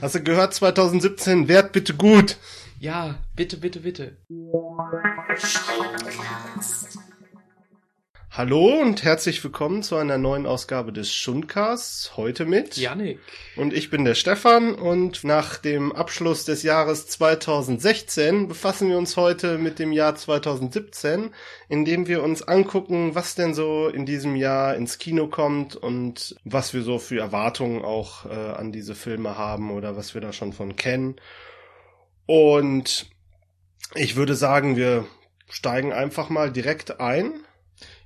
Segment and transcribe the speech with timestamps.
[0.00, 2.36] Hast du gehört, 2017, wert bitte gut.
[2.78, 4.16] Ja, bitte, bitte, bitte.
[8.32, 12.16] Hallo und herzlich willkommen zu einer neuen Ausgabe des Schundcasts.
[12.16, 13.18] Heute mit Janik.
[13.56, 19.16] Und ich bin der Stefan und nach dem Abschluss des Jahres 2016 befassen wir uns
[19.16, 21.34] heute mit dem Jahr 2017,
[21.68, 26.72] indem wir uns angucken, was denn so in diesem Jahr ins Kino kommt und was
[26.72, 30.52] wir so für Erwartungen auch äh, an diese Filme haben oder was wir da schon
[30.52, 31.16] von kennen.
[32.26, 33.10] Und
[33.96, 35.04] ich würde sagen, wir
[35.48, 37.44] steigen einfach mal direkt ein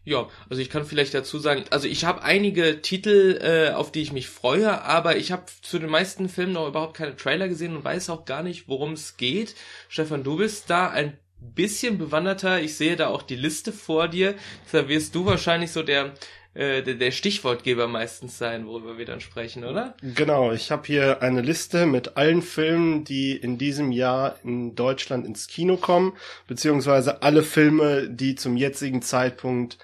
[0.05, 4.03] ja, also ich kann vielleicht dazu sagen, also ich habe einige Titel, äh, auf die
[4.03, 7.75] ich mich freue, aber ich habe zu den meisten Filmen noch überhaupt keine Trailer gesehen
[7.77, 9.55] und weiß auch gar nicht, worum es geht.
[9.89, 12.61] Stefan, du bist da ein bisschen bewanderter.
[12.61, 14.35] Ich sehe da auch die Liste vor dir.
[14.73, 16.13] Da wirst du wahrscheinlich so der
[16.55, 19.97] äh, der, der Stichwortgeber meistens sein, worüber wir dann sprechen, oder?
[20.03, 25.27] Genau, ich habe hier eine Liste mit allen Filmen, die in diesem Jahr in Deutschland
[25.27, 26.13] ins Kino kommen,
[26.47, 29.79] beziehungsweise alle Filme, die zum jetzigen Zeitpunkt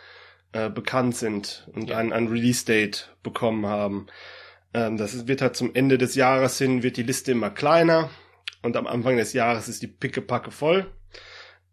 [0.53, 1.99] äh, bekannt sind und ja.
[1.99, 4.07] ein, ein Release-Date bekommen haben.
[4.75, 8.11] Ähm, das wird halt zum Ende des Jahres hin, wird die Liste immer kleiner
[8.63, 10.87] und am Anfang des Jahres ist die Pickepacke voll.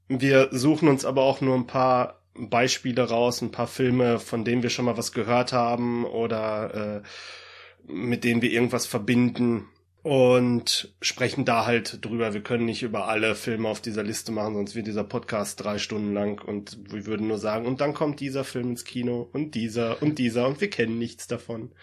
[0.07, 4.63] Wir suchen uns aber auch nur ein paar Beispiele raus, ein paar Filme, von denen
[4.63, 9.67] wir schon mal was gehört haben oder äh, mit denen wir irgendwas verbinden
[10.07, 12.33] und sprechen da halt drüber.
[12.33, 15.79] Wir können nicht über alle Filme auf dieser Liste machen, sonst wird dieser Podcast drei
[15.79, 19.53] Stunden lang und wir würden nur sagen, und dann kommt dieser Film ins Kino und
[19.53, 21.73] dieser und dieser und wir kennen nichts davon.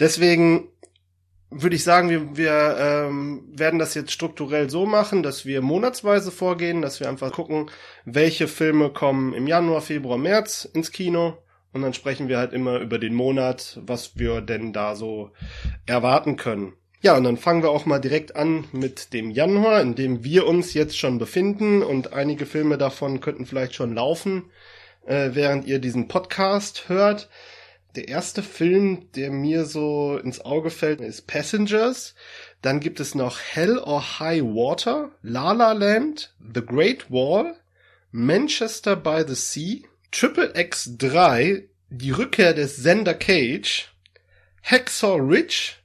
[0.00, 0.68] Deswegen
[1.50, 6.30] würde ich sagen, wir, wir ähm, werden das jetzt strukturell so machen, dass wir monatsweise
[6.30, 7.70] vorgehen, dass wir einfach gucken,
[8.06, 11.36] welche Filme kommen im Januar, Februar, März ins Kino.
[11.74, 15.32] Und dann sprechen wir halt immer über den Monat, was wir denn da so
[15.84, 16.72] erwarten können.
[17.00, 20.48] Ja, und dann fangen wir auch mal direkt an mit dem Januar, in dem wir
[20.48, 24.50] uns jetzt schon befinden und einige Filme davon könnten vielleicht schon laufen,
[25.06, 27.28] äh, während ihr diesen Podcast hört.
[27.94, 32.16] Der erste Film, der mir so ins Auge fällt, ist Passengers.
[32.62, 37.54] Dann gibt es noch Hell or High Water, La La Land, The Great Wall,
[38.10, 43.88] Manchester by the Sea, Triple X 3, Die Rückkehr des Sender Cage,
[44.62, 45.77] Hacksaw Ridge,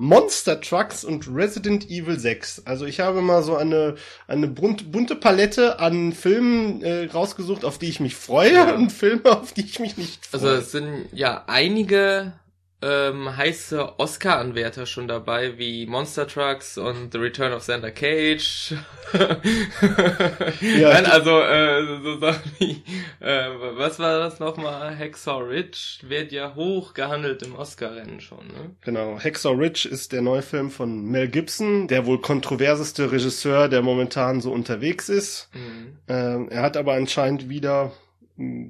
[0.00, 2.62] Monster Trucks und Resident Evil 6.
[2.64, 3.96] Also ich habe mal so eine,
[4.26, 8.74] eine bunt, bunte Palette an Filmen äh, rausgesucht, auf die ich mich freue ja.
[8.74, 10.40] und Filme, auf die ich mich nicht freue.
[10.40, 12.32] Also es sind ja einige
[12.82, 18.74] ähm, heiße Oscar-Anwärter schon dabei, wie Monster Trucks und The Return of Xander Cage.
[19.12, 22.82] ja, Nein, also äh, so Sachen wie,
[23.20, 24.96] äh, was war das nochmal?
[24.96, 28.46] Hacksaw Ridge wird ja hoch gehandelt im Oscar-Rennen schon.
[28.46, 28.74] Ne?
[28.80, 33.82] Genau, Hacksaw Ridge ist der neue Film von Mel Gibson, der wohl kontroverseste Regisseur, der
[33.82, 35.48] momentan so unterwegs ist.
[35.52, 35.98] Mhm.
[36.08, 37.92] Ähm, er hat aber anscheinend wieder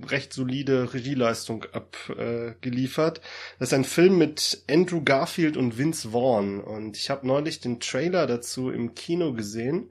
[0.09, 3.19] recht solide Regieleistung abgeliefert.
[3.19, 3.23] Äh,
[3.59, 7.81] das ist ein Film mit Andrew Garfield und Vince Vaughn und ich habe neulich den
[7.81, 9.91] Trailer dazu im Kino gesehen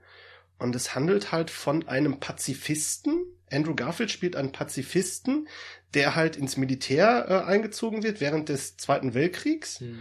[0.57, 3.25] und es handelt halt von einem Pazifisten.
[3.51, 5.47] Andrew Garfield spielt einen Pazifisten,
[5.93, 9.99] der halt ins Militär äh, eingezogen wird während des Zweiten Weltkriegs mhm.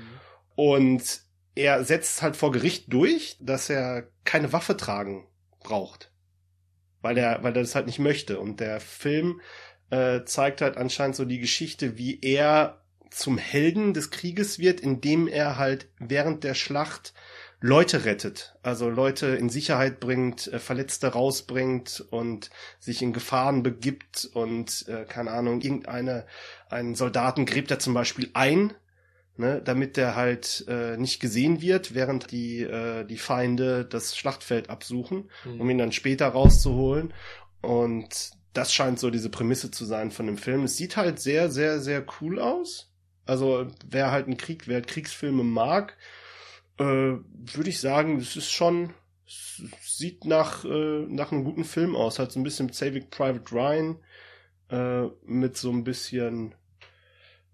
[0.57, 1.21] und
[1.55, 5.27] er setzt halt vor Gericht durch, dass er keine Waffe tragen
[5.61, 6.13] braucht
[7.01, 8.39] weil er, weil er das halt nicht möchte.
[8.41, 9.41] Und der Film
[9.91, 15.29] äh, zeigt halt anscheinend so die Geschichte, wie er zum Helden des Krieges wird, indem
[15.29, 17.15] er halt während der Schlacht
[17.61, 24.31] Leute rettet, also Leute in Sicherheit bringt, äh, Verletzte rausbringt und sich in Gefahren begibt
[24.33, 26.27] und äh, keine Ahnung, irgendeine
[26.69, 28.75] einen Soldaten gräbt er zum Beispiel ein,
[29.37, 34.71] ne, damit der halt äh, nicht gesehen wird, während die äh, die Feinde das Schlachtfeld
[34.71, 35.61] absuchen, mhm.
[35.61, 37.13] um ihn dann später rauszuholen
[37.61, 40.65] und das scheint so diese Prämisse zu sein von dem Film.
[40.65, 42.93] Es sieht halt sehr, sehr, sehr cool aus.
[43.25, 45.97] Also wer halt einen Krieg, wer halt Kriegsfilme mag,
[46.79, 48.95] äh, würde ich sagen, es ist schon,
[49.81, 52.19] sieht nach, äh, nach einem guten Film aus.
[52.19, 54.01] Halt so ein bisschen Saving Private Ryan,
[54.71, 56.57] äh, mit so ein bisschen,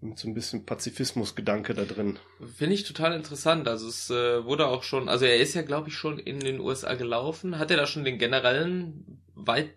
[0.01, 2.17] mit so ein bisschen Pazifismusgedanke da drin.
[2.57, 3.67] Finde ich total interessant.
[3.67, 6.59] Also es äh, wurde auch schon, also er ist ja, glaube ich, schon in den
[6.59, 7.59] USA gelaufen.
[7.59, 9.69] Hat er da schon den generellen weit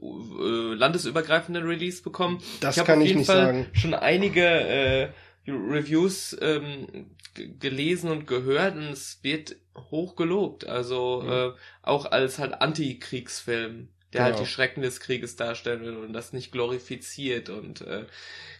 [0.00, 2.42] äh, landesübergreifenden Release bekommen.
[2.60, 3.66] Das ich kann ich nicht Fall sagen.
[3.72, 5.08] Schon einige äh,
[5.46, 9.56] Reviews ähm, gelesen und gehört und es wird
[9.90, 10.66] hoch gelobt.
[10.66, 11.30] Also mhm.
[11.30, 11.50] äh,
[11.82, 14.36] auch als halt Antikriegsfilm, der genau.
[14.36, 17.48] halt die Schrecken des Krieges darstellen will und das nicht glorifiziert.
[17.48, 18.06] Und äh,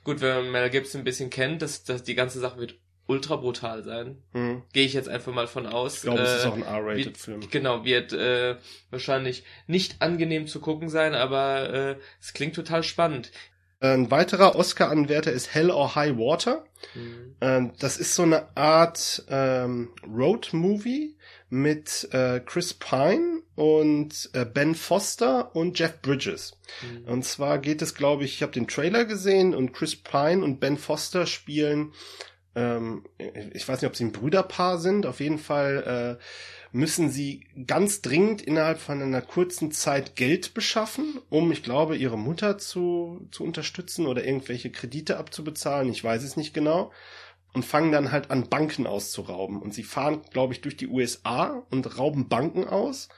[0.04, 2.74] gut, wenn man Mel Gibson ein bisschen kennt, dass, dass die ganze Sache wird
[3.12, 4.16] ultra brutal sein.
[4.32, 4.62] Hm.
[4.72, 5.96] Gehe ich jetzt einfach mal von aus.
[5.96, 7.48] Ich glaube, äh, es ist auch ein R-Rated-Film.
[7.50, 8.56] Genau, wird äh,
[8.90, 13.30] wahrscheinlich nicht angenehm zu gucken sein, aber äh, es klingt total spannend.
[13.80, 16.64] Ein weiterer Oscar-Anwärter ist Hell or High Water.
[16.94, 17.34] Mhm.
[17.40, 21.16] Ähm, das ist so eine Art ähm, Road-Movie
[21.50, 26.56] mit äh, Chris Pine und äh, Ben Foster und Jeff Bridges.
[26.80, 27.12] Mhm.
[27.12, 30.60] Und zwar geht es, glaube ich, ich habe den Trailer gesehen und Chris Pine und
[30.60, 31.92] Ben Foster spielen,
[32.54, 36.22] ähm, ich weiß nicht, ob sie ein Brüderpaar sind, auf jeden Fall äh,
[36.72, 42.18] müssen sie ganz dringend innerhalb von einer kurzen Zeit Geld beschaffen, um, ich glaube, ihre
[42.18, 46.92] Mutter zu, zu unterstützen oder irgendwelche Kredite abzubezahlen, ich weiß es nicht genau.
[47.54, 49.60] Und fangen dann halt an, Banken auszurauben.
[49.60, 53.10] Und sie fahren, glaube ich, durch die USA und rauben Banken aus.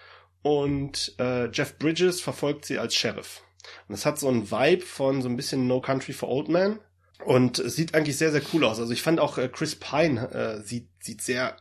[0.43, 3.45] Und äh, Jeff Bridges verfolgt sie als Sheriff.
[3.87, 6.81] Und es hat so einen Vibe von so ein bisschen No Country for Old Men.
[7.25, 8.81] Und es sieht eigentlich sehr, sehr cool aus.
[8.81, 11.57] Also ich fand auch äh, Chris Pine äh, sieht, sieht sehr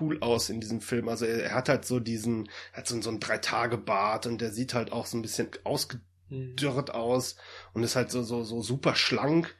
[0.00, 1.08] cool aus in diesem Film.
[1.08, 4.50] Also er, er hat halt so diesen, er hat so, so einen Drei-Tage-Bart und der
[4.50, 7.36] sieht halt auch so ein bisschen ausgedürrt aus
[7.72, 9.54] und ist halt so, so, so super schlank.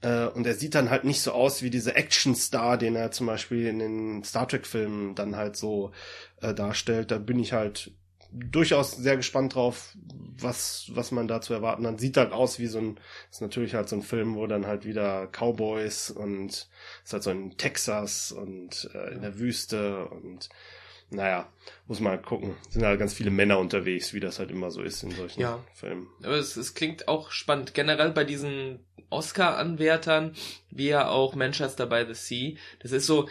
[0.00, 3.26] Äh, und er sieht dann halt nicht so aus wie dieser Action-Star, den er zum
[3.26, 5.92] Beispiel in den Star Trek-Filmen dann halt so
[6.40, 7.10] äh, darstellt.
[7.10, 7.90] Da bin ich halt
[8.32, 9.96] durchaus sehr gespannt drauf,
[10.40, 12.00] was, was man da zu erwarten hat.
[12.00, 14.84] Sieht halt aus wie so ein, ist natürlich halt so ein Film, wo dann halt
[14.84, 16.68] wieder Cowboys und
[17.04, 20.48] ist halt so in Texas und äh, in der Wüste und
[21.10, 21.48] naja,
[21.86, 22.54] muss man halt gucken.
[22.68, 25.64] Sind halt ganz viele Männer unterwegs, wie das halt immer so ist in solchen Ja.
[25.72, 26.08] Filmen.
[26.22, 27.72] Aber es, es klingt auch spannend.
[27.72, 30.34] Generell bei diesen Oscar-Anwärtern,
[30.70, 32.56] wie ja auch Manchester by the Sea.
[32.80, 33.26] Das ist so,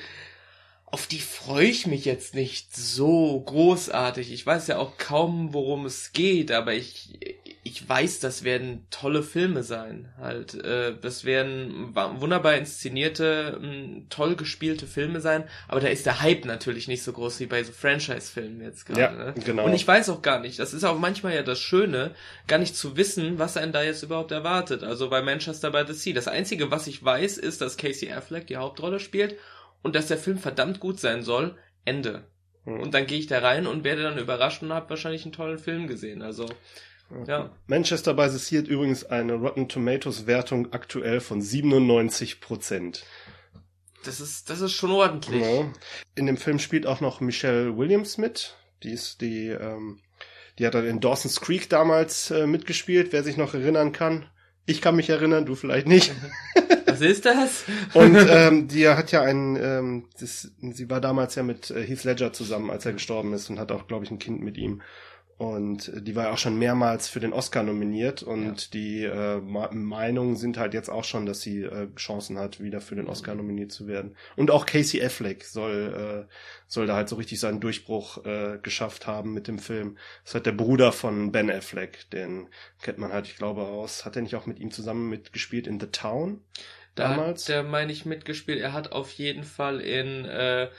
[0.89, 4.31] auf die freue ich mich jetzt nicht so großartig.
[4.31, 7.19] Ich weiß ja auch kaum, worum es geht, aber ich,
[7.63, 10.07] ich weiß, das werden tolle Filme sein.
[10.17, 15.43] Halt, äh, das werden wunderbar inszenierte, mh, toll gespielte Filme sein.
[15.67, 19.01] Aber da ist der Hype natürlich nicht so groß wie bei so Franchise-Filmen jetzt gerade.
[19.01, 19.33] Ja, ne?
[19.43, 19.65] genau.
[19.65, 22.11] Und ich weiß auch gar nicht, das ist auch manchmal ja das Schöne,
[22.47, 24.83] gar nicht zu wissen, was einen da jetzt überhaupt erwartet.
[24.83, 26.13] Also bei Manchester by the Sea.
[26.13, 29.35] Das Einzige, was ich weiß, ist, dass Casey Affleck die Hauptrolle spielt
[29.83, 31.57] und dass der Film verdammt gut sein soll.
[31.85, 32.25] Ende.
[32.65, 32.81] Hm.
[32.81, 35.59] Und dann gehe ich da rein und werde dann überrascht und habe wahrscheinlich einen tollen
[35.59, 36.21] Film gesehen.
[36.21, 36.45] Also,
[37.25, 37.51] ja.
[37.67, 43.05] Manchester by the Sea hat übrigens eine Rotten Tomatoes Wertung aktuell von 97 Prozent.
[44.03, 45.41] Das ist, das ist schon ordentlich.
[45.41, 45.71] Ja.
[46.15, 48.55] In dem Film spielt auch noch Michelle Williams mit.
[48.83, 49.99] Die ist die, ähm,
[50.59, 54.29] die hat dann in Dawson's Creek damals äh, mitgespielt, wer sich noch erinnern kann.
[54.65, 56.11] Ich kann mich erinnern, du vielleicht nicht.
[56.99, 57.63] Was ist das?
[57.93, 62.03] Und ähm, die hat ja ein, ähm, das, sie war damals ja mit äh, Heath
[62.03, 64.81] Ledger zusammen, als er gestorben ist und hat auch, glaube ich, ein Kind mit ihm.
[65.37, 69.39] Und äh, die war ja auch schon mehrmals für den Oscar nominiert und die äh,
[69.39, 73.35] Meinungen sind halt jetzt auch schon, dass sie äh, Chancen hat, wieder für den Oscar
[73.35, 74.15] nominiert zu werden.
[74.35, 76.33] Und auch Casey Affleck soll äh,
[76.67, 79.97] soll da halt so richtig seinen Durchbruch äh, geschafft haben mit dem Film.
[80.23, 82.47] Das ist halt der Bruder von Ben Affleck, den
[82.81, 84.05] kennt man halt, ich glaube, aus.
[84.05, 86.41] Hat er nicht auch mit ihm zusammen mitgespielt in The Town?
[86.97, 87.43] Da damals?
[87.43, 88.59] hat der, meine ich, mitgespielt.
[88.59, 90.69] Er hat auf jeden Fall in äh,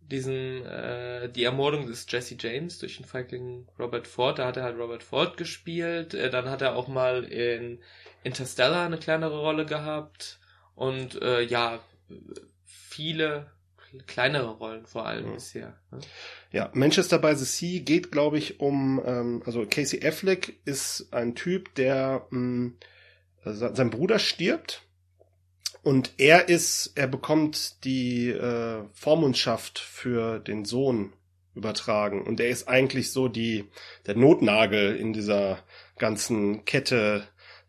[0.00, 4.64] diesem äh, Die Ermordung des Jesse James durch den Feigling Robert Ford, da hat er
[4.64, 6.14] halt Robert Ford gespielt.
[6.14, 7.80] Äh, dann hat er auch mal in
[8.22, 10.38] Interstellar eine kleinere Rolle gehabt.
[10.74, 11.80] Und äh, ja,
[12.66, 13.50] viele
[14.06, 15.32] kleinere Rollen vor allem Ja.
[15.34, 15.78] bisher.
[15.90, 15.98] Ne?
[16.50, 21.34] Ja, Manchester by the Sea geht, glaube ich, um, ähm, also Casey Affleck ist ein
[21.34, 22.72] Typ, der, mh,
[23.44, 24.82] se- sein Bruder stirbt
[25.82, 31.12] und er ist, er bekommt die äh, Vormundschaft für den Sohn
[31.54, 33.68] übertragen und er ist eigentlich so die,
[34.06, 35.58] der Notnagel in dieser
[35.98, 37.26] ganzen Kette,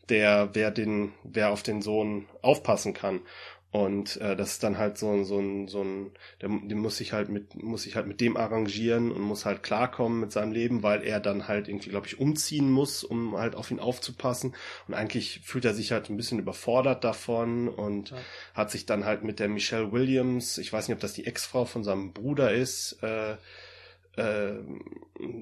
[0.10, 3.22] der, wer den, wer auf den Sohn aufpassen kann.
[3.74, 6.12] Und äh, das ist dann halt so, ein so ein, so ein,
[6.42, 9.64] der, der muss sich halt mit, muss sich halt mit dem arrangieren und muss halt
[9.64, 13.56] klarkommen mit seinem Leben, weil er dann halt irgendwie, glaube ich, umziehen muss, um halt
[13.56, 14.54] auf ihn aufzupassen.
[14.88, 18.18] Und eigentlich fühlt er sich halt ein bisschen überfordert davon und Ja.
[18.54, 21.66] hat sich dann halt mit der Michelle Williams, ich weiß nicht, ob das die Ex-Frau
[21.66, 23.38] von seinem Bruder ist, äh,
[24.16, 24.54] äh,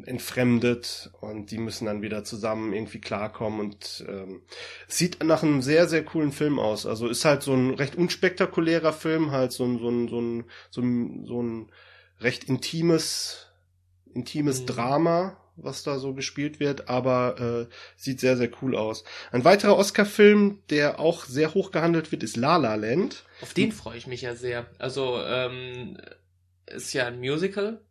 [0.06, 4.42] entfremdet und die müssen dann wieder zusammen irgendwie klarkommen und ähm,
[4.88, 6.86] es sieht nach einem sehr, sehr coolen Film aus.
[6.86, 10.44] Also ist halt so ein recht unspektakulärer Film, halt so ein, so ein, so ein,
[10.70, 11.72] so ein, so ein
[12.20, 13.48] recht intimes,
[14.14, 14.66] intimes Mhm.
[14.68, 19.04] Drama, was da so gespielt wird, aber äh, sieht sehr, sehr cool aus.
[19.32, 23.26] Ein weiterer Oscar-Film, der auch sehr hoch gehandelt wird, ist La La Land.
[23.42, 24.66] Auf den freue ich mich ja sehr.
[24.80, 25.98] Also, ähm,
[26.68, 27.82] ist ja ein Musical.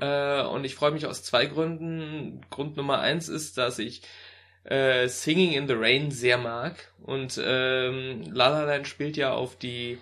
[0.00, 2.40] Äh, und ich freue mich aus zwei Gründen.
[2.50, 4.02] Grund Nummer eins ist, dass ich
[4.64, 6.92] äh, Singing in the Rain sehr mag.
[7.02, 9.98] Und ähm, La La Land spielt ja auf die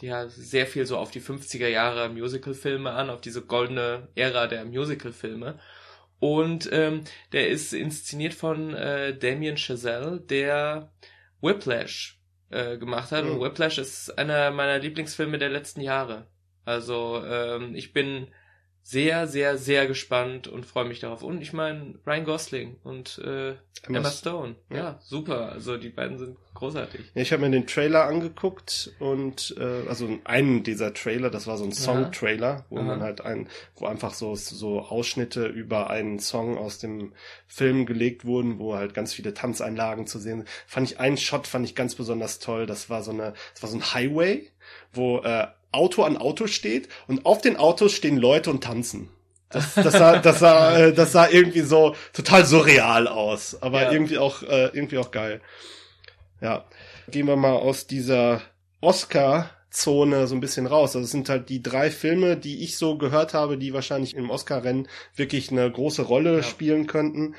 [0.00, 4.64] ja sehr viel so auf die 50er Jahre Musical-Filme an, auf diese goldene Ära der
[4.64, 5.58] Musical-Filme.
[6.18, 10.90] Und ähm, der ist inszeniert von äh, Damien Chazelle, der
[11.40, 12.18] Whiplash
[12.50, 13.24] äh, gemacht hat.
[13.24, 13.32] Mhm.
[13.32, 16.26] Und Whiplash ist einer meiner Lieblingsfilme der letzten Jahre.
[16.64, 18.28] Also ähm, ich bin
[18.88, 21.24] sehr, sehr, sehr gespannt und freue mich darauf.
[21.24, 23.48] Und ich meine, Ryan Gosling und äh,
[23.82, 24.54] Emma, Emma Stone.
[24.70, 24.76] Ja.
[24.76, 24.98] ja.
[25.02, 25.50] super.
[25.50, 27.00] Also die beiden sind großartig.
[27.12, 31.58] Ja, ich habe mir den Trailer angeguckt und äh, also einen dieser Trailer, das war
[31.58, 32.84] so ein Song-Trailer, wo Aha.
[32.84, 37.12] man halt ein, wo einfach so so Ausschnitte über einen Song aus dem
[37.48, 40.44] Film gelegt wurden, wo halt ganz viele Tanzeinlagen zu sehen.
[40.68, 42.66] Fand ich einen Shot fand ich ganz besonders toll.
[42.66, 44.48] Das war so eine, das war so ein Highway,
[44.92, 49.10] wo äh, Auto an Auto steht und auf den Autos stehen Leute und tanzen.
[49.48, 53.92] Das, das, sah, das, sah, äh, das sah irgendwie so total surreal aus, aber ja.
[53.92, 55.40] irgendwie auch äh, irgendwie auch geil.
[56.40, 56.66] Ja,
[57.08, 58.42] gehen wir mal aus dieser
[58.80, 60.96] Oscar-Zone so ein bisschen raus.
[60.96, 64.30] Also es sind halt die drei Filme, die ich so gehört habe, die wahrscheinlich im
[64.30, 66.42] Oscar-Rennen wirklich eine große Rolle ja.
[66.42, 67.34] spielen könnten.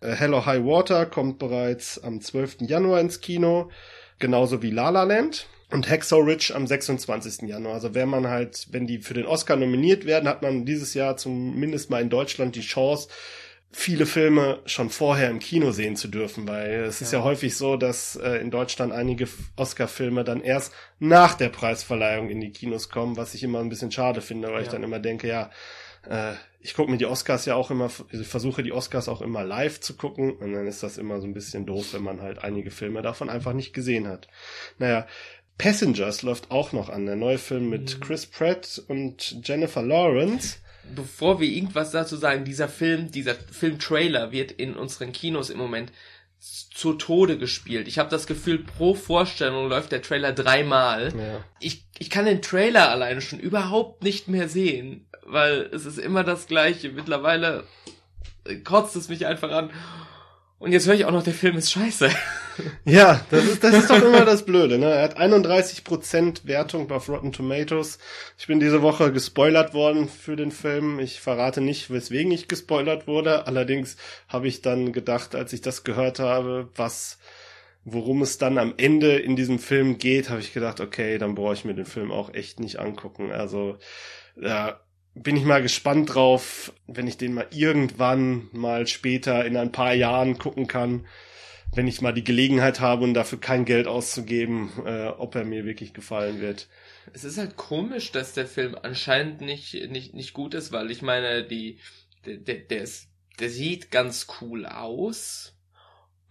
[0.00, 2.62] Äh, Hello High Water kommt bereits am 12.
[2.62, 3.70] Januar ins Kino,
[4.18, 7.48] genauso wie La La Land und Hacksaw Ridge am 26.
[7.48, 7.74] Januar.
[7.74, 11.16] Also wenn man halt, wenn die für den Oscar nominiert werden, hat man dieses Jahr
[11.16, 13.08] zumindest mal in Deutschland die Chance,
[13.72, 17.06] viele Filme schon vorher im Kino sehen zu dürfen, weil es ja.
[17.06, 22.30] ist ja häufig so, dass äh, in Deutschland einige Oscar-Filme dann erst nach der Preisverleihung
[22.30, 24.62] in die Kinos kommen, was ich immer ein bisschen schade finde, weil ja.
[24.62, 25.50] ich dann immer denke, ja,
[26.08, 29.44] äh, ich gucke mir die Oscars ja auch immer, ich versuche die Oscars auch immer
[29.44, 32.44] live zu gucken und dann ist das immer so ein bisschen doof, wenn man halt
[32.44, 34.28] einige Filme davon einfach nicht gesehen hat.
[34.78, 35.06] Naja,
[35.60, 38.00] Passengers läuft auch noch an, der neue Film mit mhm.
[38.00, 40.56] Chris Pratt und Jennifer Lawrence.
[40.96, 45.92] Bevor wir irgendwas dazu sagen, dieser Film, dieser Filmtrailer wird in unseren Kinos im Moment
[46.40, 47.88] zu Tode gespielt.
[47.88, 51.12] Ich habe das Gefühl, pro Vorstellung läuft der Trailer dreimal.
[51.14, 51.44] Ja.
[51.60, 56.24] Ich, ich kann den Trailer alleine schon überhaupt nicht mehr sehen, weil es ist immer
[56.24, 56.88] das Gleiche.
[56.88, 57.64] Mittlerweile
[58.64, 59.70] kotzt es mich einfach an.
[60.58, 62.08] Und jetzt höre ich auch noch, der Film ist scheiße.
[62.84, 64.78] Ja, das ist, das ist doch immer das Blöde.
[64.78, 64.86] Ne?
[64.86, 67.98] Er hat 31% Wertung bei Rotten Tomatoes.
[68.38, 70.98] Ich bin diese Woche gespoilert worden für den Film.
[70.98, 73.46] Ich verrate nicht, weswegen ich gespoilert wurde.
[73.46, 73.96] Allerdings
[74.28, 77.18] habe ich dann gedacht, als ich das gehört habe, was
[77.84, 81.54] worum es dann am Ende in diesem Film geht, habe ich gedacht, okay, dann brauche
[81.54, 83.32] ich mir den Film auch echt nicht angucken.
[83.32, 83.78] Also
[84.40, 84.80] ja,
[85.14, 89.94] bin ich mal gespannt drauf, wenn ich den mal irgendwann mal später in ein paar
[89.94, 91.06] Jahren gucken kann,
[91.74, 95.64] wenn ich mal die Gelegenheit habe und dafür kein Geld auszugeben, äh, ob er mir
[95.64, 96.68] wirklich gefallen wird.
[97.12, 101.02] Es ist halt komisch, dass der Film anscheinend nicht nicht nicht gut ist, weil ich
[101.02, 101.78] meine, die
[102.26, 103.08] der der, der, ist,
[103.38, 105.56] der sieht ganz cool aus.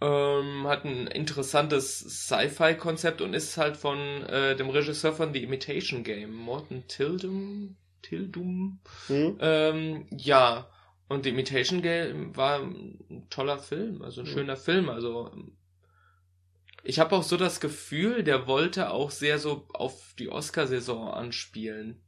[0.02, 6.04] Ähm, hat ein interessantes Sci-Fi-Konzept und ist halt von äh, dem Regisseur von The Imitation
[6.04, 8.80] Game, Morton Tildum, Tildum.
[9.08, 9.36] Hm?
[9.40, 10.70] Ähm, ja,
[11.10, 14.32] und The Imitation Game war ein toller Film, also ein hm.
[14.32, 14.88] schöner Film.
[14.88, 15.32] Also
[16.84, 22.00] ich habe auch so das Gefühl, der wollte auch sehr so auf die Oscar-Saison anspielen.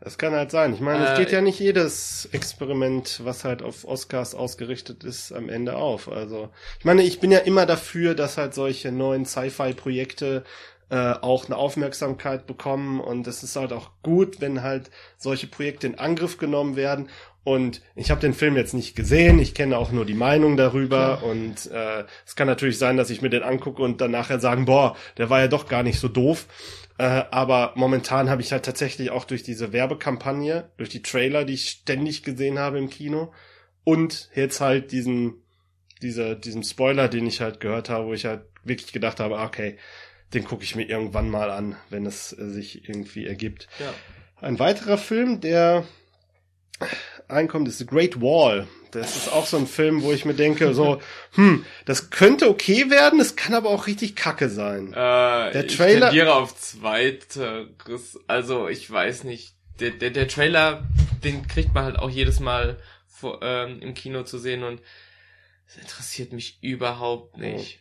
[0.00, 0.74] Das kann halt sein.
[0.74, 5.32] Ich meine, äh, es geht ja nicht jedes Experiment, was halt auf Oscars ausgerichtet ist,
[5.32, 6.08] am Ende auf.
[6.10, 6.50] Also,
[6.80, 10.42] ich meine, ich bin ja immer dafür, dass halt solche neuen Sci-Fi-Projekte
[10.90, 15.86] äh, auch eine Aufmerksamkeit bekommen und es ist halt auch gut, wenn halt solche Projekte
[15.86, 17.08] in Angriff genommen werden
[17.44, 21.18] und ich habe den Film jetzt nicht gesehen, ich kenne auch nur die Meinung darüber
[21.18, 21.24] Klar.
[21.24, 24.64] und äh, es kann natürlich sein, dass ich mir den angucke und dann nachher sagen,
[24.64, 26.46] boah, der war ja doch gar nicht so doof.
[26.96, 31.54] Äh, aber momentan habe ich halt tatsächlich auch durch diese Werbekampagne, durch die Trailer, die
[31.54, 33.32] ich ständig gesehen habe im Kino
[33.82, 35.42] und jetzt halt diesen,
[36.00, 39.76] dieser, diesem Spoiler, den ich halt gehört habe, wo ich halt wirklich gedacht habe, okay,
[40.32, 43.68] den gucke ich mir irgendwann mal an, wenn es äh, sich irgendwie ergibt.
[43.78, 43.92] Ja.
[44.40, 45.84] Ein weiterer Film, der
[47.28, 48.66] einkommt, ist The Great Wall.
[48.90, 51.00] Das ist auch so ein Film, wo ich mir denke, so,
[51.32, 54.92] hm, das könnte okay werden, es kann aber auch richtig kacke sein.
[54.92, 56.06] Äh, der Trailer.
[56.06, 58.18] Ich tendiere auf zweiteres.
[58.26, 59.54] Also, ich weiß nicht.
[59.80, 60.84] Der, der, der Trailer,
[61.24, 62.78] den kriegt man halt auch jedes Mal
[63.08, 64.80] vor, ähm, im Kino zu sehen und
[65.66, 67.80] das interessiert mich überhaupt nicht.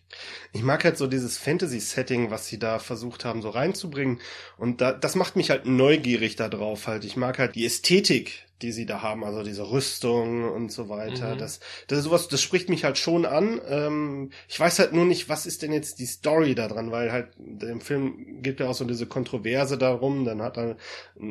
[0.54, 4.22] Ich mag halt so dieses Fantasy-Setting, was sie da versucht haben, so reinzubringen.
[4.58, 7.04] Und da, das macht mich halt neugierig da drauf halt.
[7.04, 11.36] Ich mag halt die Ästhetik die sie da haben, also diese Rüstung und so weiter.
[11.36, 11.38] Mhm.
[11.38, 13.62] Das, das ist sowas, das spricht mich halt schon an.
[13.68, 17.12] Ähm, ich weiß halt nur nicht, was ist denn jetzt die Story da dran, weil
[17.12, 20.26] halt im Film gibt ja auch so diese Kontroverse darum.
[20.26, 20.78] Dann hat, er,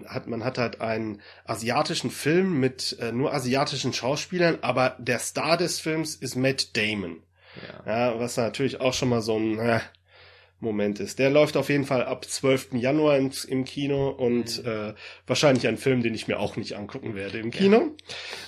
[0.06, 5.56] hat man hat halt einen asiatischen Film mit äh, nur asiatischen Schauspielern, aber der Star
[5.56, 7.22] des Films ist Matt Damon.
[7.86, 8.10] Ja.
[8.10, 9.80] ja was natürlich auch schon mal so ein äh,
[10.62, 11.18] Moment ist.
[11.18, 12.74] Der läuft auf jeden Fall ab 12.
[12.74, 14.70] Januar im, im Kino und mhm.
[14.70, 14.94] äh,
[15.26, 17.90] wahrscheinlich ein Film, den ich mir auch nicht angucken werde im Kino.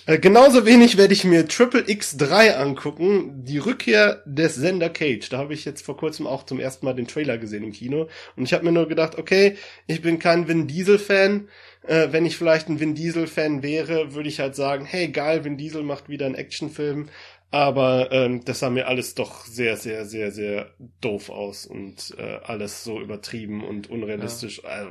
[0.06, 0.14] Ja.
[0.14, 5.28] Äh, genauso wenig werde ich mir Triple X3 angucken, die Rückkehr des Sender Cage.
[5.28, 8.08] Da habe ich jetzt vor kurzem auch zum ersten Mal den Trailer gesehen im Kino
[8.36, 9.56] und ich habe mir nur gedacht, okay,
[9.86, 11.48] ich bin kein Vin Diesel Fan.
[11.86, 15.44] Äh, wenn ich vielleicht ein Vin Diesel Fan wäre, würde ich halt sagen, hey geil,
[15.44, 17.08] Vin Diesel macht wieder einen Actionfilm.
[17.54, 22.40] Aber ähm, das sah mir alles doch sehr, sehr, sehr, sehr doof aus und äh,
[22.42, 24.62] alles so übertrieben und unrealistisch.
[24.64, 24.70] Ja.
[24.70, 24.90] Also,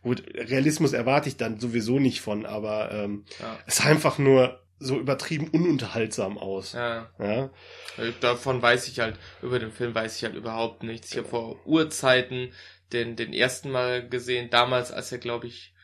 [0.00, 3.58] gut, Realismus erwarte ich dann sowieso nicht von, aber ähm, ja.
[3.66, 6.74] es sah einfach nur so übertrieben ununterhaltsam aus.
[6.74, 7.10] Ja.
[7.18, 7.50] ja.
[8.20, 11.10] Davon weiß ich halt, über den Film weiß ich halt überhaupt nichts.
[11.10, 12.52] Ich habe vor Urzeiten
[12.92, 15.74] den, den ersten Mal gesehen, damals, als er, glaube ich,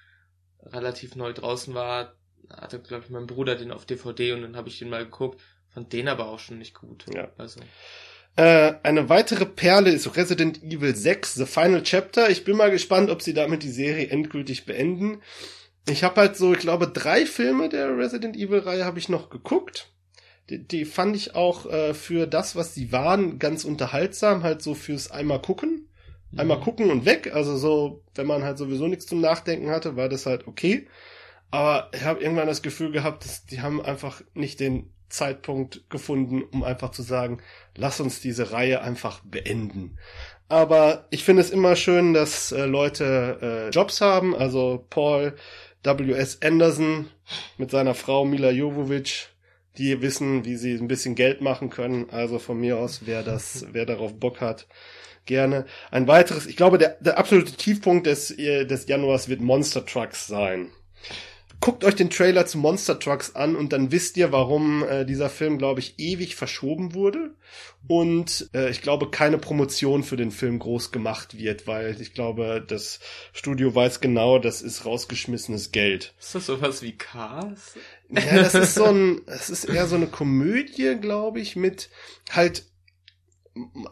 [0.62, 2.14] relativ neu draußen war,
[2.49, 5.40] hatte, glaube ich, mein Bruder den auf DVD und dann habe ich den mal geguckt
[5.72, 7.04] Fand den aber auch schon nicht gut.
[7.14, 7.28] Ja.
[7.38, 7.60] Also.
[8.36, 12.30] Äh, eine weitere Perle ist Resident Evil 6, The Final Chapter.
[12.30, 15.20] Ich bin mal gespannt, ob sie damit die Serie endgültig beenden.
[15.88, 19.92] Ich habe halt so, ich glaube, drei Filme der Resident Evil-Reihe habe ich noch geguckt.
[20.48, 24.74] Die, die fand ich auch äh, für das, was sie waren, ganz unterhaltsam, halt so
[24.74, 25.88] fürs einmal gucken.
[26.36, 26.62] Einmal mhm.
[26.62, 27.32] gucken und weg.
[27.34, 30.86] Also so, wenn man halt sowieso nichts zum Nachdenken hatte, war das halt okay.
[31.50, 36.43] Aber ich habe irgendwann das Gefühl gehabt, dass die haben einfach nicht den Zeitpunkt gefunden,
[36.43, 37.43] um einfach zu sagen,
[37.76, 39.99] lass uns diese Reihe einfach beenden.
[40.49, 44.35] Aber ich finde es immer schön, dass äh, Leute äh, Jobs haben.
[44.35, 45.37] Also Paul
[45.85, 46.43] W.S.
[46.43, 47.09] Anderson
[47.57, 49.29] mit seiner Frau Mila Jovovich,
[49.79, 52.11] die wissen, wie sie ein bisschen Geld machen können.
[52.11, 54.67] Also von mir aus, wer das, wer darauf Bock hat,
[55.25, 55.67] gerne.
[55.93, 60.26] Ein weiteres, ich glaube, der, der absolute Tiefpunkt des, äh, des Januars wird Monster Trucks
[60.26, 60.71] sein
[61.61, 65.29] guckt euch den Trailer zu Monster Trucks an und dann wisst ihr, warum äh, dieser
[65.29, 67.35] Film, glaube ich, ewig verschoben wurde
[67.87, 72.64] und äh, ich glaube keine Promotion für den Film groß gemacht wird, weil ich glaube,
[72.67, 73.00] das
[73.33, 76.14] Studio weiß genau, das ist rausgeschmissenes Geld.
[76.19, 77.75] Ist das sowas wie Cars?
[78.09, 81.90] Ja, das ist so ein, es ist eher so eine Komödie, glaube ich, mit
[82.31, 82.64] halt,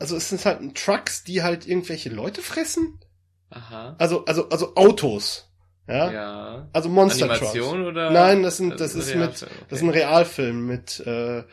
[0.00, 2.98] also es sind halt Trucks, die halt irgendwelche Leute fressen.
[3.50, 3.96] Aha.
[3.98, 5.47] Also, also, also Autos.
[5.88, 6.12] Ja.
[6.12, 6.68] ja.
[6.72, 7.88] Also Monster Animation Trucks.
[7.88, 8.10] oder?
[8.10, 9.52] Nein, das sind das, das ist, mit okay.
[9.68, 11.44] das ist ein Realfilm mit äh,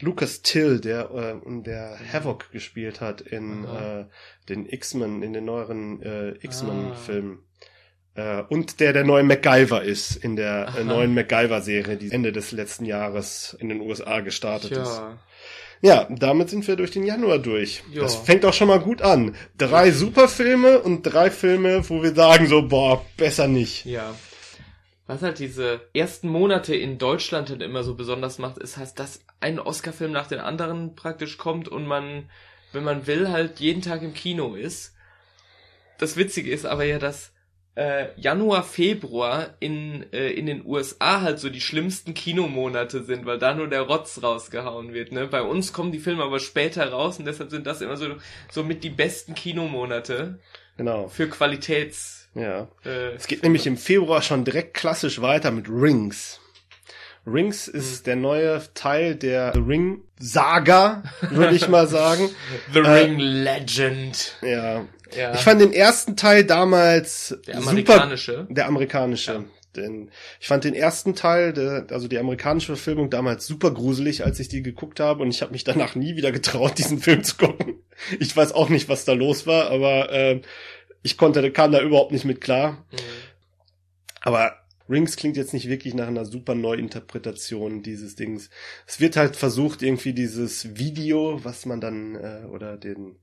[0.00, 4.04] Lucas Till, der äh, der Havoc gespielt hat in äh,
[4.48, 7.44] den X-Men in den neueren äh, X-Men Filmen.
[8.14, 12.32] Äh, und der der neue MacGyver ist in der äh, neuen MacGyver Serie, die Ende
[12.32, 14.82] des letzten Jahres in den USA gestartet ja.
[14.82, 15.02] ist.
[15.82, 17.82] Ja, damit sind wir durch den Januar durch.
[17.92, 18.02] Jo.
[18.02, 19.36] Das fängt auch schon mal gut an.
[19.58, 23.84] Drei Superfilme und drei Filme, wo wir sagen so, boah, besser nicht.
[23.84, 24.14] Ja.
[25.06, 29.20] Was halt diese ersten Monate in Deutschland halt immer so besonders macht, ist halt, dass
[29.38, 32.28] ein Oscar-Film nach den anderen praktisch kommt und man,
[32.72, 34.94] wenn man will, halt jeden Tag im Kino ist.
[35.98, 37.32] Das Witzige ist aber ja, dass
[37.76, 43.38] äh, Januar, Februar in, äh, in den USA halt so die schlimmsten Kinomonate sind, weil
[43.38, 45.12] da nur der Rotz rausgehauen wird.
[45.12, 45.26] Ne?
[45.26, 48.06] Bei uns kommen die Filme aber später raus und deshalb sind das immer so,
[48.50, 50.38] so mit die besten Kinomonate.
[50.78, 51.08] Genau.
[51.08, 52.28] Für Qualitäts.
[52.34, 52.68] Ja.
[52.84, 56.40] Äh, es geht nämlich im Februar schon direkt klassisch weiter mit Rings.
[57.26, 58.04] Rings ist mhm.
[58.04, 62.30] der neue Teil der The Ring Saga, würde ich mal sagen.
[62.72, 64.36] The Ring äh, Legend.
[64.42, 65.34] Ja, ja.
[65.34, 68.32] Ich fand den ersten Teil damals der amerikanische.
[68.32, 69.32] Super, der amerikanische.
[69.32, 69.44] Ja.
[69.76, 74.40] Denn ich fand den ersten Teil, der, also die amerikanische Verfilmung damals super gruselig, als
[74.40, 77.36] ich die geguckt habe und ich habe mich danach nie wieder getraut, diesen Film zu
[77.36, 77.82] gucken.
[78.18, 80.40] Ich weiß auch nicht, was da los war, aber äh,
[81.02, 82.86] ich konnte, kam da überhaupt nicht mit klar.
[82.90, 82.96] Mhm.
[84.22, 84.56] Aber
[84.88, 88.50] Rings klingt jetzt nicht wirklich nach einer super Neuinterpretation dieses Dings.
[88.86, 93.18] Es wird halt versucht, irgendwie dieses Video, was man dann, äh, oder den,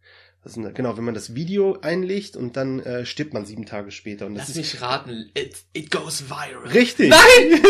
[0.45, 4.25] eine, genau, wenn man das Video einlegt und dann äh, stirbt man sieben Tage später.
[4.25, 6.67] Und das Lass ist, mich raten, it, it goes viral.
[6.73, 7.09] Richtig.
[7.09, 7.61] Nein!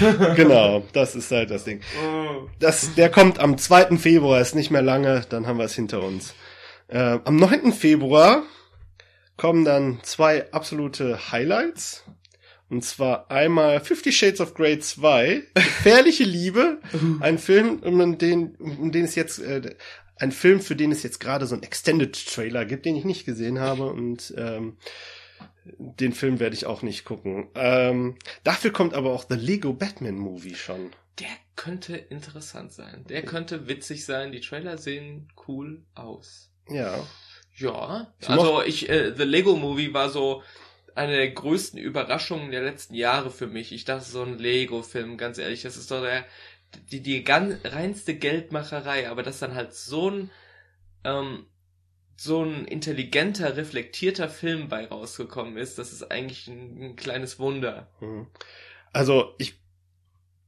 [0.36, 1.82] genau, das ist halt das Ding.
[2.58, 3.98] Das, der kommt am 2.
[3.98, 6.34] Februar, ist nicht mehr lange, dann haben wir es hinter uns.
[6.88, 7.72] Äh, am 9.
[7.72, 8.42] Februar
[9.36, 12.04] kommen dann zwei absolute Highlights.
[12.68, 16.80] Und zwar einmal Fifty Shades of Grey 2, Gefährliche Liebe,
[17.20, 19.76] ein Film, um den, um den es jetzt äh,
[20.16, 23.26] ein Film, für den es jetzt gerade so ein Extended Trailer gibt, den ich nicht
[23.26, 24.76] gesehen habe und ähm,
[25.64, 27.48] den Film werde ich auch nicht gucken.
[27.54, 30.90] Ähm, dafür kommt aber auch The Lego Batman Movie schon.
[31.18, 33.04] Der könnte interessant sein.
[33.08, 34.32] Der könnte witzig sein.
[34.32, 36.50] Die Trailer sehen cool aus.
[36.68, 37.06] Ja.
[37.54, 38.12] Ja.
[38.26, 40.42] Also ich, äh, The Lego Movie war so
[40.94, 43.72] eine der größten Überraschungen der letzten Jahre für mich.
[43.72, 46.24] Ich dachte, so ein Lego-Film, ganz ehrlich, das ist doch der
[46.90, 50.30] die, die ganz reinste Geldmacherei, aber dass dann halt so ein
[51.04, 51.46] ähm,
[52.16, 57.88] so ein intelligenter, reflektierter Film bei rausgekommen ist, das ist eigentlich ein, ein kleines Wunder.
[58.00, 58.26] Mhm.
[58.92, 59.60] Also ich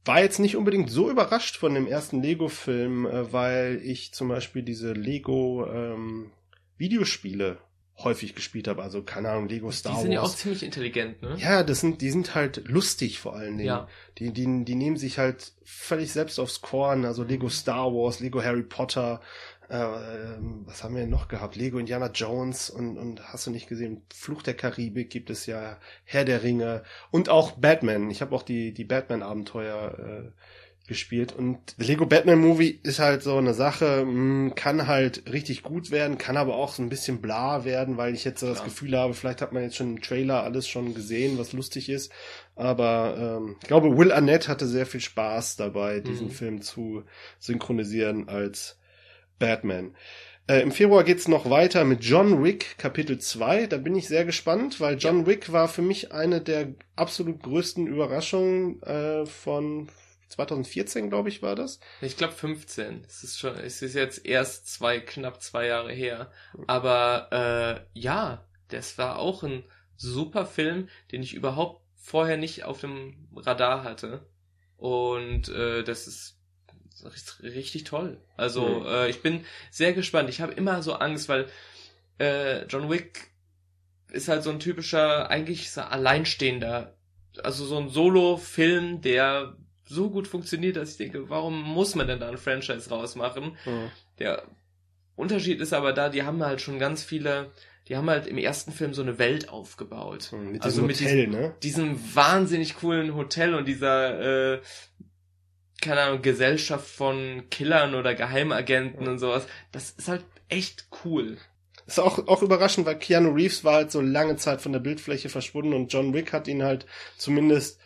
[0.05, 4.63] war jetzt nicht unbedingt so überrascht von dem ersten Lego-Film, äh, weil ich zum Beispiel
[4.63, 6.31] diese Lego ähm,
[6.77, 7.59] Videospiele
[8.03, 8.81] häufig gespielt habe.
[8.81, 10.01] Also keine Ahnung, Lego Star Wars.
[10.01, 11.35] Die sind ja auch ziemlich intelligent, ne?
[11.37, 13.67] Ja, das sind, die sind halt lustig vor allen Dingen.
[13.67, 13.87] Ja.
[14.17, 17.05] Die, die, die nehmen sich halt völlig selbst aufs Korn.
[17.05, 19.21] Also Lego Star Wars, Lego Harry Potter,
[19.69, 21.55] äh, ähm, was haben wir denn noch gehabt?
[21.55, 24.01] Lego Indiana Jones und, und hast du nicht gesehen?
[24.11, 28.09] Fluch der Karibik gibt es ja, Herr der Ringe und auch Batman.
[28.09, 30.31] Ich habe auch die, die Batman-Abenteuer äh,
[30.89, 31.31] gespielt.
[31.31, 36.17] Und Lego Batman Movie ist halt so eine Sache, hm, kann halt richtig gut werden,
[36.17, 39.13] kann aber auch so ein bisschen bla werden, weil ich jetzt so das Gefühl habe,
[39.13, 42.11] vielleicht hat man jetzt schon im Trailer alles schon gesehen, was lustig ist.
[42.55, 46.31] Aber ähm, ich glaube, Will Arnett hatte sehr viel Spaß dabei, diesen mhm.
[46.31, 47.03] Film zu
[47.39, 48.77] synchronisieren als
[49.37, 49.95] Batman.
[50.49, 53.67] Äh, Im Februar geht's noch weiter mit John Wick Kapitel 2.
[53.67, 55.27] Da bin ich sehr gespannt, weil John ja.
[55.27, 59.89] Wick war für mich eine der absolut größten Überraschungen äh, von
[60.29, 61.79] 2014, glaube ich, war das.
[62.01, 63.03] Ich glaube 15.
[63.07, 66.31] Es ist schon, es ist jetzt erst zwei, knapp zwei Jahre her.
[66.67, 69.63] Aber äh, ja, das war auch ein
[69.97, 74.25] super Film, den ich überhaupt vorher nicht auf dem Radar hatte.
[74.77, 76.39] Und äh, das ist
[77.41, 78.21] richtig toll.
[78.37, 78.85] Also mhm.
[78.85, 80.29] äh, ich bin sehr gespannt.
[80.29, 81.47] Ich habe immer so Angst, weil
[82.19, 83.31] äh, John Wick
[84.11, 86.97] ist halt so ein typischer, eigentlich so alleinstehender,
[87.43, 89.55] also so ein Solo-Film, der
[89.89, 93.57] so gut funktioniert, dass ich denke, warum muss man denn da ein Franchise rausmachen?
[93.65, 93.91] Mhm.
[94.19, 94.43] Der
[95.15, 97.51] Unterschied ist aber da, die haben halt schon ganz viele,
[97.87, 100.29] die haben halt im ersten Film so eine Welt aufgebaut.
[100.31, 101.55] Mhm, mit also mit Hotel, diesem, ne?
[101.63, 104.61] diesem wahnsinnig coolen Hotel und dieser, äh,
[105.81, 109.13] keine Ahnung, Gesellschaft von Killern oder Geheimagenten mhm.
[109.13, 109.47] und sowas.
[109.71, 111.37] Das ist halt echt cool.
[111.87, 115.29] Ist auch, auch überraschend, weil Keanu Reeves war halt so lange Zeit von der Bildfläche
[115.29, 116.85] verschwunden und John Wick hat ihn halt
[117.17, 117.78] zumindest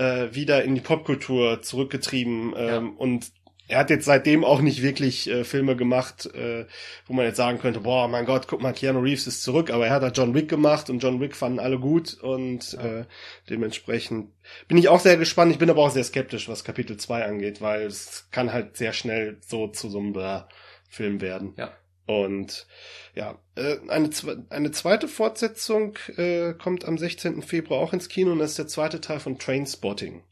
[0.00, 2.78] äh, wieder in die Popkultur zurückgetrieben ähm, ja.
[2.96, 3.32] und
[3.68, 6.66] er hat jetzt seitdem auch nicht wirklich äh, Filme gemacht, äh,
[7.06, 9.86] wo man jetzt sagen könnte, boah, mein Gott, guck mal, Keanu Reeves ist zurück, aber
[9.86, 13.00] er hat halt John Wick gemacht und John Wick fanden alle gut und ja.
[13.00, 13.04] äh,
[13.48, 14.32] dementsprechend
[14.66, 15.52] bin ich auch sehr gespannt.
[15.52, 18.92] Ich bin aber auch sehr skeptisch, was Kapitel 2 angeht, weil es kann halt sehr
[18.92, 20.48] schnell so zu so einem Blah
[20.88, 21.54] Film werden.
[21.56, 21.72] Ja.
[22.10, 22.66] Und
[23.14, 24.10] ja, äh, eine,
[24.48, 27.40] eine zweite Fortsetzung äh, kommt am 16.
[27.42, 30.24] Februar auch ins Kino und das ist der zweite Teil von Trainspotting.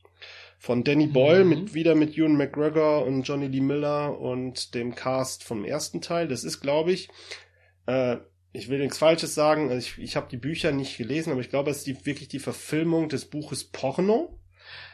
[0.58, 1.50] Von Danny Boyle mhm.
[1.50, 6.26] mit wieder mit Ewan McGregor und Johnny Lee Miller und dem Cast vom ersten Teil.
[6.26, 7.10] Das ist, glaube ich,
[7.86, 8.16] äh,
[8.52, 11.50] ich will nichts Falsches sagen, also ich, ich habe die Bücher nicht gelesen, aber ich
[11.50, 14.36] glaube, es ist die, wirklich die Verfilmung des Buches Porno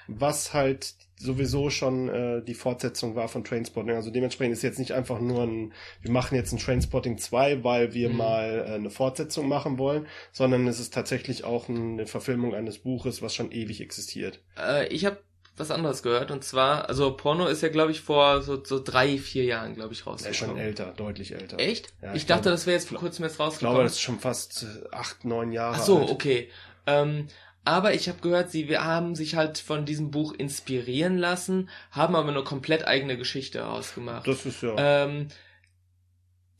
[0.06, 3.94] was halt sowieso schon äh, die Fortsetzung war von Trainspotting.
[3.94, 7.94] Also dementsprechend ist jetzt nicht einfach nur ein, wir machen jetzt ein Trainspotting 2, weil
[7.94, 8.16] wir mhm.
[8.16, 13.22] mal äh, eine Fortsetzung machen wollen, sondern es ist tatsächlich auch eine Verfilmung eines Buches,
[13.22, 14.40] was schon ewig existiert.
[14.58, 15.18] Äh, ich habe
[15.56, 19.18] was anderes gehört und zwar, also Porno ist ja glaube ich vor so, so drei,
[19.18, 20.34] vier Jahren glaube ich rausgekommen.
[20.34, 21.60] Ja, schon älter, deutlich älter.
[21.60, 21.94] Echt?
[22.02, 23.54] Ja, ich, ich, dachte, glaube, das wäre jetzt vor kurzem jetzt rausgekommen.
[23.54, 26.10] Ich glaube, das ist schon fast acht, neun Jahre Ach so, alt.
[26.10, 26.48] okay.
[26.86, 27.28] Ähm,
[27.64, 32.28] aber ich habe gehört, sie haben sich halt von diesem Buch inspirieren lassen, haben aber
[32.28, 34.28] eine komplett eigene Geschichte ausgemacht.
[34.28, 34.74] Das ist ja.
[34.76, 35.28] Ähm,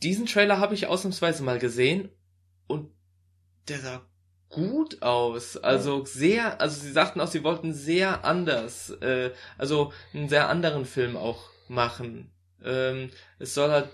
[0.03, 2.09] diesen Trailer habe ich ausnahmsweise mal gesehen
[2.67, 2.90] und
[3.69, 4.07] der sah
[4.49, 5.57] gut aus.
[5.57, 10.85] Also sehr, also sie sagten auch, sie wollten sehr anders, äh, also einen sehr anderen
[10.85, 12.31] Film auch machen.
[12.62, 13.88] Ähm, es soll halt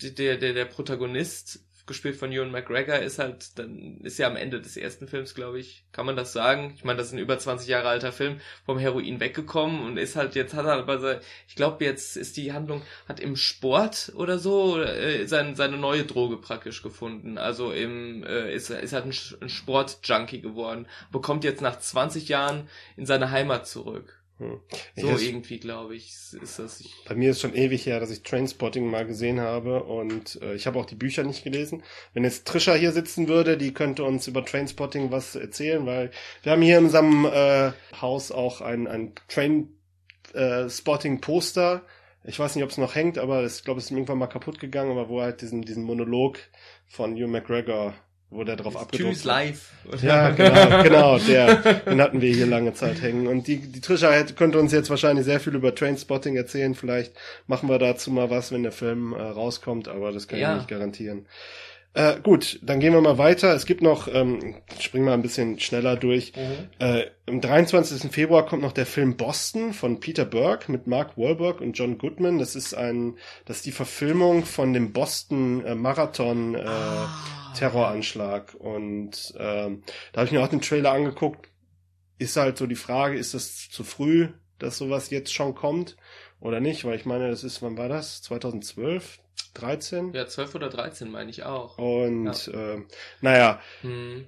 [0.00, 4.60] der, der, der Protagonist gespielt von Ewan McGregor, ist halt, dann ist ja am Ende
[4.60, 6.72] des ersten Films, glaube ich, kann man das sagen.
[6.76, 10.16] Ich meine, das ist ein über 20 Jahre alter Film, vom Heroin weggekommen und ist
[10.16, 14.38] halt, jetzt hat er aber, ich glaube, jetzt ist die Handlung, hat im Sport oder
[14.38, 17.38] so äh, sein, seine neue Droge praktisch gefunden.
[17.38, 22.68] Also im, äh, ist, ist halt ein, ein Sportjunkie geworden, bekommt jetzt nach 20 Jahren
[22.96, 24.23] in seine Heimat zurück.
[24.38, 24.58] Hm.
[24.96, 26.80] So das, irgendwie, glaube ich, ist das.
[26.80, 30.54] Ich bei mir ist schon ewig her, dass ich Trainspotting mal gesehen habe und äh,
[30.54, 31.84] ich habe auch die Bücher nicht gelesen.
[32.14, 36.10] Wenn jetzt Trisha hier sitzen würde, die könnte uns über Trainspotting was erzählen, weil
[36.42, 37.70] wir haben hier in unserem äh,
[38.00, 41.82] Haus auch ein, ein Trainspotting-Poster.
[42.24, 44.58] Ich weiß nicht, ob es noch hängt, aber ich glaube, es ist irgendwann mal kaputt
[44.58, 46.40] gegangen, aber wo halt diesen, diesen Monolog
[46.88, 47.94] von Hugh McGregor
[48.34, 49.70] wo der drauf abgedruckt Tschüss live.
[50.02, 53.26] Ja, genau, genau, der, den hatten wir hier lange Zeit hängen.
[53.26, 56.74] Und die, die Trisha hätte, könnte uns jetzt wahrscheinlich sehr viel über Trainspotting erzählen.
[56.74, 57.12] Vielleicht
[57.46, 60.52] machen wir dazu mal was, wenn der Film äh, rauskommt, aber das kann ja.
[60.52, 61.26] ich nicht garantieren.
[61.96, 63.54] Äh, gut, dann gehen wir mal weiter.
[63.54, 66.32] Es gibt noch, ähm, springen wir ein bisschen schneller durch.
[66.34, 66.68] Mhm.
[66.80, 68.10] Äh, am 23.
[68.10, 72.40] Februar kommt noch der Film Boston von Peter Burke mit Mark Wahlberg und John Goodman.
[72.40, 77.54] Das ist ein, das ist die Verfilmung von dem Boston äh, Marathon äh, ah.
[77.56, 78.54] Terroranschlag.
[78.54, 81.48] Und ähm, da habe ich mir auch den Trailer angeguckt.
[82.18, 85.96] Ist halt so die Frage, ist das zu früh, dass sowas jetzt schon kommt
[86.40, 86.84] oder nicht?
[86.84, 88.20] Weil ich meine, das ist, wann war das?
[88.22, 89.20] 2012?
[89.54, 90.12] 13?
[90.12, 91.78] Ja, 12 oder 13 meine ich auch.
[91.78, 92.74] Und ja.
[92.74, 92.82] äh,
[93.20, 94.26] naja, hm.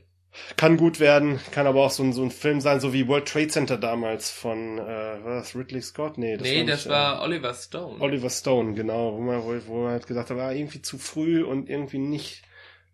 [0.57, 3.29] kann gut werden, kann aber auch so ein, so ein Film sein, so wie World
[3.29, 6.19] Trade Center damals von, äh, was, Ridley Scott?
[6.19, 8.01] Nee, das nee, war, das war äh, Oliver Stone.
[8.01, 11.43] Oliver Stone, genau, wo man, wo, wo man halt gesagt hat, war irgendwie zu früh
[11.45, 12.43] und irgendwie nicht,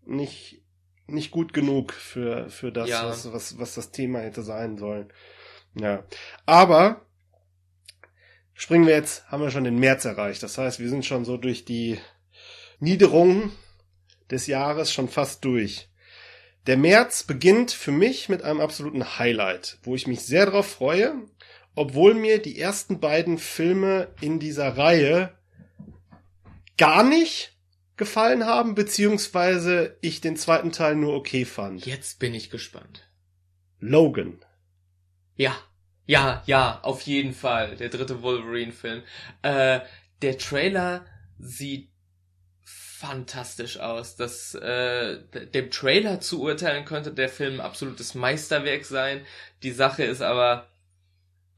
[0.04, 0.62] nicht,
[1.06, 3.06] nicht gut genug für, für das, ja.
[3.06, 5.12] was, was, was das Thema hätte sein sollen.
[5.74, 6.04] Ja.
[6.46, 7.06] Aber
[8.54, 10.42] springen wir jetzt, haben wir schon den März erreicht.
[10.42, 11.98] Das heißt, wir sind schon so durch die
[12.82, 13.52] Niederungen
[14.30, 15.88] des Jahres schon fast durch.
[16.66, 21.14] Der März beginnt für mich mit einem absoluten Highlight, wo ich mich sehr darauf freue,
[21.74, 25.32] obwohl mir die ersten beiden Filme in dieser Reihe
[26.76, 27.56] gar nicht
[27.96, 31.86] gefallen haben, beziehungsweise ich den zweiten Teil nur okay fand.
[31.86, 33.08] Jetzt bin ich gespannt.
[33.78, 34.44] Logan.
[35.36, 35.56] Ja,
[36.04, 37.76] ja, ja, auf jeden Fall.
[37.76, 39.02] Der dritte Wolverine-Film.
[39.42, 39.80] Äh,
[40.20, 41.06] der Trailer
[41.38, 41.91] sieht
[43.02, 44.14] fantastisch aus.
[44.14, 45.18] Das äh,
[45.52, 49.26] dem Trailer zu urteilen könnte der Film ein absolutes Meisterwerk sein.
[49.64, 50.68] Die Sache ist aber,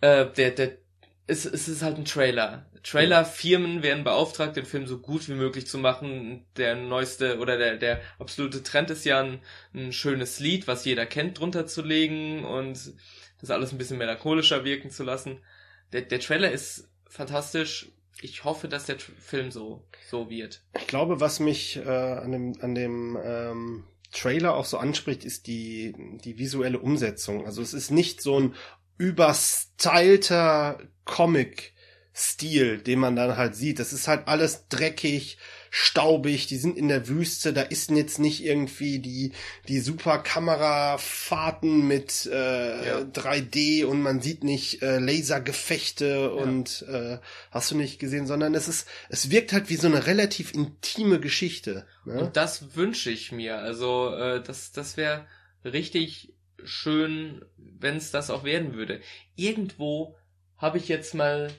[0.00, 0.78] äh, der, der,
[1.26, 2.64] es, es ist halt ein Trailer.
[2.82, 6.46] Trailerfirmen werden beauftragt, den Film so gut wie möglich zu machen.
[6.56, 9.40] Der neueste oder der, der absolute Trend ist ja ein,
[9.74, 12.94] ein schönes Lied, was jeder kennt, drunter zu legen und
[13.40, 15.40] das alles ein bisschen melancholischer wirken zu lassen.
[15.92, 20.62] Der, der Trailer ist fantastisch ich hoffe, dass der Film so, so wird.
[20.78, 25.46] Ich glaube, was mich äh, an dem, an dem ähm, Trailer auch so anspricht, ist
[25.46, 27.44] die, die visuelle Umsetzung.
[27.46, 28.54] Also es ist nicht so ein
[28.96, 33.78] überstylter Comic-Stil, den man dann halt sieht.
[33.78, 35.36] Das ist halt alles dreckig,
[35.76, 39.32] staubig, die sind in der Wüste, da ist jetzt nicht irgendwie die,
[39.66, 42.98] die super Kamerafahrten mit äh, ja.
[43.00, 46.26] 3D und man sieht nicht äh, Lasergefechte ja.
[46.28, 47.18] und äh,
[47.50, 51.18] hast du nicht gesehen, sondern es ist, es wirkt halt wie so eine relativ intime
[51.18, 51.88] Geschichte.
[52.04, 52.20] Ne?
[52.20, 53.58] Und das wünsche ich mir.
[53.58, 55.26] Also äh, das, das wäre
[55.64, 59.00] richtig schön, wenn es das auch werden würde.
[59.34, 60.16] Irgendwo
[60.56, 61.50] habe ich jetzt mal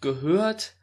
[0.00, 0.74] gehört,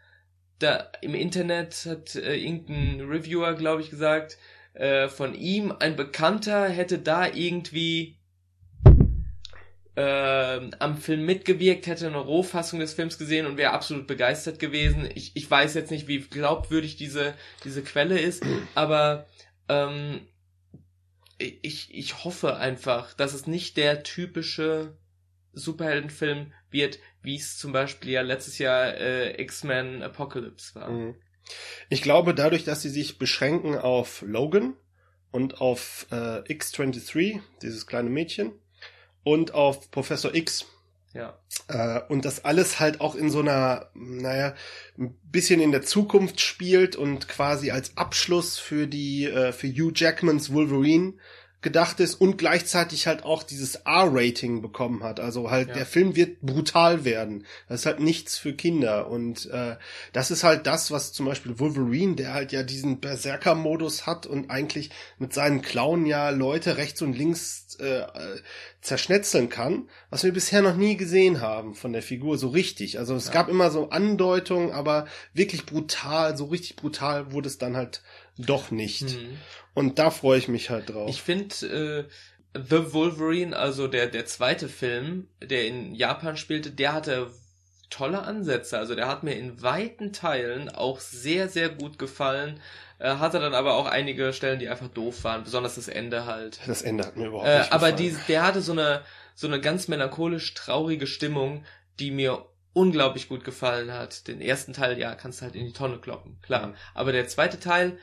[0.60, 4.38] da im Internet hat äh, irgendein Reviewer, glaube ich, gesagt,
[4.74, 8.18] äh, von ihm, ein Bekannter hätte da irgendwie
[9.96, 15.10] äh, am Film mitgewirkt, hätte eine Rohfassung des Films gesehen und wäre absolut begeistert gewesen.
[15.16, 18.44] Ich, ich weiß jetzt nicht, wie glaubwürdig diese, diese Quelle ist,
[18.76, 19.26] aber
[19.70, 20.22] ähm,
[21.40, 24.96] ich, ich hoffe einfach, dass es nicht der typische
[25.54, 30.90] Superheldenfilm wird, wie es zum Beispiel ja letztes Jahr äh, X-Men Apocalypse war.
[30.90, 31.16] Mhm.
[31.90, 34.76] Ich glaube, dadurch, dass sie sich beschränken auf Logan
[35.32, 38.54] und auf äh, X-23, dieses kleine Mädchen,
[39.24, 40.66] und auf Professor X,
[41.14, 41.38] ja.
[41.68, 44.56] Äh, und das alles halt auch in so einer, naja,
[44.98, 49.92] ein bisschen in der Zukunft spielt und quasi als Abschluss für die, äh, für Hugh
[49.96, 51.16] Jackmans Wolverine
[51.68, 55.20] gedacht ist und gleichzeitig halt auch dieses R-Rating bekommen hat.
[55.20, 55.74] Also halt ja.
[55.74, 57.46] der Film wird brutal werden.
[57.68, 59.76] Das ist halt nichts für Kinder und äh,
[60.14, 64.50] das ist halt das, was zum Beispiel Wolverine, der halt ja diesen Berserker-Modus hat und
[64.50, 68.06] eigentlich mit seinen Klauen ja Leute rechts und links äh,
[68.80, 72.98] zerschnetzeln kann, was wir bisher noch nie gesehen haben von der Figur so richtig.
[72.98, 73.34] Also es ja.
[73.34, 78.02] gab immer so Andeutungen, aber wirklich brutal, so richtig brutal wurde es dann halt
[78.38, 79.04] doch nicht.
[79.04, 79.38] Mhm.
[79.74, 81.10] Und da freue ich mich halt drauf.
[81.10, 82.08] Ich finde
[82.54, 87.32] äh, The Wolverine, also der der zweite Film, der in Japan spielte, der hatte
[87.90, 88.78] tolle Ansätze.
[88.78, 92.60] Also der hat mir in weiten Teilen auch sehr sehr gut gefallen.
[93.00, 96.60] Äh, hatte dann aber auch einige Stellen, die einfach doof waren, besonders das Ende halt.
[96.66, 99.04] Das Ende hat mir überhaupt äh, nicht Aber die, der hatte so eine
[99.36, 101.64] so eine ganz melancholisch traurige Stimmung,
[102.00, 104.28] die mir unglaublich gut gefallen hat.
[104.28, 106.74] Den ersten Teil, ja, kannst du halt in die Tonne kloppen, klar.
[106.94, 107.98] Aber der zweite Teil,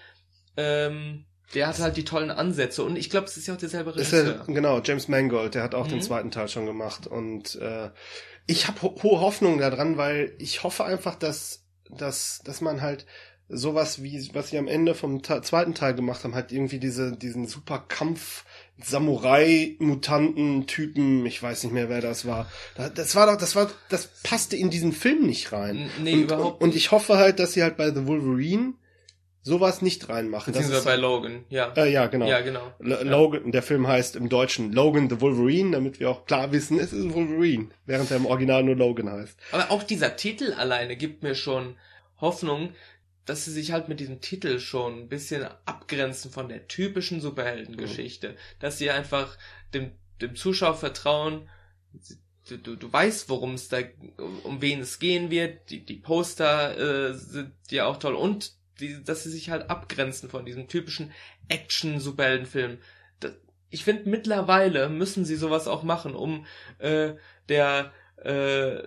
[0.57, 3.95] ähm, der hat halt die tollen Ansätze und ich glaube, es ist ja auch derselbe
[3.95, 4.23] Regisseur.
[4.23, 5.91] Ist ja, genau, James Mangold, der hat auch mhm.
[5.91, 7.91] den zweiten Teil schon gemacht und äh,
[8.47, 13.07] ich habe ho hohe Hoffnung daran, weil ich hoffe einfach, dass dass dass man halt
[13.49, 17.47] sowas wie was sie am Ende vom zweiten Teil gemacht haben, halt irgendwie diese diesen
[17.47, 18.45] super Kampf
[18.83, 22.51] Samurai-Mutanten-Typen, ich weiß nicht mehr, wer das war.
[22.95, 25.89] Das war doch, das war, das passte in diesen Film nicht rein.
[26.03, 26.69] Nee, und, überhaupt nicht.
[26.69, 28.73] Und ich hoffe halt, dass sie halt bei The Wolverine
[29.45, 30.53] sowas nicht reinmachen.
[30.53, 31.73] Das Beziehungsweise bei Logan, ja.
[31.77, 32.27] äh, ja, genau.
[32.27, 32.73] Ja, genau.
[32.81, 36.81] L Logan, der Film heißt im Deutschen Logan the Wolverine, damit wir auch klar wissen,
[36.81, 39.39] es ist Wolverine, während er im Original nur Logan heißt.
[39.53, 41.77] Aber auch dieser Titel alleine gibt mir schon
[42.21, 42.71] Hoffnung,
[43.27, 48.31] dass sie sich halt mit diesem Titel schon ein bisschen abgrenzen von der typischen Superheldengeschichte.
[48.31, 48.37] Mhm.
[48.61, 49.37] Dass sie einfach
[49.75, 51.49] dem, dem Zuschauer vertrauen,
[52.49, 53.79] du, du, du weißt, worum es da,
[54.43, 59.03] um wen es gehen wird, die, die Poster äh, sind ja auch toll und die,
[59.03, 61.13] dass sie sich halt abgrenzen von diesem typischen
[61.49, 62.79] Action-Superheldenfilm.
[63.71, 66.47] Ich finde, mittlerweile müssen sie sowas auch machen, um
[66.79, 67.15] äh,
[67.49, 68.83] der äh,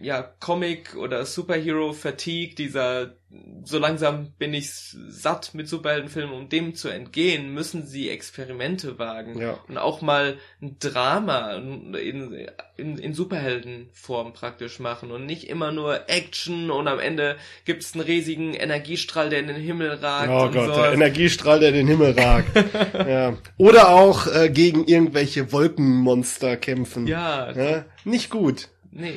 [0.00, 3.14] ja, Comic oder Superhero-Fatigue, dieser
[3.64, 9.40] so langsam bin ich satt mit Superheldenfilmen, um dem zu entgehen, müssen sie Experimente wagen
[9.40, 9.58] Ja.
[9.66, 11.94] und auch mal ein Drama in,
[12.76, 18.04] in, in Superheldenform praktisch machen und nicht immer nur Action und am Ende gibt's einen
[18.04, 20.80] riesigen Energiestrahl, der in den Himmel ragt Oh Gott, so.
[20.82, 22.50] der Energiestrahl, der den Himmel ragt.
[22.94, 23.36] ja.
[23.56, 27.06] Oder auch äh, gegen irgendwelche Wolkenmonster kämpfen.
[27.08, 28.68] ja, Ja, Nicht gut.
[28.92, 29.14] nee.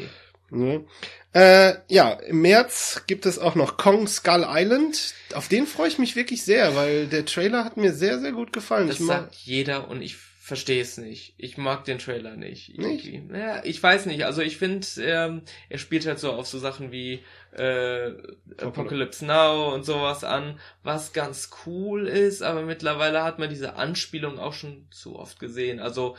[0.49, 0.85] Ne?
[1.33, 5.13] Äh, ja, im März gibt es auch noch Kong Skull Island.
[5.33, 8.53] Auf den freue ich mich wirklich sehr, weil der Trailer hat mir sehr, sehr gut
[8.53, 8.87] gefallen.
[8.87, 10.15] Das ich sagt jeder und ich
[10.47, 11.33] verstehe es nicht.
[11.37, 12.77] Ich mag den Trailer nicht.
[12.77, 13.29] Nicht?
[13.29, 14.23] Naja, ich weiß nicht.
[14.23, 18.13] Also ich finde, ähm, er spielt halt so auf so Sachen wie äh,
[18.57, 24.39] Apocalypse Now und sowas an, was ganz cool ist, aber mittlerweile hat man diese Anspielung
[24.39, 25.81] auch schon zu oft gesehen.
[25.81, 26.15] Also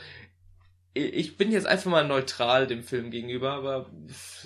[1.05, 3.89] ich bin jetzt einfach mal neutral dem Film gegenüber, aber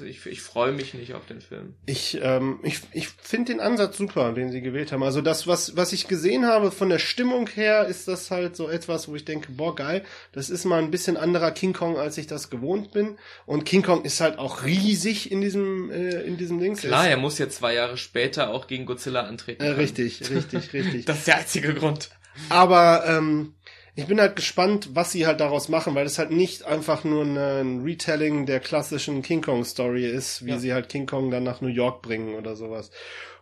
[0.05, 1.75] ich, ich freue mich nicht auf den Film.
[1.85, 5.03] ich, ähm, ich, ich finde den Ansatz super, den sie gewählt haben.
[5.03, 8.69] Also das, was, was ich gesehen habe von der Stimmung her, ist das halt so
[8.69, 12.17] etwas, wo ich denke, boah, geil, das ist mal ein bisschen anderer King Kong, als
[12.17, 13.17] ich das gewohnt bin.
[13.45, 16.75] Und King Kong ist halt auch riesig in diesem, äh, in diesem Ding.
[16.75, 19.63] Klar, er muss ja zwei Jahre später auch gegen Godzilla antreten.
[19.63, 21.05] Äh, richtig, richtig, richtig.
[21.05, 22.09] Das ist der einzige Grund.
[22.49, 23.53] Aber ähm,
[23.95, 27.23] ich bin halt gespannt, was sie halt daraus machen, weil es halt nicht einfach nur
[27.23, 30.58] ein Retelling der klassischen King Kong Story ist, wie Ja.
[30.58, 32.89] sie halt King Kong dann nach New York bringen oder sowas.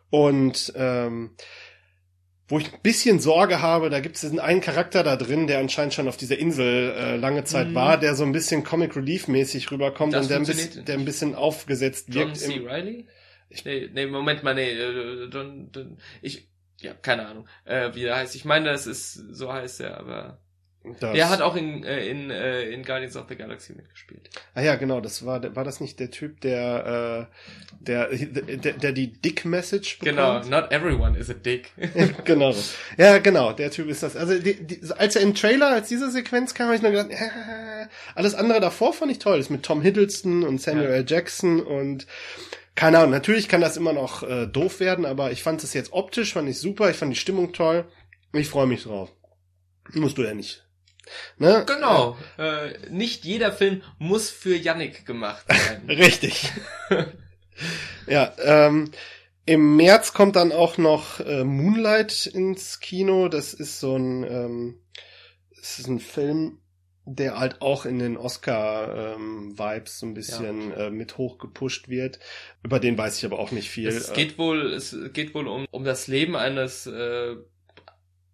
[0.09, 1.31] Und ähm,
[2.49, 5.59] wo ich ein bisschen Sorge habe, da gibt es diesen einen Charakter da drin, der
[5.59, 7.75] anscheinend schon auf dieser Insel äh, lange Zeit Mhm.
[7.75, 10.95] war, der so ein bisschen Comic Relief mäßig rüberkommt Das und der ein, bisschen, der
[10.95, 12.37] ein bisschen aufgesetzt John wirkt.
[12.37, 12.55] C.
[12.55, 13.07] Im, Riley?
[13.63, 16.49] nee, nee, Moment mal, nee, äh, John, John, ich,
[16.81, 18.35] ja, keine Ahnung, äh, wie der heißt.
[18.35, 20.39] Ich meine, das ist, so heißt er, aber
[20.99, 24.31] das, der hat auch in, äh, in, äh, in Guardians of the Galaxy mitgespielt.
[24.55, 28.91] Ah ja, genau, das war war das nicht der Typ, der äh, der der, der
[28.91, 30.49] die Dick Message Genau, bekommt?
[30.49, 31.71] not everyone is a dick.
[32.25, 32.55] genau.
[32.97, 34.15] Ja, genau, der Typ ist das.
[34.15, 37.11] Also die, die, als er im Trailer, als diese Sequenz kam, habe ich nur gedacht,
[37.11, 39.37] äh, alles andere davor fand ich toll.
[39.37, 40.95] Das mit Tom Hiddleston und Samuel Ja.
[40.95, 41.05] L.
[41.07, 42.07] Jackson und
[42.75, 45.93] keine Ahnung, natürlich kann das immer noch äh, doof werden, aber ich fand es jetzt
[45.93, 47.85] optisch, fand ich super, ich fand die Stimmung toll.
[48.33, 49.11] Ich freue mich drauf.
[49.93, 50.65] Musst du ja nicht.
[51.37, 51.65] Ne?
[51.67, 55.81] genau, äh, nicht jeder Film muss für Yannick gemacht sein.
[55.89, 56.51] Richtig.
[58.07, 58.91] ja, ähm,
[59.45, 63.27] im März kommt dann auch noch äh, Moonlight ins Kino.
[63.27, 64.79] Das ist so ein, ähm,
[65.57, 66.60] das ist ein Film,
[67.15, 72.19] der halt auch in den Oscar-Vibes so ein bisschen äh, mit hochgepusht wird.
[72.63, 73.87] Über den weiß ich aber auch nicht viel.
[73.87, 77.35] Es geht wohl, es geht wohl um, um das Leben eines äh,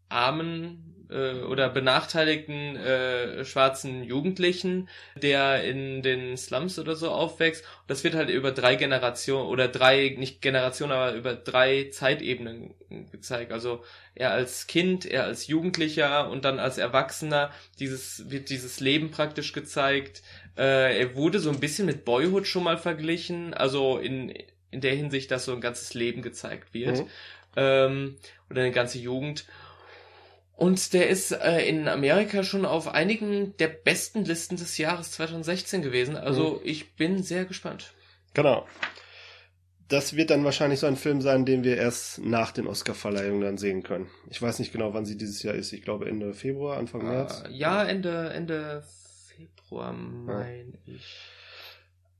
[0.09, 7.63] armen äh, oder benachteiligten äh, schwarzen Jugendlichen, der in den Slums oder so aufwächst.
[7.63, 12.73] Und das wird halt über drei Generationen oder drei, nicht Generationen, aber über drei Zeitebenen
[13.11, 13.51] gezeigt.
[13.51, 13.83] Also
[14.15, 17.51] er als Kind, er als Jugendlicher und dann als Erwachsener.
[17.79, 20.21] Dieses wird dieses Leben praktisch gezeigt.
[20.57, 23.53] Äh, er wurde so ein bisschen mit Boyhood schon mal verglichen.
[23.53, 24.33] Also in
[24.71, 26.99] in der Hinsicht, dass so ein ganzes Leben gezeigt wird.
[26.99, 27.07] Mhm.
[27.55, 28.17] Ähm,
[28.49, 29.45] oder eine ganze Jugend.
[30.57, 35.83] Und der ist äh, in Amerika schon auf einigen der besten Listen des Jahres 2016
[35.83, 36.17] gewesen.
[36.17, 37.93] Also ich bin sehr gespannt.
[38.33, 38.65] Genau.
[39.87, 43.57] Das wird dann wahrscheinlich so ein Film sein, den wir erst nach den Oscar-Verleihungen dann
[43.59, 44.09] sehen können.
[44.31, 45.73] Ich weiß nicht genau, wann sie dieses Jahr ist.
[45.73, 47.43] Ich glaube Ende Februar, Anfang März.
[47.47, 48.83] Äh, ja, Ende, Ende
[49.27, 51.19] Februar, meine ich.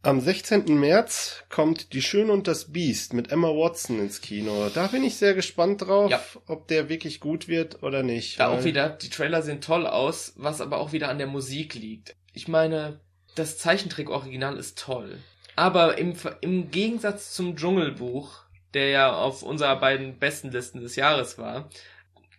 [0.03, 0.79] Am 16.
[0.79, 4.69] März kommt Die Schöne und das Biest mit Emma Watson ins Kino.
[4.73, 6.21] Da bin ich sehr gespannt drauf, Ja.
[6.45, 8.39] ob der wirklich gut wird oder nicht.
[8.39, 11.73] Da auch wieder, die Trailer sehen toll aus, was aber auch wieder an der Musik
[11.73, 12.15] liegt.
[12.33, 13.01] Ich meine,
[13.35, 15.17] das Zeichentrick-Original ist toll.
[15.55, 18.43] Aber im, im Gegensatz zum Dschungelbuch,
[18.75, 21.69] der ja auf unserer beiden besten Listen des Jahres war,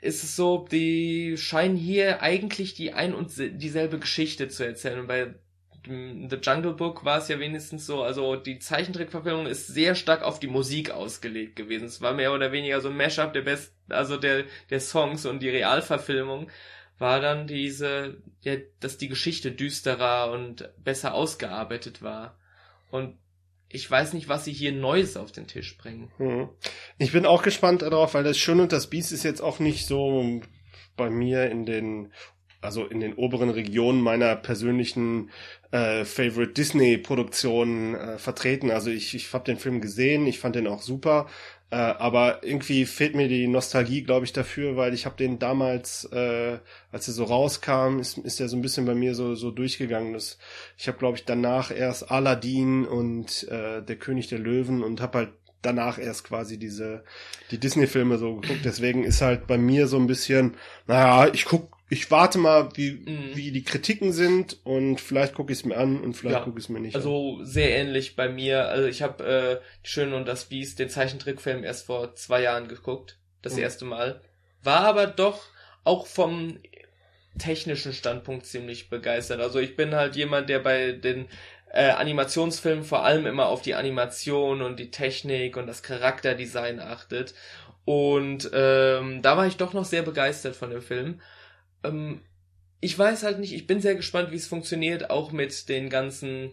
[0.01, 5.01] ist es so, die scheinen hier eigentlich die ein und se- dieselbe Geschichte zu erzählen.
[5.01, 5.35] Und bei
[5.89, 10.39] The Jungle Book war es ja wenigstens so, also die Zeichentrickverfilmung ist sehr stark auf
[10.39, 11.87] die Musik ausgelegt gewesen.
[11.87, 15.41] Es war mehr oder weniger so ein Mashup der best, also der, der Songs und
[15.41, 16.51] die Realverfilmung
[16.99, 22.37] war dann diese, ja, dass die Geschichte düsterer und besser ausgearbeitet war.
[22.91, 23.17] Und
[23.71, 26.11] ich weiß nicht, was sie hier Neues auf den Tisch bringen.
[26.19, 26.49] Hm.
[26.99, 29.87] Ich bin auch gespannt darauf, weil das Schön und das Biest ist jetzt auch nicht
[29.87, 30.41] so
[30.97, 32.13] bei mir in den
[32.61, 35.31] also in den oberen Regionen meiner persönlichen
[35.71, 38.71] äh, Favorite Disney-Produktionen äh, vertreten.
[38.71, 41.27] Also ich, ich habe den Film gesehen, ich fand den auch super,
[41.71, 46.05] äh, aber irgendwie fehlt mir die Nostalgie, glaube ich, dafür, weil ich habe den damals,
[46.13, 46.59] äh,
[46.91, 50.15] als er so rauskam, ist, ist er so ein bisschen bei mir so so durchgegangen.
[50.15, 50.39] Das,
[50.79, 55.19] ich habe, glaube ich, danach erst Aladdin und äh, der König der Löwen und habe
[55.19, 57.05] halt danach erst quasi diese
[57.51, 58.65] die Disney-Filme so geguckt.
[58.65, 60.57] Deswegen ist halt bei mir so ein bisschen,
[60.87, 63.31] naja, ich guck ich warte mal, wie, mhm.
[63.35, 66.59] wie die Kritiken sind und vielleicht gucke ich es mir an und vielleicht ja, gucke
[66.59, 67.41] ich es mir nicht also an.
[67.41, 68.69] Also sehr ähnlich bei mir.
[68.69, 72.69] Also ich habe äh, Die Schöne und das Biest, den Zeichentrickfilm, erst vor zwei Jahren
[72.69, 73.19] geguckt.
[73.41, 73.63] Das mhm.
[73.63, 74.21] erste Mal.
[74.63, 75.47] War aber doch
[75.85, 76.59] auch vom
[77.39, 79.41] technischen Standpunkt ziemlich begeistert.
[79.41, 81.29] Also ich bin halt jemand, der bei den
[81.73, 87.35] äh, Animationsfilmen vor allem immer auf die Animation und die Technik und das Charakterdesign achtet.
[87.85, 91.21] Und ähm, da war ich doch noch sehr begeistert von dem Film.
[91.83, 92.21] Ähm,
[92.81, 96.53] ich weiß halt nicht, ich bin sehr gespannt, wie es funktioniert, auch mit den ganzen,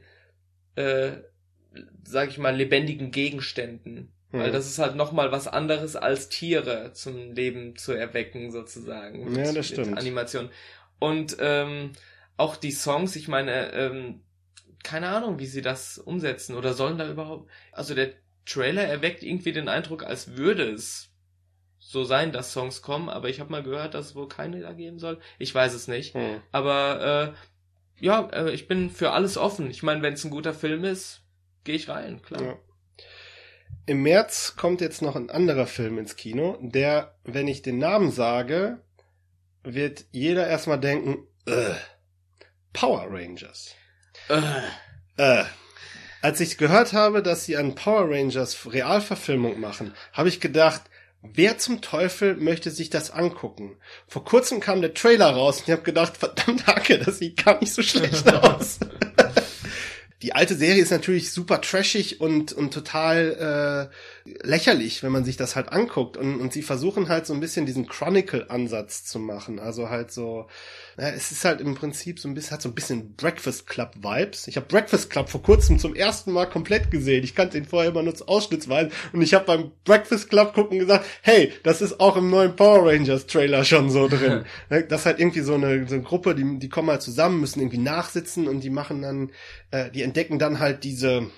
[0.76, 1.11] äh,
[2.03, 4.11] sag ich mal, lebendigen Gegenständen.
[4.32, 4.39] Mhm.
[4.39, 9.32] Weil das ist halt nochmal was anderes als Tiere zum Leben zu erwecken, sozusagen.
[9.32, 9.97] Mit, ja, das stimmt.
[9.97, 10.49] Animation.
[10.99, 11.91] Und ähm,
[12.38, 14.21] auch die Songs, ich meine, ähm,
[14.84, 17.49] keine Ahnung, wie sie das umsetzen oder sollen da überhaupt.
[17.71, 18.13] Also der
[18.45, 21.09] Trailer erweckt irgendwie den Eindruck, als würde es
[21.88, 24.74] so sein, dass Songs kommen, aber ich habe mal gehört, dass es wohl keine da
[24.74, 25.20] geben soll.
[25.38, 26.16] Ich weiß es nicht.
[26.16, 26.42] Hm.
[26.52, 27.36] Aber
[28.00, 29.70] äh, ja, äh, ich bin für alles offen.
[29.70, 31.22] Ich meine, wenn es ein guter Film ist,
[31.64, 32.42] gehe ich rein, klar.
[32.42, 32.58] Ja.
[33.86, 38.12] Im März kommt jetzt noch ein anderer Film ins Kino, der, wenn ich den Namen
[38.12, 38.82] sage,
[39.64, 41.76] wird jeder erstmal denken, äh,
[42.74, 43.76] Power Rangers.
[44.28, 44.42] Äh.
[45.18, 45.46] Äh.
[46.24, 50.82] Als ich gehört habe, dass sie einen Power Rangers Realverfilmung machen, habe ich gedacht,
[51.34, 53.78] Wer zum Teufel möchte sich das angucken?
[54.07, 57.59] Vor kurzem kam der Trailer raus und ich habe gedacht, verdammt Hacke, das sieht gar
[57.59, 58.80] nicht so schlecht aus.
[60.21, 63.91] Die alte Serie ist natürlich super trashig und, und total
[64.26, 66.17] äh, lächerlich, wenn man sich das halt anguckt.
[66.17, 69.59] Und, und sie versuchen halt so ein bisschen diesen Chronicle-Ansatz zu machen.
[69.59, 70.47] Also halt so,
[70.98, 74.48] ja, es ist halt im Prinzip so ein bisschen, hat so ein bisschen Breakfast Club-Vibes.
[74.48, 77.24] Ich habe Breakfast Club vor kurzem zum ersten Mal komplett gesehen.
[77.24, 78.91] Ich kannte ihn vorher immer nur ausschnittsweise.
[79.12, 82.89] Und ich habe beim Breakfast Club gucken gesagt, hey, das ist auch im neuen Power
[82.89, 84.46] Rangers Trailer schon so drin.
[84.70, 87.60] das ist halt irgendwie so eine, so eine Gruppe, die, die kommen halt zusammen, müssen
[87.60, 89.32] irgendwie nachsitzen und die machen dann,
[89.72, 91.30] äh, die entdecken dann halt diese,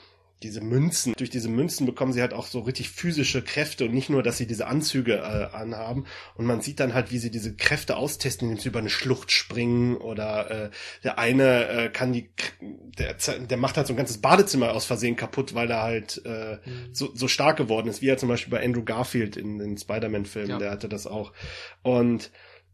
[0.43, 1.13] diese Münzen.
[1.17, 4.37] Durch diese Münzen bekommen sie halt auch so richtig physische Kräfte und nicht nur, dass
[4.37, 6.05] sie diese Anzüge äh, anhaben.
[6.35, 9.31] Und man sieht dann halt, wie sie diese Kräfte austesten, indem sie über eine Schlucht
[9.31, 10.69] springen oder äh,
[11.03, 12.29] der eine äh, kann die,
[12.61, 16.57] der, der macht halt so ein ganzes Badezimmer aus Versehen kaputt, weil er halt äh,
[16.63, 16.93] mhm.
[16.93, 20.51] so, so stark geworden ist, wie er zum Beispiel bei Andrew Garfield in den Spider-Man-Filmen,
[20.51, 20.57] ja.
[20.59, 21.33] der hatte das auch.
[21.81, 22.31] Und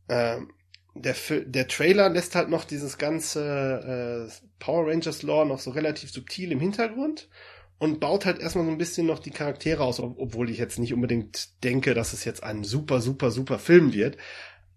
[0.10, 0.38] äh,
[0.96, 6.12] der, der Trailer lässt halt noch dieses ganze äh, Power Rangers Lore noch so relativ
[6.12, 7.30] subtil im Hintergrund
[7.80, 10.94] und baut halt erstmal so ein bisschen noch die Charaktere aus, obwohl ich jetzt nicht
[10.94, 14.18] unbedingt denke, dass es jetzt ein super, super, super Film wird.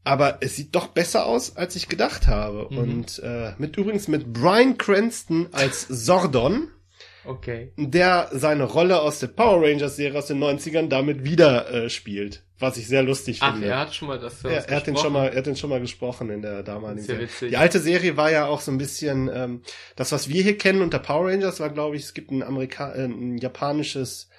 [0.03, 2.69] Aber es sieht doch besser aus, als ich gedacht habe.
[2.71, 2.79] Mhm.
[2.79, 6.69] Und äh, mit übrigens mit Brian Cranston als Sordon.
[7.25, 7.73] Okay.
[7.77, 12.46] Der seine Rolle aus der Power Rangers Serie aus den 90ern damit wieder äh, spielt.
[12.59, 13.69] Was ich sehr lustig Ach, finde.
[13.69, 15.69] er hat schon mal das er, er hat den schon mal, er hat den schon
[15.69, 17.25] mal gesprochen in der damaligen Serie.
[17.25, 17.51] Witzig.
[17.51, 19.63] Die alte Serie war ja auch so ein bisschen, ähm,
[19.95, 22.95] das was wir hier kennen unter Power Rangers war, glaube ich, es gibt ein Amerika
[22.95, 24.31] äh, ein japanisches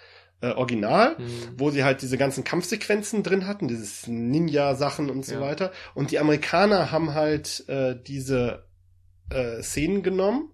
[0.41, 1.53] äh, Original, mhm.
[1.57, 5.41] wo sie halt diese ganzen Kampfsequenzen drin hatten, dieses Ninja-Sachen und so ja.
[5.41, 5.72] weiter.
[5.93, 8.65] Und die Amerikaner haben halt äh, diese
[9.30, 10.51] äh, Szenen genommen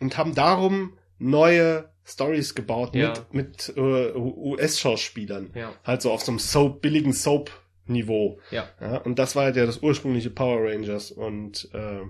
[0.00, 3.14] und haben darum neue Stories gebaut ja.
[3.32, 5.50] mit, mit uh, US-Schauspielern.
[5.54, 5.72] Ja.
[5.84, 8.40] Halt so auf so einem Soap, billigen Soap-Niveau.
[8.50, 8.68] Ja.
[8.80, 8.96] ja.
[8.98, 12.00] Und das war halt ja das ursprüngliche Power Rangers und äh,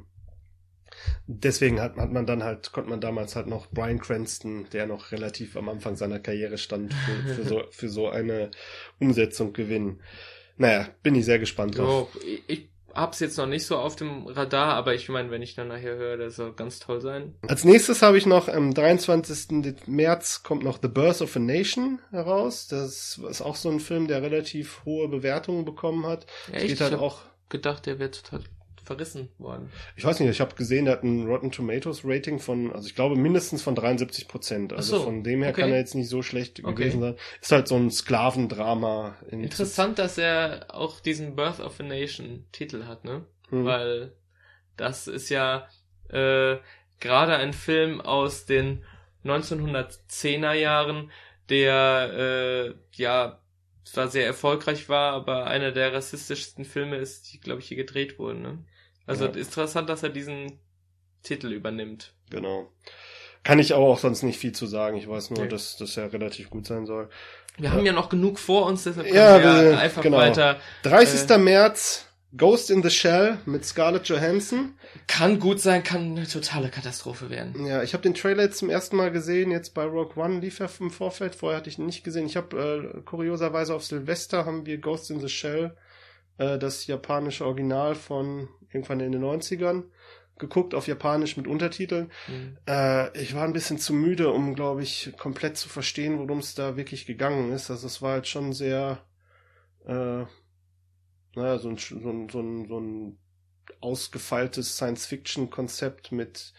[1.26, 5.12] deswegen hat, hat man dann halt, konnte man damals halt noch Brian Cranston, der noch
[5.12, 8.50] relativ am Anfang seiner Karriere stand, für, für, so, für so eine
[8.98, 10.00] Umsetzung gewinnen.
[10.56, 12.08] Naja, bin ich sehr gespannt drauf.
[12.14, 15.54] Oh, ich hab's jetzt noch nicht so auf dem Radar, aber ich meine, wenn ich
[15.54, 17.34] dann nachher höre, das soll ganz toll sein.
[17.46, 19.86] Als nächstes habe ich noch am 23.
[19.86, 22.68] März kommt noch The Birth of a Nation heraus.
[22.68, 26.26] Das ist auch so ein Film, der relativ hohe Bewertungen bekommen hat.
[26.52, 26.68] Echt?
[26.68, 28.44] Geht halt ich auch gedacht, der wird total
[28.90, 29.70] verrissen worden?
[29.94, 32.96] Ich weiß nicht, ich habe gesehen, er hat ein Rotten Tomatoes Rating von, also ich
[32.96, 34.72] glaube mindestens von 73 Prozent.
[34.72, 35.60] Also so, von dem her okay.
[35.60, 36.74] kann er jetzt nicht so schlecht Okay.
[36.74, 37.16] gewesen sein.
[37.40, 39.16] Ist halt so ein Sklavendrama.
[39.30, 43.24] In Interessant, dass er auch diesen Birth of a Nation Titel hat, ne?
[43.50, 43.64] Hm.
[43.64, 44.12] Weil
[44.76, 45.68] das ist ja
[46.08, 46.56] äh,
[46.98, 48.84] gerade ein Film aus den
[49.24, 51.12] 1910er Jahren,
[51.48, 53.40] der äh, ja
[53.84, 58.18] zwar sehr erfolgreich war, aber einer der rassistischsten Filme ist, die, glaube ich, hier gedreht
[58.18, 58.42] wurden.
[58.42, 58.58] Ne?
[59.10, 59.32] Also Ja.
[59.32, 60.58] interessant, dass er diesen
[61.22, 62.12] Titel übernimmt.
[62.30, 62.70] Genau.
[63.42, 64.96] Kann ich aber auch sonst nicht viel zu sagen.
[64.96, 65.48] Ich weiß nur, Nee.
[65.48, 67.08] dass das ja relativ gut sein soll.
[67.56, 67.72] Wir Ja.
[67.74, 70.18] haben ja noch genug vor uns, deshalb können Ja, wir wir- einfach genau.
[70.18, 70.58] weiter.
[70.82, 71.38] 30.
[71.38, 72.06] März,
[72.36, 74.74] Ghost in the Shell mit Scarlett Johansson.
[75.08, 77.66] Kann gut sein, kann eine totale Katastrophe werden.
[77.66, 79.50] Ja, ich habe den Trailer jetzt zum ersten Mal gesehen.
[79.50, 81.34] Jetzt bei Rogue One lief er im Vorfeld.
[81.34, 82.26] Vorher hatte ich ihn nicht gesehen.
[82.26, 85.76] Ich habe äh, kurioserweise auf Silvester haben wir Ghost in the Shell,
[86.40, 89.84] äh, das japanische Original von irgendwann in den 90ern,
[90.38, 92.10] geguckt auf Japanisch mit Untertiteln.
[92.26, 92.56] Hm.
[92.66, 96.54] Äh, ich war ein bisschen zu müde, um, glaube ich, komplett zu verstehen, worum es
[96.54, 97.70] da wirklich gegangen ist.
[97.70, 99.04] Also es war halt schon sehr,
[99.84, 100.24] äh,
[101.34, 103.18] naja, so ein, so ein, so ein, so ein
[103.82, 106.54] ausgefeiltes Science-Fiction-Konzept mit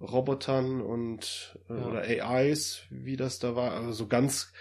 [0.00, 1.86] Robotern und äh, Ja.
[1.86, 3.72] oder AIs, wie das da war.
[3.72, 4.52] Also so ganz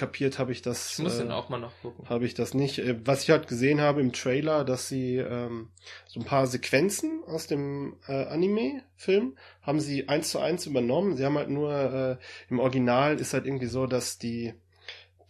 [0.00, 0.94] kapiert habe ich das.
[0.94, 2.08] Ich muss äh, den auch mal noch gucken.
[2.08, 2.78] habe ich das nicht.
[2.78, 5.68] Äh, Was ich halt gesehen habe im Trailer, dass sie ähm,
[6.06, 11.16] so ein paar Sequenzen aus dem äh, Anime-Film haben sie eins zu eins übernommen.
[11.16, 12.16] Sie haben halt nur äh,
[12.48, 14.54] im Original ist halt irgendwie so, dass die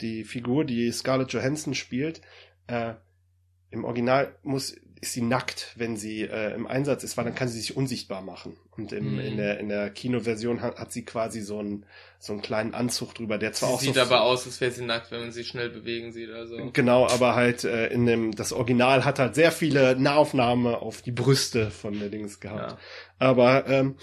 [0.01, 2.23] die Figur, die Scarlett Johansson spielt,
[2.69, 2.95] äh,
[3.71, 7.49] im Original muss ist sie nackt, wenn sie äh, im Einsatz ist, weil dann kann
[7.49, 8.57] sie sich unsichtbar machen.
[8.77, 9.21] Und im, Mhm.
[9.21, 11.87] in der in der Kinoversion hat, hat sie quasi so einen
[12.19, 14.71] so einen kleinen Anzug drüber, der zwar Sie auch sieht so aber aus, als wäre
[14.73, 16.71] sie nackt, wenn man sie schnell bewegen sieht oder so.
[16.73, 21.13] Genau, aber halt äh, in dem das Original hat halt sehr viele Nahaufnahme auf die
[21.13, 22.73] Brüste von der Dings gehabt.
[22.73, 22.79] Ja.
[23.19, 23.97] Aber ähm,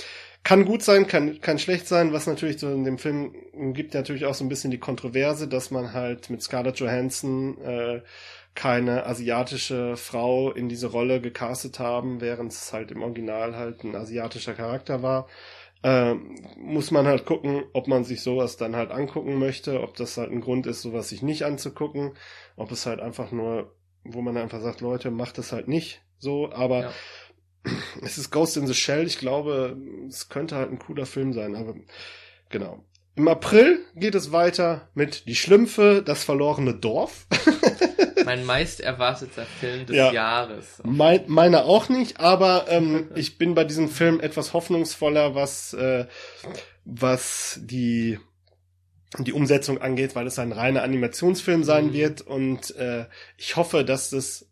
[0.44, 2.12] kann gut sein, kann kann schlecht sein.
[2.14, 3.36] Was natürlich so in dem Film
[3.74, 8.02] gibt natürlich auch so ein bisschen die Kontroverse, dass man halt mit Scarlett Johansson äh,
[8.58, 13.96] keine asiatische Frau in diese Rolle gecastet haben, während es halt im Original halt ein
[13.96, 15.28] asiatischer Charakter war.
[15.84, 20.18] Ähm, muss man halt gucken, ob man sich sowas dann halt angucken möchte, ob das
[20.18, 22.18] halt ein Grund ist, sowas sich nicht anzugucken,
[22.56, 26.52] ob es halt einfach nur, wo man einfach sagt, Leute, macht es halt nicht so,
[26.52, 26.92] aber Ja.
[28.02, 29.78] es ist Ghost in the Shell, ich glaube,
[30.08, 31.76] es könnte halt ein cooler Film sein, aber
[32.50, 32.84] genau.
[33.16, 37.28] Im April geht es weiter mit Die Schlümpfe, das verlorene Dorf.
[38.28, 40.12] Mein meist erwarteter Film des Ja.
[40.12, 40.82] Jahres.
[40.84, 46.06] Mein, meine auch nicht, aber ähm, ich bin bei diesem Film etwas hoffnungsvoller, was, äh,
[46.86, 48.20] was die,
[49.20, 51.94] die Umsetzung angeht, weil es ein reiner Animationsfilm sein Mhm.
[51.94, 53.06] wird und äh,
[53.38, 54.48] ich hoffe, dass das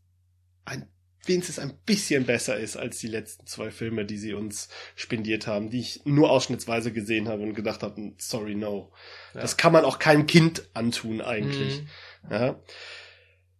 [0.65, 0.87] ein
[1.27, 5.71] wenigstens ein bisschen besser ist als die letzten zwei Filme, die sie uns spendiert haben,
[5.71, 8.91] die ich nur ausschnittsweise gesehen habe und gedacht habe, sorry, no.
[9.33, 9.41] Ja.
[9.41, 11.81] Das kann man auch keinem Kind antun eigentlich.
[11.81, 11.87] Mhm.
[12.31, 12.59] Ja.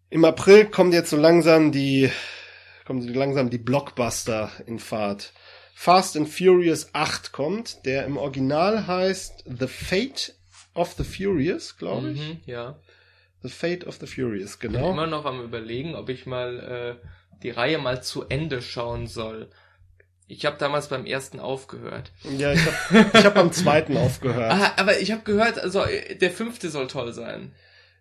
[0.10, 2.12] Im April kommt jetzt so langsam die,
[2.86, 5.34] kommen so langsam die Blockbuster in Fahrt.
[5.74, 10.34] Fast and Furious 8 kommt, der im Original heißt The Fate
[10.74, 12.20] of the Furious, glaube ich.
[12.20, 12.80] Mhm, ja.
[13.41, 14.91] The Fate of the Furious, Ich bin genau.
[14.91, 17.08] immer noch am überlegen, ob ich mal äh,
[17.43, 19.49] die Reihe mal zu Ende schauen soll.
[20.28, 22.12] Ich habe damals beim ersten aufgehört.
[22.38, 24.51] Ja, ich habe ich hab am zweiten aufgehört.
[24.51, 27.53] Ah, aber ich habe gehört, also äh, der fünfte soll toll sein.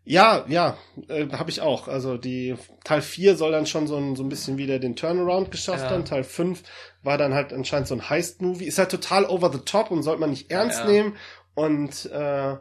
[0.06, 0.76] Ja, ja,
[1.08, 1.88] äh, habe ich auch.
[1.88, 5.50] Also die Teil 4 soll dann schon so ein, so ein bisschen wieder den Turnaround
[5.50, 5.90] geschafft Ja.
[5.90, 6.04] haben.
[6.04, 6.62] Teil 5
[7.02, 8.66] war dann halt anscheinend so ein Heist-Movie.
[8.66, 10.90] Ist halt total over the top und sollte man nicht ernst Ja.
[10.90, 11.16] nehmen.
[11.54, 12.56] Und äh,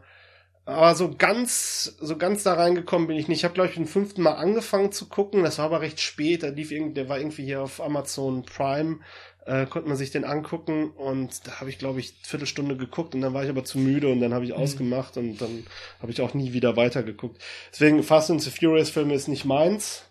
[0.65, 3.39] aber so ganz, so ganz da reingekommen bin ich nicht.
[3.39, 5.43] Ich habe, glaube ich, den fünften Mal angefangen zu gucken.
[5.43, 6.43] Das war aber recht spät.
[6.43, 8.99] Da lief irgendwie, der war irgendwie hier auf Amazon Prime.
[9.45, 13.19] Äh, konnte man sich den angucken und da habe ich, glaube ich, Viertelstunde geguckt und
[13.21, 14.57] dann war ich aber zu müde und dann habe ich Mhm.
[14.57, 15.65] ausgemacht und dann
[16.01, 17.41] habe ich auch nie wieder weitergeguckt.
[17.73, 20.03] Deswegen Fast and the Furious Filme ist nicht meins.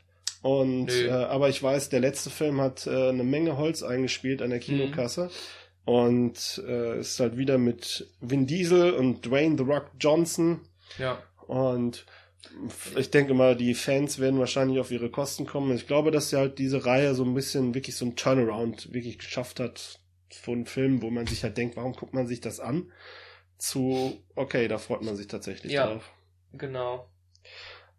[0.42, 1.06] Und Nö.
[1.06, 4.58] äh, aber ich weiß, der letzte Film hat äh, eine Menge Holz eingespielt an der
[4.58, 5.30] Kinokasse.
[5.84, 10.60] Und äh, ist halt wieder mit Vin Diesel und Dwayne The Rock Johnson.
[10.98, 11.18] Ja.
[11.46, 12.04] Und
[12.96, 15.74] ich denke mal, die Fans werden wahrscheinlich auf ihre Kosten kommen.
[15.74, 19.18] Ich glaube, dass sie halt diese Reihe so ein bisschen wirklich so ein Turnaround wirklich
[19.18, 22.90] geschafft hat von Filmen, wo man sich halt denkt, warum guckt man sich das an?
[23.58, 25.86] Zu, okay, da freut man sich tatsächlich Ja.
[25.86, 26.10] drauf.
[26.52, 27.08] Genau.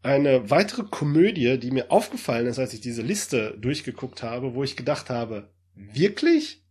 [0.02, 4.76] Eine weitere Komödie, die mir aufgefallen ist, als ich diese Liste durchgeguckt habe, wo ich
[4.76, 6.62] gedacht habe, wirklich?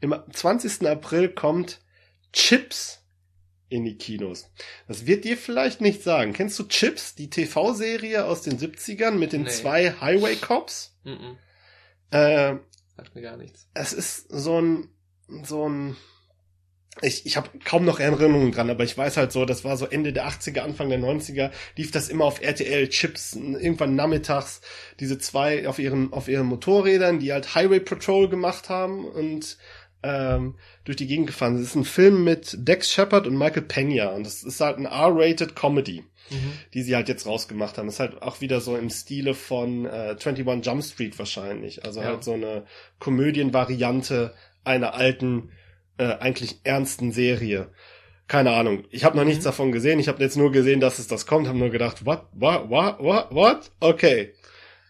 [0.00, 0.88] Im 20.
[0.88, 1.80] April kommt
[2.32, 3.03] Chips
[3.74, 4.50] in die Kinos.
[4.88, 6.32] Das wird dir vielleicht nicht sagen.
[6.32, 9.50] Kennst du Chips, die TV-Serie aus den 70ern mit den Nee.
[9.50, 10.96] zwei Highway Cops?
[11.04, 11.36] Mhm.
[12.10, 12.54] Äh,
[12.96, 13.68] Sagt mir gar nichts.
[13.74, 14.88] Es ist so ein,
[15.42, 15.96] so ein,
[17.02, 19.86] ich, ich habe kaum noch Erinnerungen dran, aber ich weiß halt so, das war so
[19.86, 24.60] Ende der 80er, Anfang der 90er, lief das immer auf RTL Chips, irgendwann nachmittags,
[25.00, 29.58] diese zwei auf ihren, auf ihren Motorrädern, die halt Highway Patrol gemacht haben und
[30.04, 31.54] ähm, durch die Gegend gefahren.
[31.54, 34.84] Das ist ein Film mit Dex Shepard und Michael Pena und das ist halt ein
[34.84, 36.52] R-rated Comedy, mhm.
[36.74, 37.86] die sie halt jetzt rausgemacht haben.
[37.86, 41.84] Das ist halt auch wieder so im Stile von äh, 21 Jump Street wahrscheinlich.
[41.84, 42.08] Also ja.
[42.08, 42.64] halt so eine
[42.98, 45.50] Komödienvariante einer alten
[45.98, 47.70] äh, eigentlich ernsten Serie.
[48.26, 48.84] Keine Ahnung.
[48.90, 49.48] Ich habe noch nichts mhm.
[49.48, 49.98] davon gesehen.
[49.98, 51.46] Ich habe jetzt nur gesehen, dass es das kommt.
[51.46, 53.70] Habe nur gedacht, what, what, what, what, what?
[53.80, 54.32] Okay.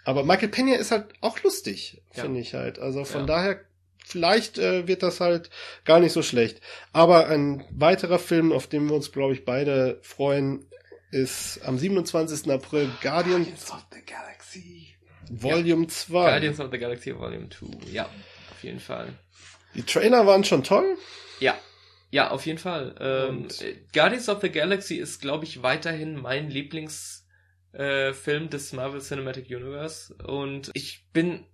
[0.04, 2.22] Aber Michael Pena ist halt auch lustig, ja.
[2.22, 2.78] finde ich halt.
[2.78, 3.26] Also von ja.
[3.26, 3.60] daher,
[4.04, 5.50] vielleicht äh, wird das halt
[5.84, 6.60] gar nicht so schlecht.
[6.92, 10.66] Aber ein weiterer Film, auf den wir uns, glaube ich, beide freuen,
[11.10, 12.50] ist am 27.
[12.50, 14.94] April Guardians, Guardians of the Galaxy
[15.30, 15.88] Volume ja.
[15.88, 16.12] 2.
[16.12, 18.04] Guardians of the Galaxy Volume 2, ja,
[18.50, 19.08] auf jeden Fall.
[19.74, 20.96] Die Trailer waren schon toll.
[21.40, 21.56] Ja.
[22.10, 22.94] Ja, auf jeden Fall.
[23.00, 23.48] Ähm,
[23.92, 27.24] Guardians of the Galaxy ist, glaube ich, weiterhin mein Lieblingsfilm
[27.72, 30.14] äh, des Marvel Cinematic Universe.
[30.22, 31.44] Und ich bin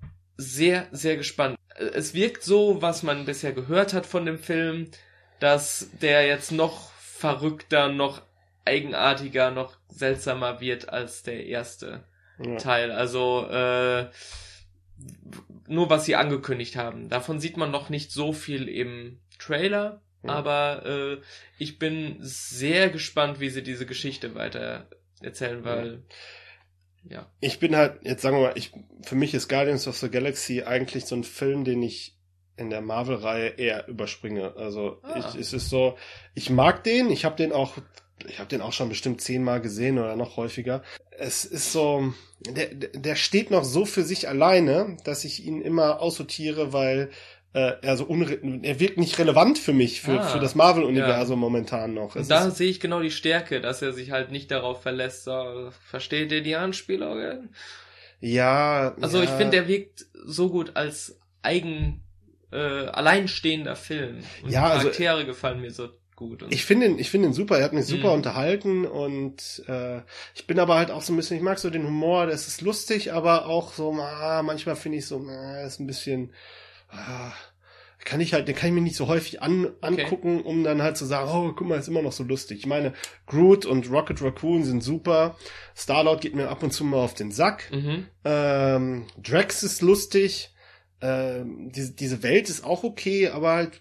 [0.40, 1.56] sehr, sehr gespannt.
[1.76, 4.90] Es wirkt so, was man bisher gehört hat von dem Film,
[5.38, 8.22] dass der jetzt noch verrückter, noch
[8.64, 12.04] eigenartiger, noch seltsamer wird als der erste
[12.42, 12.56] ja.
[12.56, 12.90] Teil.
[12.90, 14.08] Also äh,
[15.66, 17.08] nur was sie angekündigt haben.
[17.08, 20.32] Davon sieht man noch nicht so viel im Trailer, ja.
[20.32, 21.18] aber äh,
[21.58, 24.88] ich bin sehr gespannt, wie sie diese Geschichte weiter
[25.20, 25.98] erzählen, weil ja.
[27.08, 27.26] Ja.
[27.40, 28.72] Ich bin halt, jetzt sagen wir mal, ich,
[29.02, 32.16] für mich ist Guardians of the Galaxy eigentlich so ein Film, den ich
[32.56, 34.54] in der Marvel-Reihe eher überspringe.
[34.56, 35.16] Also ah.
[35.18, 35.96] ich, es ist so,
[36.34, 37.78] ich mag den, ich habe den auch
[38.28, 40.82] ich habe den auch schon bestimmt zehnmal gesehen oder noch häufiger.
[41.10, 42.12] Es ist so,
[42.46, 47.10] der, der steht noch so für sich alleine, dass ich ihn immer aussortiere, weil
[47.52, 51.36] äh, er so unre er wirkt nicht relevant für mich, für, ah, für das Marvel-Universum
[51.36, 51.40] ja.
[51.40, 52.14] momentan noch.
[52.14, 55.70] Es da sehe ich genau die Stärke, dass er sich halt nicht darauf verlässt, so,
[55.84, 57.54] versteht ihr die Anspielungen?
[58.20, 58.94] Ja.
[59.00, 59.24] Also ja.
[59.24, 62.04] ich finde, der wirkt so gut als eigen
[62.52, 64.18] äh, alleinstehender Film.
[64.42, 66.44] Und ja, also Charaktere also, gefallen mir so gut.
[66.50, 67.58] ich finde ihn, ich finde ihn super.
[67.58, 68.14] Er hat mich super mhm.
[68.14, 70.02] unterhalten und äh,
[70.34, 72.60] ich bin aber halt auch so ein bisschen, ich mag so den Humor, das ist
[72.60, 76.32] lustig, aber auch so, ah, manchmal finde ich so, ah, ist ein bisschen,
[78.04, 80.48] kann ich halt, den kann ich mir nicht so häufig an, angucken, okay.
[80.48, 82.58] um dann halt zu sagen, oh, guck mal, ist immer noch so lustig.
[82.58, 82.92] Ich meine,
[83.26, 85.36] Groot und Rocket Raccoon sind super.
[85.76, 87.70] Starlord geht mir ab und zu mal auf den Sack.
[87.70, 88.06] Mhm.
[88.24, 90.54] Ähm, Drax ist lustig.
[91.02, 93.80] Ähm, diese, diese Welt ist auch okay, aber halt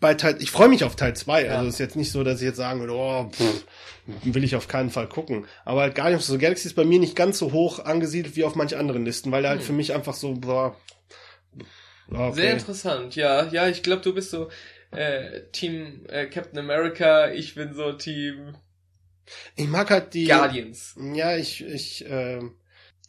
[0.00, 1.46] bei Teil, ich freue mich auf Teil 2.
[1.46, 1.56] Ja.
[1.56, 3.66] Also ist jetzt nicht so, dass ich jetzt sagen würde, oh, pff,
[4.24, 5.46] will ich auf keinen Fall gucken.
[5.64, 8.44] Aber halt Guardians of the Galaxy ist bei mir nicht ganz so hoch angesiedelt wie
[8.44, 9.66] auf manch anderen Listen, weil er halt hm.
[9.66, 10.76] für mich einfach so, boah,
[12.10, 12.32] okay.
[12.34, 13.46] Sehr interessant, ja.
[13.50, 14.48] Ja, ich glaube, du bist so
[14.90, 18.54] äh, Team äh, Captain America, ich bin so Team
[19.56, 20.96] ich mag halt die Guardians.
[21.14, 22.40] Ja, ich ich äh,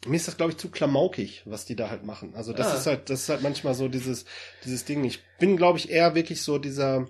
[0.06, 2.34] mir ist das glaube ich zu klamaukig, was die da halt machen.
[2.34, 2.76] Also das ah.
[2.76, 4.24] ist halt das ist halt manchmal so dieses
[4.64, 5.04] dieses Ding.
[5.04, 7.06] Ich bin glaube ich eher wirklich so dieser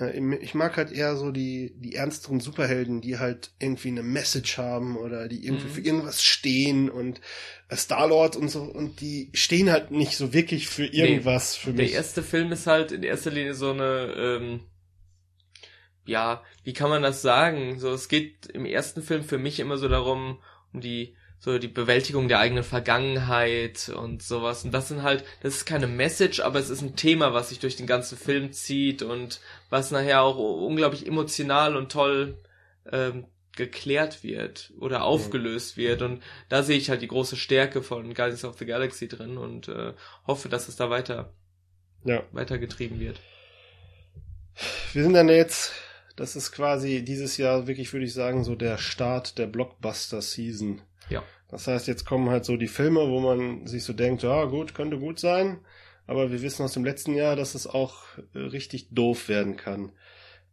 [0.00, 4.58] äh, ich mag halt eher so die die ernsteren Superhelden, die halt irgendwie eine Message
[4.58, 5.72] haben oder die irgendwie mhm.
[5.72, 7.20] für irgendwas stehen und
[7.68, 11.76] äh, Star-Lord und so und die stehen halt nicht so wirklich für irgendwas nee, für
[11.76, 11.90] mich.
[11.90, 14.60] Der erste Film ist halt in erster Linie so eine ähm
[16.06, 17.78] ja, wie kann man das sagen?
[17.78, 20.38] So, es geht im ersten Film für mich immer so darum,
[20.72, 24.64] um die so die Bewältigung der eigenen Vergangenheit und sowas.
[24.64, 27.58] Und das sind halt, das ist keine Message, aber es ist ein Thema, was sich
[27.58, 32.38] durch den ganzen Film zieht und was nachher auch unglaublich emotional und toll
[32.90, 35.04] ähm, geklärt wird oder mhm.
[35.04, 36.00] aufgelöst wird.
[36.00, 39.68] Und da sehe ich halt die große Stärke von Guardians of the Galaxy drin und
[39.68, 39.92] äh,
[40.26, 41.34] hoffe, dass es da weiter
[42.04, 42.22] ja.
[42.32, 43.20] weitergetrieben wird.
[44.94, 45.72] Wir sind dann jetzt,
[46.16, 50.80] das ist quasi dieses Jahr wirklich, würde ich sagen, so der Start der Blockbuster-Season.
[51.10, 51.22] Ja.
[51.48, 54.74] Das heißt, jetzt kommen halt so die Filme, wo man sich so denkt, ja gut,
[54.74, 55.58] könnte gut sein,
[56.06, 58.02] aber wir wissen aus dem letzten Jahr, dass es auch
[58.34, 59.92] äh, richtig doof werden kann.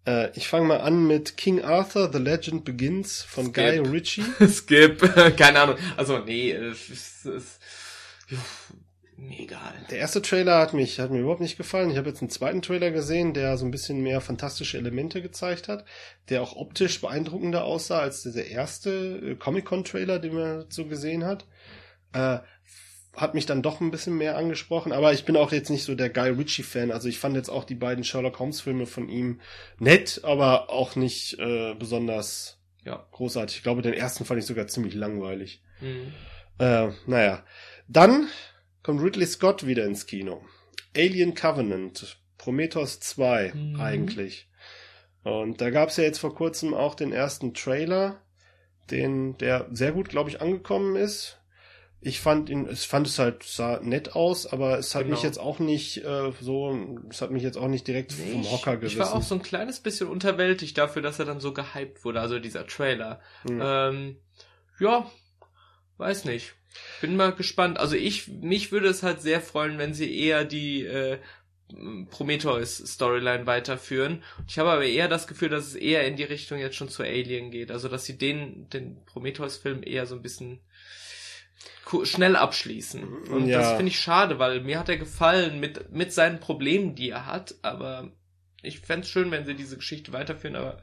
[0.06, 3.56] Äh, ich fange mal an mit King Arthur, The Legend Begins von Skip.
[3.56, 4.24] Guy Ritchie.
[4.48, 5.00] Skip,
[5.38, 5.78] keine Ahnung.
[5.98, 7.60] Also nee, es, es, es,
[8.30, 8.38] mir
[9.30, 9.74] egal.
[9.90, 11.92] Der erste Trailer hat mich, hat mir überhaupt nicht gefallen.
[11.92, 15.68] Ich habe jetzt einen zweiten Trailer gesehen, der so ein bisschen mehr fantastische Elemente gezeigt
[15.68, 15.86] hat,
[16.30, 21.46] der auch optisch beeindruckender aussah als dieser erste äh, Comic-Con-Trailer, den man so gesehen hat.
[22.14, 22.40] Äh,
[23.16, 25.96] hat mich dann doch ein bisschen mehr angesprochen, aber ich bin auch jetzt nicht so
[25.96, 26.92] der Guy Ritchie-Fan.
[26.92, 29.42] Also ich fand jetzt auch die beiden Sherlock Holmes-Filme von ihm
[29.80, 33.58] nett, aber auch nicht äh, besonders ja, großartig.
[33.58, 35.62] Ich glaube, den ersten fand ich sogar ziemlich langweilig.
[35.82, 36.14] Mhm.
[36.58, 37.44] Äh, naja.
[37.88, 38.28] Dann
[38.84, 40.42] kommt Ridley Scott wieder ins Kino.
[40.96, 43.80] Alien Covenant, Prometheus 2 mhm.
[43.80, 44.50] eigentlich.
[45.24, 48.22] Und da gab's ja jetzt vor kurzem auch den ersten Trailer,
[48.90, 51.38] den der sehr gut, glaube ich, angekommen ist.
[52.04, 55.14] Ich fand ihn, es fand es halt sah nett aus, aber es hat genau.
[55.14, 56.76] mich jetzt auch nicht äh, so,
[57.12, 59.00] es hat mich jetzt auch nicht direkt nee, vom Hocker gerissen.
[59.00, 62.20] Ich war auch so ein kleines bisschen unterwältigt dafür, dass er dann so gehypt wurde,
[62.20, 63.22] also dieser Trailer.
[63.44, 63.62] Mhm.
[63.64, 64.18] Ähm,
[64.80, 65.12] ja,
[65.98, 66.56] weiß nicht.
[67.02, 67.80] Bin mal gespannt.
[67.80, 71.18] Also ich, mich würde es halt sehr freuen, wenn sie eher die äh,
[72.10, 74.24] Prometheus-Storyline weiterführen.
[74.48, 77.04] Ich habe aber eher das Gefühl, dass es eher in die Richtung jetzt schon zu
[77.04, 77.72] Alien geht.
[77.72, 80.62] Also dass sie den, den Prometheus-Film eher so ein bisschen
[82.04, 83.04] schnell abschließen.
[83.04, 83.60] Und ja.
[83.60, 87.26] das finde ich schade, weil mir hat er gefallen mit, mit seinen Problemen, die er
[87.26, 88.12] hat, aber
[88.62, 90.82] ich fände schön, wenn sie diese Geschichte weiterführen, aber.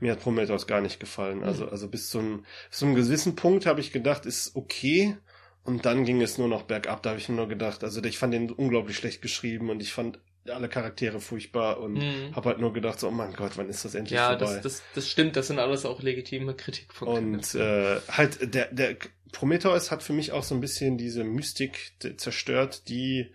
[0.00, 1.44] Mir hat Prometheus gar nicht gefallen.
[1.44, 1.70] Also, mhm.
[1.70, 5.16] also bis zu einem, bis zu einem gewissen Punkt habe ich gedacht, ist okay.
[5.62, 7.02] Und dann ging es nur noch bergab.
[7.02, 10.18] Da habe ich nur gedacht, also ich fand den unglaublich schlecht geschrieben und ich fand
[10.48, 12.34] alle Charaktere furchtbar und mhm.
[12.34, 14.46] habe halt nur gedacht, so, oh mein Gott, wann ist das endlich ja, vorbei?
[14.46, 17.20] Ja, das, das, das stimmt, das sind alles auch legitime Kritikpunkte.
[17.20, 18.96] Und äh, halt, der, der
[19.32, 23.30] Prometheus hat für mich auch so ein bisschen diese Mystik zerstört, die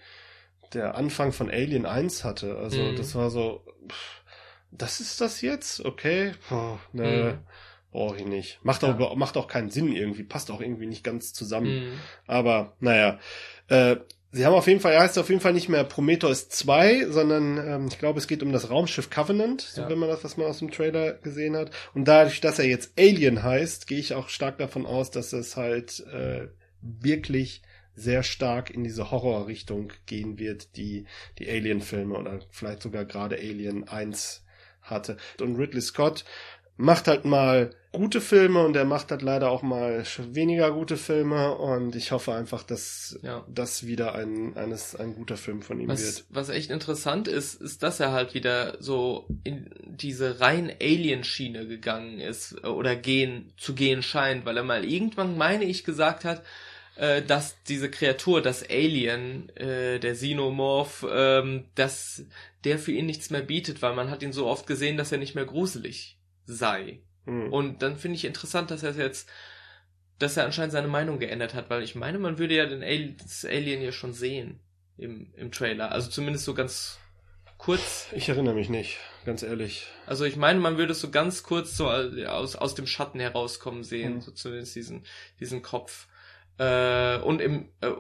[0.74, 2.58] der Anfang von Alien 1 hatte.
[2.58, 2.96] Also mhm.
[2.96, 4.24] das war so, pff,
[4.78, 5.84] das ist das jetzt?
[5.84, 7.92] Okay, oh, ne, mhm.
[7.92, 8.60] brauche ich nicht.
[8.64, 9.16] Macht auch, ja.
[9.16, 11.86] macht auch keinen Sinn irgendwie, passt auch irgendwie nicht ganz zusammen.
[11.86, 12.00] Mhm.
[12.28, 13.20] Aber naja,
[13.68, 13.98] äh,
[14.36, 17.58] Sie haben auf jeden Fall, er heißt auf jeden Fall nicht mehr Prometheus 2, sondern
[17.58, 19.90] ähm, ich glaube, es geht um das Raumschiff Covenant, so ja.
[19.90, 21.72] wenn man das, was man aus dem Trailer gesehen hat.
[21.94, 25.56] Und dadurch, dass er jetzt Alien heißt, gehe ich auch stark davon aus, dass es
[25.56, 26.50] halt äh,
[26.82, 27.62] wirklich
[27.96, 31.06] sehr stark in diese Horrorrichtung gehen wird, die
[31.40, 34.45] die Alien-Filme oder vielleicht sogar gerade Alien 1
[34.86, 35.18] hatte.
[35.40, 36.26] Und Ridley Scott
[36.78, 41.56] macht halt mal gute Filme und er macht halt leider auch mal weniger gute Filme
[41.56, 43.46] und ich hoffe einfach, dass ja.
[43.48, 46.26] das wieder ein, eines, ein guter Film von ihm was, wird.
[46.30, 52.20] Was echt interessant ist, ist, dass er halt wieder so in diese rein Alien-Schiene gegangen
[52.20, 56.44] ist oder gehen, zu gehen scheint, weil er mal irgendwann, meine ich, gesagt hat,
[56.96, 62.26] äh, dass diese Kreatur, das Alien, äh, der Xenomorph, ähm, dass
[62.64, 65.18] der für ihn nichts mehr bietet, weil man hat ihn so oft gesehen, dass er
[65.18, 67.02] nicht mehr gruselig sei.
[67.26, 67.52] Mhm.
[67.52, 69.30] Und dann finde ich interessant, dass er jetzt,
[70.20, 73.18] dass er anscheinend seine Meinung geändert hat, weil ich meine, man würde ja den Alien,
[73.22, 74.60] das Alien ja schon sehen
[74.98, 75.92] im, im Trailer.
[75.92, 77.00] Also zumindest so ganz
[77.58, 78.08] kurz.
[78.14, 79.88] Ich erinnere mich nicht, ganz ehrlich.
[80.06, 83.84] Also ich meine, man würde es so ganz kurz so aus, aus dem Schatten herauskommen
[83.84, 84.22] sehen, mhm.
[84.22, 85.04] so zumindest diesen,
[85.40, 86.08] diesen Kopf.
[86.58, 87.92] Äh, und im, äh,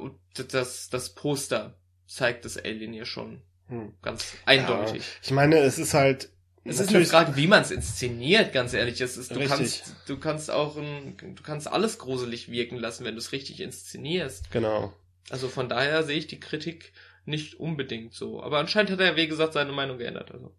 [0.49, 1.77] das, das Poster
[2.07, 3.41] zeigt das Alien ja schon.
[3.67, 3.93] Hm.
[4.01, 5.01] Ganz eindeutig.
[5.01, 6.29] Ja, ich meine, es ist halt
[6.67, 8.99] es ist eine Frage, wie man es inszeniert, ganz ehrlich.
[8.99, 9.55] Es ist, du richtig.
[9.55, 13.59] kannst, du kannst auch ein, du kannst alles gruselig wirken lassen, wenn du es richtig
[13.59, 14.49] inszenierst.
[14.49, 14.91] Genau.
[15.29, 16.91] Also von daher sehe ich die Kritik
[17.25, 18.41] nicht unbedingt so.
[18.41, 20.31] Aber anscheinend hat er, wie gesagt, seine Meinung geändert.
[20.31, 20.55] Also.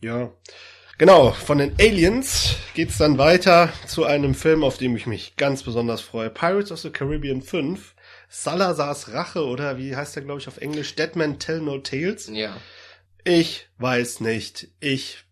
[0.00, 0.32] Ja.
[0.96, 5.64] Genau, von den Aliens geht's dann weiter zu einem Film, auf dem ich mich ganz
[5.64, 6.30] besonders freue.
[6.30, 7.94] Pirates of the Caribbean 5.
[8.28, 10.94] Salazars Rache oder wie heißt der, glaube ich, auf Englisch?
[10.94, 12.28] Dead Man Tell No Tales.
[12.32, 12.56] Ja.
[13.24, 14.68] Ich weiß nicht.
[14.78, 15.24] Ich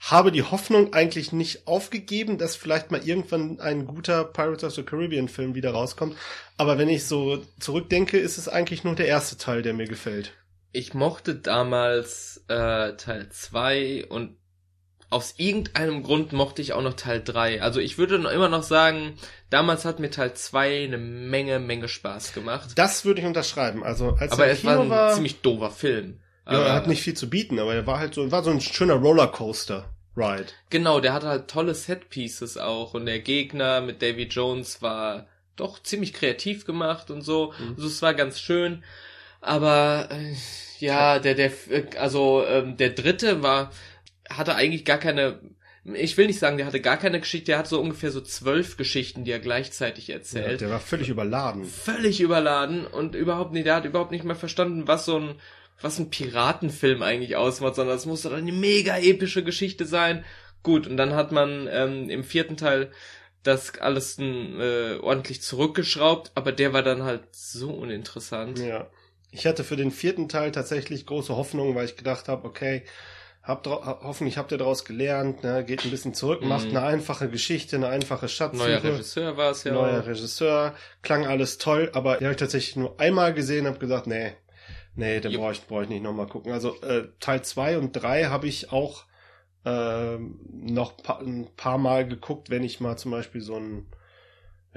[0.00, 4.82] habe die Hoffnung eigentlich nicht aufgegeben, dass vielleicht mal irgendwann ein guter Pirates of the
[4.82, 6.14] Caribbean Film wieder rauskommt.
[6.58, 10.34] Aber wenn ich so zurückdenke, ist es eigentlich nur der erste Teil, der mir gefällt.
[10.72, 14.36] Ich mochte damals äh, Teil 2 und
[15.08, 17.62] aus irgendeinem Grund mochte ich auch noch Teil 3.
[17.62, 19.14] Also ich würde noch immer noch sagen,
[19.50, 22.70] damals hat mir Teil 2 eine Menge, Menge Spaß gemacht.
[22.74, 23.84] Das würde ich unterschreiben.
[23.84, 26.20] Also als aber es war ein war, ziemlich doofer Film.
[26.46, 28.60] Ja, er hat nicht viel zu bieten, aber er war halt so, war so ein
[28.60, 29.90] schöner Rollercoaster.
[30.16, 30.46] Ride.
[30.70, 35.26] Genau, der hatte halt tolle Setpieces auch und der Gegner mit Davy Jones war
[35.56, 37.52] doch ziemlich kreativ gemacht und so.
[37.58, 37.74] Mhm.
[37.76, 38.82] Also es war ganz schön.
[39.40, 40.34] Aber äh,
[40.78, 41.52] ja, der, der,
[41.98, 43.70] also ähm, der dritte war,
[44.30, 45.40] hatte eigentlich gar keine,
[45.84, 48.76] ich will nicht sagen, der hatte gar keine Geschichte, der hat so ungefähr so zwölf
[48.76, 50.52] Geschichten, die er gleichzeitig erzählt.
[50.52, 51.64] Ja, der war völlig überladen.
[51.64, 55.34] Völlig überladen und überhaupt nicht, der hat überhaupt nicht mehr verstanden, was so ein
[55.80, 60.24] was ein Piratenfilm eigentlich ausmacht, sondern es musste dann eine mega epische Geschichte sein.
[60.62, 62.90] Gut, und dann hat man ähm, im vierten Teil
[63.42, 68.58] das alles äh, ordentlich zurückgeschraubt, aber der war dann halt so uninteressant.
[68.58, 68.90] Ja.
[69.30, 72.84] Ich hatte für den vierten Teil tatsächlich große Hoffnung, weil ich gedacht habe, okay,
[73.46, 76.48] habt hoffentlich habt ihr daraus gelernt, ne, geht ein bisschen zurück, mhm.
[76.48, 78.68] macht eine einfache Geschichte, eine einfache Schatzsuche.
[78.68, 79.72] Neuer Regisseur war es ja.
[79.72, 84.06] Neuer Regisseur, klang alles toll, aber den habe ich tatsächlich nur einmal gesehen, habe gesagt,
[84.06, 84.32] nee,
[84.96, 86.52] Nee, den brauche ich, brauch ich nicht nochmal gucken.
[86.52, 89.04] Also äh, Teil 2 und 3 habe ich auch
[89.64, 93.86] äh, noch pa ein paar Mal geguckt, wenn ich mal zum Beispiel so ein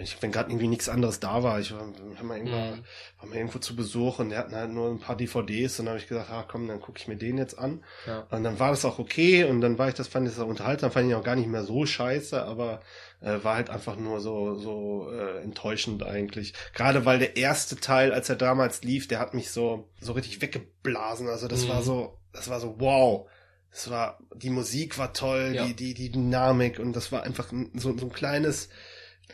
[0.02, 2.84] ich, wenn gerade irgendwie nichts anderes da war, ich war, war mal irgendwo, Mhm.
[3.20, 5.94] war mal irgendwo zu Besuch und der hatten halt nur ein paar DVDs und dann
[5.94, 7.84] habe ich gesagt, ah komm, dann gucke ich mir den jetzt an.
[8.08, 8.28] Ja.
[8.32, 10.48] Und dann war das auch okay und dann war ich das, fand ich das auch
[10.48, 12.80] unterhaltsam, fand ich auch gar nicht mehr so scheiße, aber
[13.22, 16.54] äh, war halt einfach nur so, so äh, enttäuschend eigentlich.
[16.74, 20.42] Gerade weil der erste Teil, als er damals lief, der hat mich so, so richtig
[20.42, 21.28] weggeblasen.
[21.28, 21.70] Also das Mhm.
[21.70, 23.28] war so, das war so, wow.
[23.72, 25.66] Das war, die Musik war toll, Ja.
[25.66, 28.70] die, die, die Dynamik und das war einfach ein- so, so ein kleines,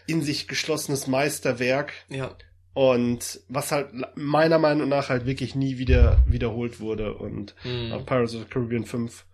[0.08, 1.94] in sich geschlossenes Meisterwerk.
[2.10, 2.36] Ja.
[2.74, 7.14] Und was halt meiner Meinung nach halt wirklich nie wieder wiederholt wurde.
[7.14, 7.94] Und Mhm.
[7.94, 9.26] auch Pirates of the Caribbean 5.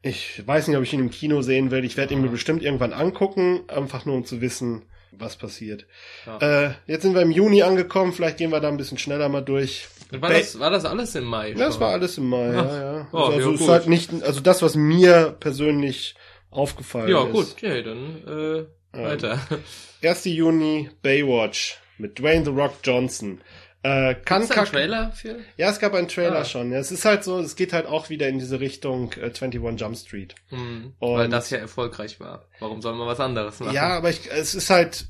[0.00, 1.84] Ich weiß nicht, ob ich ihn im Kino sehen will.
[1.84, 2.32] Ich werde ihn mir Ja.
[2.32, 4.82] bestimmt irgendwann angucken, einfach nur um zu wissen,
[5.12, 5.86] was passiert.
[6.26, 6.38] Ja.
[6.38, 9.42] Äh, jetzt sind wir im Juni angekommen, vielleicht gehen wir da ein bisschen schneller mal
[9.42, 9.86] durch.
[10.10, 11.52] war, das, war das alles im Mai?
[11.52, 11.80] das schon?
[11.82, 12.64] war alles im Mai, Ach.
[12.66, 13.08] ja, ja.
[13.12, 16.14] Oh, also, ja, also halt nicht, also das, was mir persönlich
[16.50, 17.32] aufgefallen Ja, ist.
[17.32, 18.64] gut, okay, dann äh,
[18.94, 19.40] Ähm, weiter.
[20.02, 20.24] 1.
[20.26, 23.40] Juni, Baywatch mit Dwayne The Rock Johnson.
[23.84, 25.40] Äh, kann Gibt's einen Trailer für?
[25.56, 26.44] Ja, es gab einen Trailer Ah.
[26.44, 26.70] schon.
[26.70, 29.60] Ja, es ist halt so, es geht halt auch wieder in diese Richtung äh, 21
[29.80, 30.34] Jump Street.
[30.48, 32.48] Hm, Und- weil das ja erfolgreich war.
[32.60, 33.74] Warum soll man was anderes machen?
[33.74, 35.06] Ja, aber ich, es ist halt,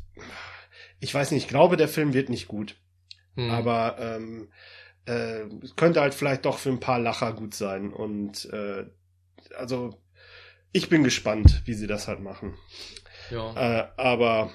[1.01, 2.77] ich weiß nicht, ich glaube, der Film wird nicht gut.
[3.37, 3.51] Hm.
[3.51, 4.51] Aber ähm,
[5.05, 5.41] äh,
[5.77, 7.93] könnte halt vielleicht doch für ein paar Lacher gut sein.
[7.93, 8.85] Und äh,
[9.57, 10.01] also
[10.73, 12.57] ich bin gespannt, wie sie das halt machen.
[13.33, 13.81] Ja.
[13.81, 14.53] Äh, aber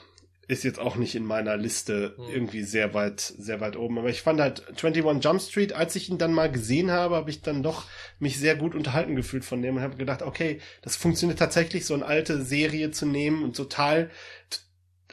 [0.47, 2.25] ist jetzt auch nicht in meiner Liste Hm.
[2.29, 3.97] irgendwie sehr weit, sehr weit oben.
[3.97, 7.29] Aber ich fand halt 21 Jump Street, als ich ihn dann mal gesehen habe, habe
[7.29, 7.83] ich dann doch
[8.19, 11.93] mich sehr gut unterhalten gefühlt von dem und habe gedacht, okay, das funktioniert tatsächlich, so
[11.93, 14.09] eine alte Serie zu nehmen und total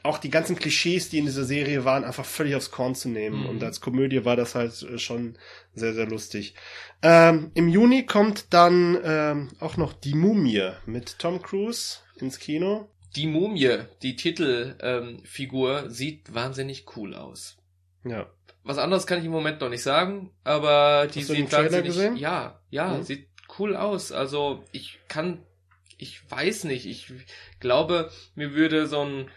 [0.04, 3.40] auch die ganzen Klischees, die in dieser Serie waren, einfach völlig aufs Korn zu nehmen.
[3.40, 3.46] Mhm.
[3.48, 5.36] Und als Komödie war das halt äh, schon
[5.74, 6.54] sehr, sehr lustig.
[7.02, 12.88] Ähm, Im Juni kommt dann ähm, auch noch Die Mumie mit Tom Cruise ins Kino.
[13.16, 17.56] Die Mumie, die Titelfigur, ähm, sieht wahnsinnig cool aus.
[18.04, 18.26] Ja.
[18.62, 22.16] Was anderes kann ich im Moment noch nicht sagen, aber die Hast sieht wahnsinnig, gesehen?
[22.16, 23.02] ja, ja, Mhm.
[23.02, 24.10] sieht cool aus.
[24.10, 25.42] Also ich kann,
[25.98, 27.12] ich weiß nicht, ich
[27.60, 29.30] glaube, mir würde so ein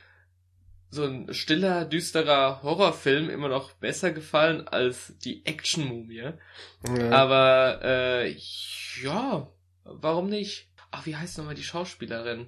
[0.90, 6.32] so ein stiller, düsterer Horrorfilm immer noch besser gefallen als die Action-Mumie.
[6.98, 7.10] ja.
[7.12, 8.34] Aber äh,
[9.04, 9.52] ja,
[9.84, 10.70] warum nicht?
[10.92, 12.48] Ach, wie heißt nochmal die Schauspielerin?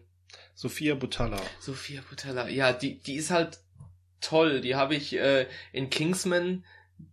[0.62, 1.39] Sophia Butala.
[1.62, 2.49] Sophia Butella.
[2.49, 3.60] Ja, die, die ist halt
[4.20, 4.60] toll.
[4.60, 6.66] Die habe ich äh, in Kingsman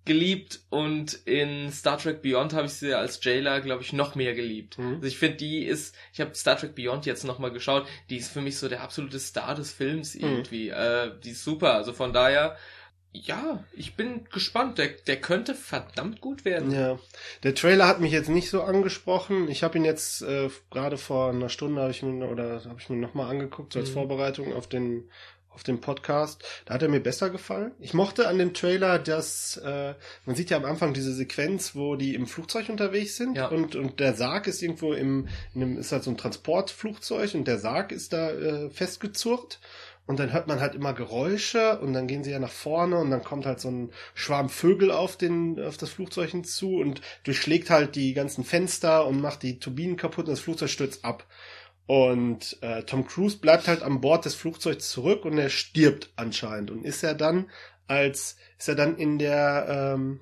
[0.05, 4.35] geliebt und in Star Trek Beyond habe ich sie als Jailer, glaube ich, noch mehr
[4.35, 4.79] geliebt.
[4.79, 4.95] Mhm.
[4.97, 8.33] Also ich finde, die ist, ich habe Star Trek Beyond jetzt nochmal geschaut, die ist
[8.33, 10.21] für mich so der absolute Star des Films Mhm.
[10.25, 10.69] irgendwie.
[10.71, 11.75] Äh, die ist super.
[11.75, 12.57] Also von daher,
[13.25, 14.79] ja, ich bin gespannt.
[14.79, 16.71] Der, der könnte verdammt gut werden.
[16.73, 16.99] Ja,
[17.43, 19.49] der Trailer hat mich jetzt nicht so angesprochen.
[19.49, 22.89] Ich habe ihn jetzt äh, gerade vor einer Stunde habe ich mir oder habe ich
[22.89, 23.95] mir noch mal angeguckt so als Mhm.
[23.95, 25.11] Vorbereitung auf den
[25.49, 26.45] auf den Podcast.
[26.67, 27.73] Da hat er mir besser gefallen.
[27.81, 29.95] Ich mochte an dem Trailer, dass äh,
[30.27, 33.49] man sieht ja am Anfang diese Sequenz, wo die im Flugzeug unterwegs sind Ja.
[33.49, 37.49] und und der Sarg ist irgendwo im in einem, ist halt so ein Transportflugzeug und
[37.49, 39.59] der Sarg ist da äh, festgezurrt.
[40.07, 43.11] Und dann hört man halt immer Geräusche und dann gehen sie ja nach vorne und
[43.11, 47.71] dann kommt halt so ein Schwarm Vögel auf den, auf das Flugzeug hinzu und durchschlägt
[47.71, 51.27] halt die ganzen Fenster und macht die Turbinen kaputt und das Flugzeug stürzt ab.
[51.87, 56.71] Und äh, Tom Cruise bleibt halt an Bord des Flugzeugs zurück und er stirbt anscheinend.
[56.71, 57.51] Und ist er dann
[57.89, 60.21] als, ist er dann in der, ähm,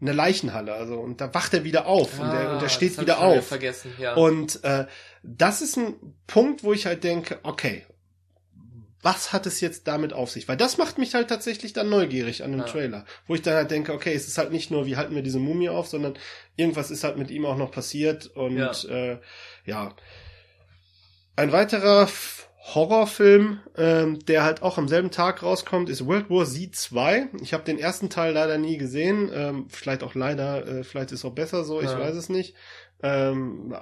[0.00, 2.68] in der Leichenhalle, also und da wacht er wieder auf und, der, und der Ah,
[2.68, 3.52] steht wieder auf.
[3.98, 4.14] Ja.
[4.14, 4.86] Und äh,
[5.24, 5.94] das ist ein
[6.28, 7.84] Punkt, wo ich halt denke, okay,
[9.02, 10.48] was hat es jetzt damit auf sich?
[10.48, 12.66] Weil das macht mich halt tatsächlich dann neugierig an dem Ja.
[12.66, 13.04] Trailer.
[13.26, 15.38] Wo ich dann halt denke, okay, es ist halt nicht nur, wie halten wir diese
[15.38, 16.14] Mumie auf, sondern
[16.56, 18.26] irgendwas ist halt mit ihm auch noch passiert.
[18.26, 18.72] Und Ja.
[18.88, 19.18] äh,
[19.64, 19.94] ja.
[21.36, 22.08] Ein weiterer
[22.74, 27.28] Horrorfilm, ähm, der halt auch am selben Tag rauskommt, ist World War Z 2.
[27.40, 29.30] Ich habe den ersten Teil leider nie gesehen.
[29.32, 31.98] Ähm, vielleicht auch leider, äh, vielleicht ist es auch besser so, ich Ja.
[32.00, 32.54] weiß es nicht.
[33.02, 33.74] Ähm,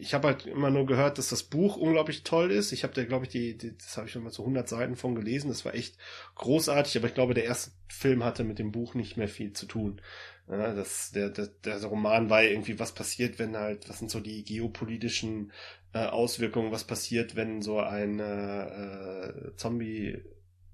[0.00, 2.72] ich habe halt immer nur gehört, dass das Buch unglaublich toll ist.
[2.72, 4.96] Ich habe da, glaube ich, die, die das habe ich schon mal so 100 Seiten
[4.96, 5.48] von gelesen.
[5.48, 5.96] Das war echt
[6.34, 9.66] großartig, aber ich glaube, der erste Film hatte mit dem Buch nicht mehr viel zu
[9.66, 10.00] tun.
[10.48, 14.10] Ja, das, der, der, der Roman war ja irgendwie, was passiert, wenn halt, was sind
[14.10, 15.52] so die geopolitischen
[15.92, 20.18] äh, Auswirkungen, was passiert, wenn so eine äh, Zombie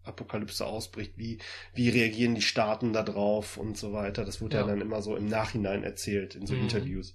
[0.04, 1.38] Apokalypse ausbricht, wie,
[1.74, 4.24] wie reagieren die Staaten da drauf und so weiter.
[4.24, 4.68] Das wurde ja, Ja.
[4.68, 6.60] dann immer so im Nachhinein erzählt in so Mhm.
[6.62, 7.14] Interviews.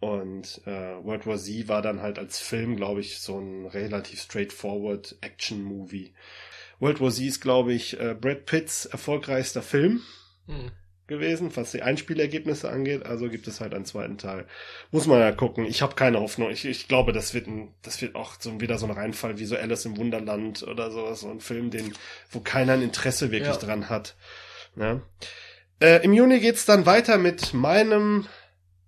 [0.00, 4.22] Und äh, World War Z war dann halt als Film, glaube ich, so ein relativ
[4.22, 6.14] straightforward Action-Movie.
[6.78, 10.02] World War Z ist, glaube ich, äh, Brad Pitts erfolgreichster Film.
[10.46, 10.72] Hm.
[11.06, 13.04] gewesen, was die Einspielergebnisse angeht.
[13.04, 14.46] Also gibt es halt einen zweiten Teil.
[14.90, 15.66] Muss man ja gucken.
[15.66, 16.50] Ich habe keine Hoffnung.
[16.50, 19.44] Ich, ich glaube, das wird ein, das wird auch so wieder so ein Reinfall wie
[19.44, 21.92] so Alice im Wunderland oder sowas, so ein Film, den,
[22.30, 23.60] wo keiner ein Interesse wirklich ja.
[23.60, 24.16] dran hat.
[24.76, 25.02] Ja.
[25.80, 28.26] Äh, Im Juni geht's dann weiter mit meinem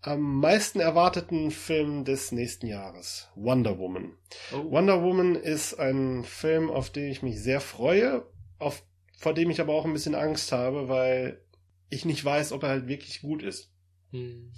[0.03, 4.12] am meisten erwarteten Film des nächsten Jahres, Wonder Woman.
[4.53, 4.72] Oh.
[4.72, 8.26] Wonder Woman ist ein Film, auf den ich mich sehr freue,
[8.59, 8.84] auf,
[9.16, 11.40] vor dem ich aber auch ein bisschen Angst habe, weil
[11.88, 13.72] ich nicht weiß, ob er halt wirklich gut ist.
[14.11, 14.53] Hm.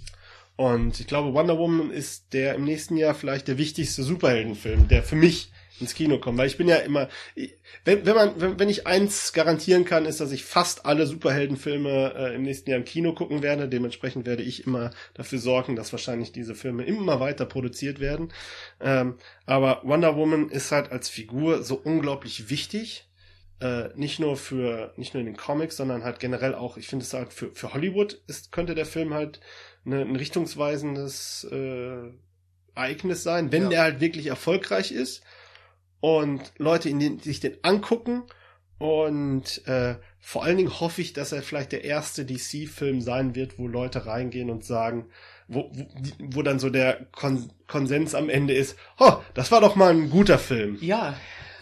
[0.55, 5.03] Und ich glaube, Wonder Woman ist der im nächsten Jahr vielleicht der wichtigste Superheldenfilm, der
[5.03, 7.09] für mich ins Kino kommen, weil ich bin ja immer,
[7.83, 12.13] wenn, wenn man, wenn, wenn ich eins garantieren kann, ist, dass ich fast alle Superheldenfilme
[12.15, 13.67] äh, im nächsten Jahr im Kino gucken werde.
[13.67, 18.31] Dementsprechend werde ich immer dafür sorgen, dass wahrscheinlich diese Filme immer weiter produziert werden.
[18.79, 23.09] Ähm, aber Wonder Woman ist halt als Figur so unglaublich wichtig.
[23.59, 27.03] Äh, nicht nur für, nicht nur in den Comics, sondern halt generell auch, ich finde
[27.03, 29.39] es halt für, für Hollywood ist, könnte der Film halt
[29.85, 32.11] eine, ein richtungsweisendes äh,
[32.75, 33.69] Ereignis sein, wenn ja.
[33.69, 35.23] der halt wirklich erfolgreich ist
[35.99, 38.23] und Leute in den, sich den angucken
[38.77, 43.57] und äh, vor allen Dingen hoffe ich, dass er vielleicht der erste DC-Film sein wird,
[43.57, 45.05] wo Leute reingehen und sagen,
[45.47, 45.85] wo, wo,
[46.19, 50.09] wo dann so der Kon Konsens am Ende ist, oh, das war doch mal ein
[50.09, 50.77] guter Film.
[50.81, 51.15] Ja,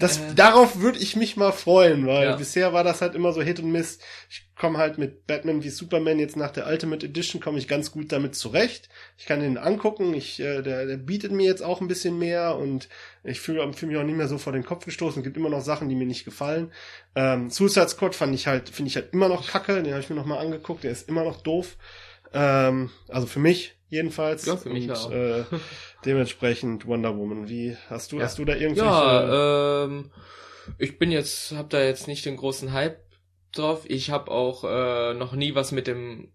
[0.04, 2.36] das, äh, darauf würde ich mich mal freuen, weil ja.
[2.36, 4.00] bisher war das halt immer so Hit und Miss.
[4.30, 7.92] Ich komme halt mit Batman wie Superman jetzt nach der Ultimate Edition komme ich ganz
[7.92, 8.90] gut damit zurecht.
[9.18, 12.58] Ich kann den angucken, ich, äh, der, der bietet mir jetzt auch ein bisschen mehr
[12.58, 12.90] und
[13.24, 15.22] ich fühle fühl mich auch nicht mehr so vor den Kopf gestoßen.
[15.22, 16.72] Es gibt immer noch Sachen, die mir nicht gefallen.
[17.16, 20.10] Ähm, Suicide Squad fand ich halt, finde ich halt immer noch kacke, den habe ich
[20.10, 21.78] mir noch mal angeguckt, der ist immer noch doof.
[22.34, 24.46] Ähm, also für mich jedenfalls.
[24.46, 25.12] Ja, für mich und, auch.
[25.12, 25.44] Äh,
[26.06, 27.48] dementsprechend Wonder Woman.
[27.48, 28.26] Wie hast du, ja.
[28.26, 28.90] hast du da irgendwelche?
[28.90, 30.12] Ja, ähm,
[30.78, 33.00] ich bin jetzt, hab da jetzt nicht den großen Hype
[33.54, 33.84] drauf.
[33.86, 36.32] Ich habe auch äh, noch nie was mit dem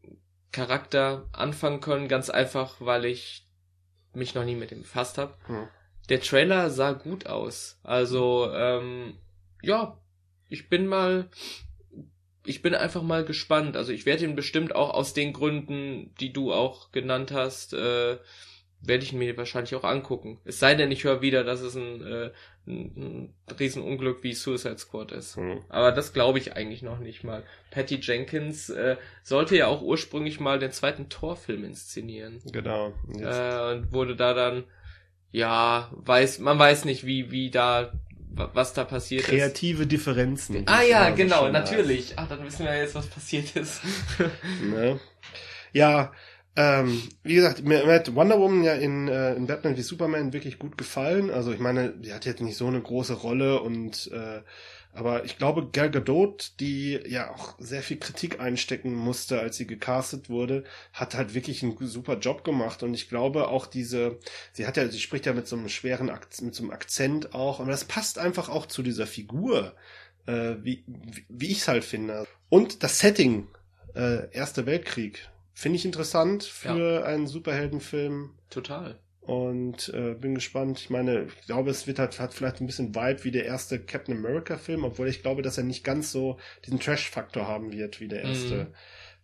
[0.52, 3.46] Charakter anfangen können, ganz einfach, weil ich
[4.14, 5.34] mich noch nie mit ihm befasst habe.
[5.46, 5.68] Hm.
[6.08, 7.78] Der Trailer sah gut aus.
[7.82, 9.18] Also, ähm,
[9.62, 9.98] ja,
[10.48, 11.28] ich bin mal
[12.48, 13.76] ich bin einfach mal gespannt.
[13.76, 18.18] Also ich werde ihn bestimmt auch aus den Gründen, die du auch genannt hast, äh,
[18.80, 20.40] werde ich mir wahrscheinlich auch angucken.
[20.44, 22.30] Es sei denn, ich höre wieder, dass es ein, äh,
[22.66, 25.36] ein, ein Riesenunglück wie Suicide Squad ist.
[25.36, 25.62] Mhm.
[25.68, 27.42] Aber das glaube ich eigentlich noch nicht mal.
[27.70, 32.40] Patty Jenkins äh, sollte ja auch ursprünglich mal den zweiten Torfilm inszenieren.
[32.52, 32.94] Genau.
[33.18, 34.64] Äh, und wurde da dann,
[35.32, 37.92] ja, weiß, man weiß nicht, wie, wie da
[38.30, 39.52] was da passiert Kreative ist.
[39.54, 40.62] Kreative Differenzen.
[40.66, 42.14] Ah ja, genau, natürlich.
[42.16, 43.80] Ach, dann wissen wir jetzt, was passiert ist.
[44.62, 45.00] ne?
[45.72, 46.12] Ja,
[46.56, 50.32] ähm, wie gesagt, mir, mir hat Wonder Woman ja in, äh, in Batman wie Superman
[50.32, 51.30] wirklich gut gefallen.
[51.30, 54.40] Also ich meine, die hat jetzt nicht so eine große Rolle und äh,
[54.98, 59.66] aber ich glaube, Gal Gadot, die ja auch sehr viel Kritik einstecken musste, als sie
[59.68, 62.82] gecastet wurde, hat halt wirklich einen super Job gemacht.
[62.82, 64.18] Und ich glaube auch diese,
[64.52, 67.32] sie hat ja, sie spricht ja mit so einem schweren Akzent, mit so einem Akzent
[67.32, 67.60] auch.
[67.60, 69.76] Und das passt einfach auch zu dieser Figur,
[70.26, 72.26] äh, wie, wie, wie ich es halt finde.
[72.48, 73.46] Und das Setting,
[73.94, 77.04] äh, Erster Weltkrieg, finde ich interessant für ja.
[77.04, 78.30] einen Superheldenfilm.
[78.50, 78.98] Total.
[79.28, 80.80] Und äh, bin gespannt.
[80.80, 83.78] Ich meine, ich glaube, es wird halt, hat vielleicht ein bisschen Vibe wie der erste
[83.78, 88.08] Captain America-Film, obwohl ich glaube, dass er nicht ganz so diesen Trash-Faktor haben wird wie
[88.08, 88.54] der erste.
[88.54, 88.74] Mm.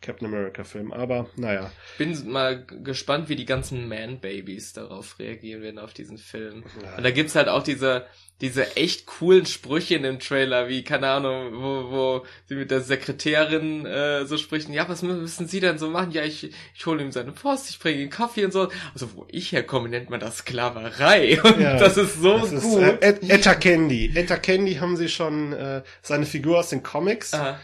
[0.04, 0.92] Captain America Film.
[0.92, 1.70] Aber naja.
[1.98, 6.64] Bin mal gespannt, wie die ganzen Man-Babies darauf reagieren werden, auf diesen Film.
[6.82, 6.96] Ja.
[6.96, 8.06] Und da gibt's halt auch diese,
[8.40, 12.82] diese echt coolen Sprüche in dem Trailer, wie, keine Ahnung, wo, wo sie mit der
[12.82, 16.10] Sekretärin äh, so sprechen, ja, was müssen sie denn so machen?
[16.10, 18.68] Ja, ich, ich hole ihm seine Post, ich bringe ihm Kaffee und so.
[18.92, 21.40] Also wo ich herkomme, nennt man das Sklaverei.
[21.44, 22.82] Und ja, das ist so das gut.
[22.82, 24.12] Ist, äh, Etta Candy.
[24.14, 27.32] Etta Candy haben sie schon äh, seine Figur aus den Comics.
[27.32, 27.58] Aha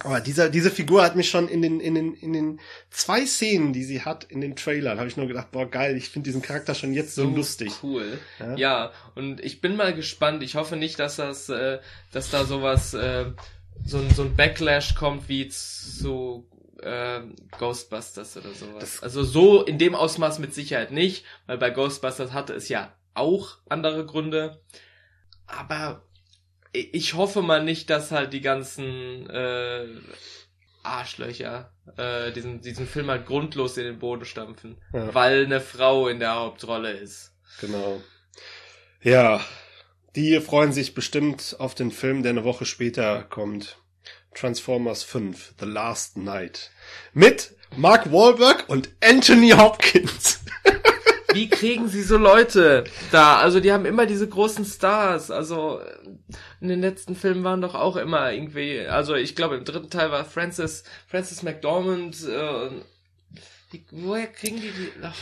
[0.00, 3.72] aber dieser, diese Figur hat mich schon in den, in den, in den zwei Szenen,
[3.72, 6.42] die sie hat, in den Trailern, habe ich nur gedacht, boah, geil, ich finde diesen
[6.42, 7.72] Charakter schon jetzt so, so lustig.
[7.82, 8.18] Cool.
[8.38, 8.56] Ja?
[8.56, 8.92] ja?
[9.14, 10.42] und ich bin mal gespannt.
[10.42, 11.78] Ich hoffe nicht, dass das, äh,
[12.12, 13.26] dass da sowas, äh,
[13.84, 16.46] so ein, so ein Backlash kommt wie zu
[16.82, 17.20] äh,
[17.58, 18.80] Ghostbusters oder sowas.
[18.80, 22.92] Das also so in dem Ausmaß mit Sicherheit nicht, weil bei Ghostbusters hatte es ja
[23.14, 24.60] auch andere Gründe.
[25.46, 26.02] Aber
[26.72, 29.86] ich hoffe mal nicht, dass halt die ganzen äh,
[30.82, 35.14] Arschlöcher äh, diesen, diesen Film halt grundlos in den Boden stampfen, ja.
[35.14, 37.32] weil eine Frau in der Hauptrolle ist.
[37.60, 38.00] Genau.
[39.02, 39.44] Ja,
[40.16, 43.78] die freuen sich bestimmt auf den Film, der eine Woche später kommt.
[44.34, 46.70] Transformers 5, The Last Night.
[47.12, 50.40] Mit Mark Wahlberg und Anthony Hopkins.
[51.32, 53.38] wie kriegen sie so Leute da?
[53.38, 55.30] Also die haben immer diese großen Stars.
[55.30, 55.80] Also
[56.60, 60.10] in den letzten Filmen waren doch auch immer irgendwie, also ich glaube im dritten Teil
[60.10, 62.70] war Francis, Francis McDormand, äh,
[63.72, 64.92] die, woher kriegen die die?
[65.02, 65.14] Ach,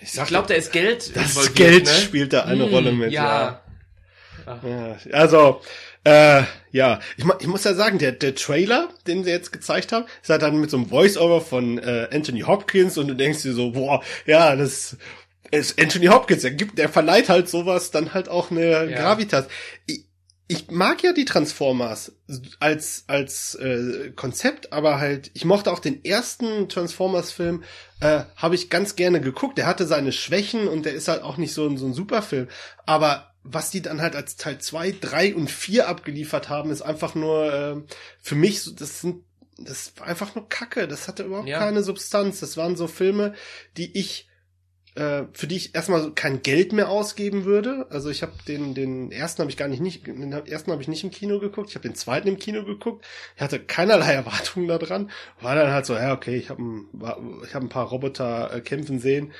[0.00, 1.16] ich, ich glaube, da ist Geld.
[1.16, 1.90] Das Geld ne?
[1.90, 3.10] spielt da eine hm, Rolle mit.
[3.10, 3.62] Ja.
[4.46, 4.60] ja.
[4.62, 4.96] ja.
[5.12, 5.60] Also,
[6.04, 10.06] äh, ja, ich, ich muss ja sagen, der, der Trailer, den sie jetzt gezeigt haben,
[10.22, 13.54] ist halt dann mit so einem Voice-Over von äh, Anthony Hopkins und du denkst dir
[13.54, 14.96] so, boah, ja, das
[15.50, 18.98] ist Anthony Hopkins, der gibt, der verleiht halt sowas dann halt auch eine ja.
[18.98, 19.46] Gravitas.
[19.86, 20.06] Ich,
[20.48, 22.12] ich mag ja die Transformers
[22.60, 27.64] als als äh, Konzept, aber halt ich mochte auch den ersten Transformers-Film,
[28.00, 29.58] äh, habe ich ganz gerne geguckt.
[29.58, 32.48] Der hatte seine Schwächen und der ist halt auch nicht so, ein so ein Superfilm,
[32.84, 37.14] aber was die dann halt als Teil zwei, drei und vier abgeliefert haben, ist einfach
[37.14, 37.76] nur äh,
[38.20, 39.24] für mich, so, das sind
[39.58, 40.86] das war einfach nur Kacke.
[40.86, 41.58] Das hatte überhaupt ja.
[41.58, 42.40] keine Substanz.
[42.40, 43.34] Das waren so Filme,
[43.76, 44.28] die ich
[44.96, 47.86] äh, für die ich erstmal kein Geld mehr ausgeben würde.
[47.90, 50.88] Also ich habe den den ersten habe ich gar nicht nicht den ersten habe ich
[50.88, 51.70] nicht im Kino geguckt.
[51.70, 53.04] Ich habe den zweiten im Kino geguckt.
[53.36, 55.10] Ich hatte keinerlei Erwartungen daran.
[55.40, 56.62] War dann halt so, ja okay, ich habe
[57.44, 59.32] ich habe ein paar Roboter äh, kämpfen sehen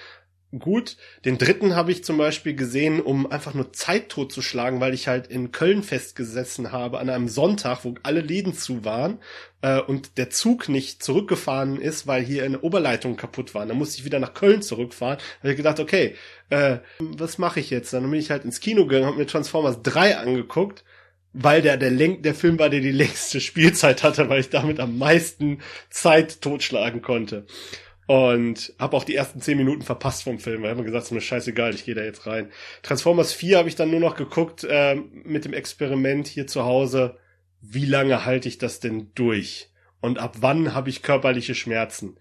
[0.59, 0.97] gut.
[1.25, 5.27] Den dritten habe ich zum Beispiel gesehen, um einfach nur Zeit totzuschlagen, weil ich halt
[5.27, 9.19] in Köln festgesessen habe an einem Sonntag, wo alle Läden zu waren
[9.63, 13.67] äh, und der Zug nicht zurückgefahren ist, weil hier eine Oberleitung kaputt war.
[13.67, 15.19] Dann musste ich wieder nach Köln zurückfahren.
[15.19, 16.15] Da habe ich gedacht, okay,
[16.51, 17.93] äh, was mache ich jetzt?
[17.93, 20.85] Dann bin ich halt ins Kino gegangen, habe mir Transformers 3 angeguckt
[21.39, 24.81] weil der der Lenk der Film war, der die längste Spielzeit hatte, weil ich damit
[24.81, 27.45] am meisten Zeit totschlagen konnte.
[28.07, 31.05] Und habe auch die ersten zehn Minuten verpasst vom Film, weil ich habe mir gesagt,
[31.05, 32.53] es ist mir scheißegal, ich gehe da jetzt rein.
[32.83, 37.19] Transformers 4 habe ich dann nur noch geguckt äh, mit dem Experiment hier zu Hause.
[37.61, 39.71] Wie lange halte ich das denn durch?
[40.01, 42.17] Und ab wann habe ich körperliche Schmerzen?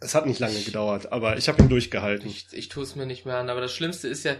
[0.00, 2.28] Es hat nicht lange gedauert, aber ich habe ihn durchgehalten.
[2.28, 4.34] Ich, ich tue es mir nicht mehr an, aber das Schlimmste ist ja,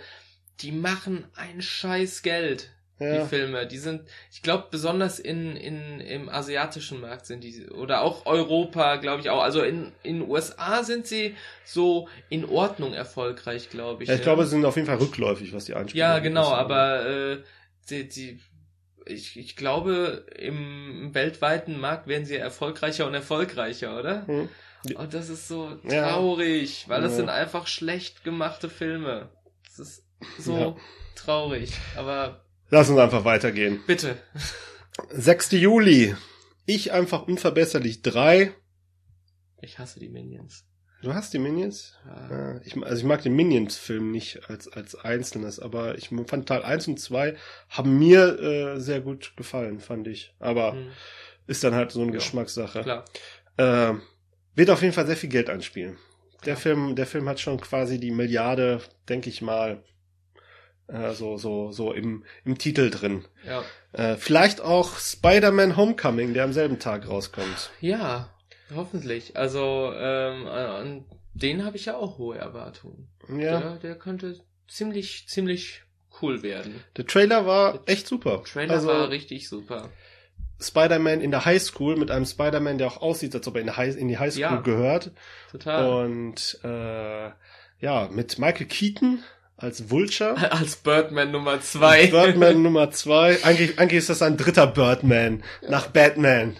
[0.60, 3.22] die machen ein scheiß Geld ja.
[3.22, 3.66] die Filme.
[3.66, 8.96] Die sind, ich glaube, besonders in, in, im asiatischen Markt sind die, oder auch Europa,
[8.96, 9.42] glaube ich auch.
[9.42, 11.34] Also in, in USA sind sie
[11.64, 14.08] so in Ordnung erfolgreich, glaube ich.
[14.08, 14.24] Ja, ich ja.
[14.24, 17.38] glaube, sie sind auf jeden Fall rückläufig, was die Anspielung Ja, genau, aber äh,
[17.90, 18.40] die, die,
[19.06, 24.26] ich, ich glaube, im weltweiten Markt werden sie erfolgreicher und erfolgreicher, oder?
[24.26, 24.48] Hm.
[24.94, 26.88] Und das ist so traurig, ja.
[26.88, 29.28] weil das sind einfach schlecht gemachte Filme.
[29.64, 30.04] Das ist
[30.38, 30.78] so
[31.16, 33.80] traurig, aber Lass uns einfach weitergehen.
[33.86, 34.16] Bitte.
[35.10, 35.52] 6.
[35.52, 36.14] Juli.
[36.66, 38.52] Ich einfach unverbesserlich 3.
[39.62, 40.64] Ich hasse die Minions.
[41.00, 41.96] Du hast die Minions?
[42.04, 42.60] Ja.
[42.64, 46.88] Ich, also ich mag den Minions-Film nicht als, als einzelnes, aber ich fand Teil 1
[46.88, 47.36] und 2
[47.68, 50.34] haben mir äh, sehr gut gefallen, fand ich.
[50.40, 50.88] Aber hm.
[51.46, 52.18] ist dann halt so eine ja.
[52.18, 52.82] Geschmackssache.
[52.82, 53.04] Klar.
[53.56, 53.94] Äh,
[54.56, 55.96] wird auf jeden Fall sehr viel Geld einspielen.
[56.44, 59.82] Der Film, der Film hat schon quasi die Milliarde, denke ich mal,
[60.88, 63.24] äh, so, so, so im, im Titel drin.
[63.46, 63.62] Ja.
[63.92, 67.70] Äh, vielleicht auch Spider-Man Homecoming, der am selben Tag rauskommt.
[67.80, 68.30] Ja,
[68.74, 69.36] hoffentlich.
[69.36, 73.08] Also, ähm, an den habe ich ja auch hohe Erwartungen.
[73.28, 73.60] Ja.
[73.60, 75.82] Der, der könnte ziemlich, ziemlich
[76.20, 76.82] cool werden.
[76.96, 78.38] Der Trailer war echt super.
[78.38, 79.90] Der Trailer also, war richtig super.
[80.60, 83.96] Spider-Man in der Highschool mit einem Spider-Man, der auch aussieht, als ob er in, High,
[83.96, 85.12] in die Highschool ja, gehört.
[85.52, 86.04] Total.
[86.04, 87.30] Und äh,
[87.80, 89.22] ja, mit Michael Keaton
[89.58, 90.36] als Vulture.
[90.52, 92.02] Als Birdman Nummer zwei.
[92.02, 93.42] Als Birdman Nummer zwei.
[93.42, 95.70] Eigentlich, eigentlich ist das ein dritter Birdman ja.
[95.70, 96.56] nach Batman.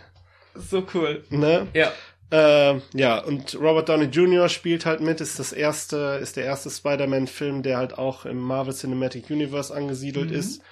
[0.55, 1.25] So cool.
[1.31, 1.69] Ne?
[1.73, 1.93] Ja.
[2.31, 4.49] Äh, ja, und Robert Downey Jr.
[4.49, 8.75] spielt halt mit, ist das erste, ist der erste Spider-Man-Film, der halt auch im Marvel
[8.75, 10.37] Cinematic Universe angesiedelt mhm.
[10.37, 10.63] ist.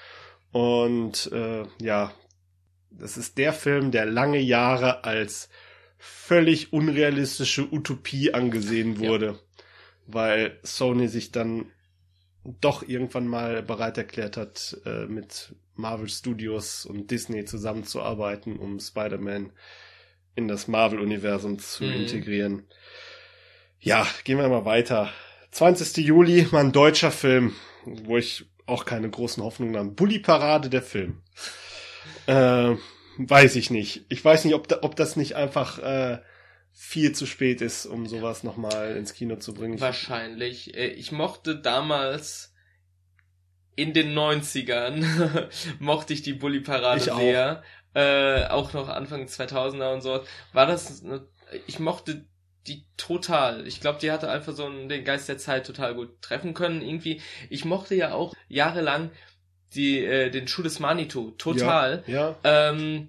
[0.52, 2.12] Und äh, ja,
[2.90, 5.48] das ist der Film, der lange Jahre als
[5.98, 9.26] völlig unrealistische Utopie angesehen wurde.
[9.26, 9.34] Ja.
[10.08, 11.66] Weil Sony sich dann
[12.60, 19.52] doch irgendwann mal bereit erklärt hat, äh, mit Marvel Studios und Disney zusammenzuarbeiten, um Spider-Man
[20.34, 21.92] in das Marvel-Universum zu mhm.
[21.92, 22.62] integrieren.
[23.80, 25.10] Ja, gehen wir mal weiter.
[25.50, 26.04] 20.
[26.04, 29.90] Juli, mal ein deutscher Film, wo ich auch keine großen Hoffnungen habe.
[29.90, 31.22] Bully-Parade, der Film.
[32.26, 32.74] Äh,
[33.18, 34.04] weiß ich nicht.
[34.08, 36.18] Ich weiß nicht, ob, da, ob das nicht einfach äh,
[36.78, 39.80] viel zu spät ist, um sowas nochmal ins Kino zu bringen.
[39.80, 40.76] Wahrscheinlich.
[40.76, 42.52] Äh, ich mochte damals
[43.76, 45.48] in den 90ern
[45.78, 47.62] mochte ich die Bully Parade ich sehr.
[47.94, 47.98] Auch.
[47.98, 50.22] Äh, auch noch Anfang 2000er und so.
[50.52, 51.26] War das eine,
[51.66, 52.26] ich mochte
[52.66, 53.66] die total.
[53.66, 56.82] Ich glaube, die hatte einfach so einen, den Geist der Zeit total gut treffen können
[56.82, 57.22] irgendwie.
[57.48, 59.12] Ich mochte ja auch jahrelang
[59.74, 62.04] die äh, den Schuh des Manitou total.
[62.06, 62.36] Ja.
[62.44, 62.70] ja.
[62.70, 63.08] Ähm,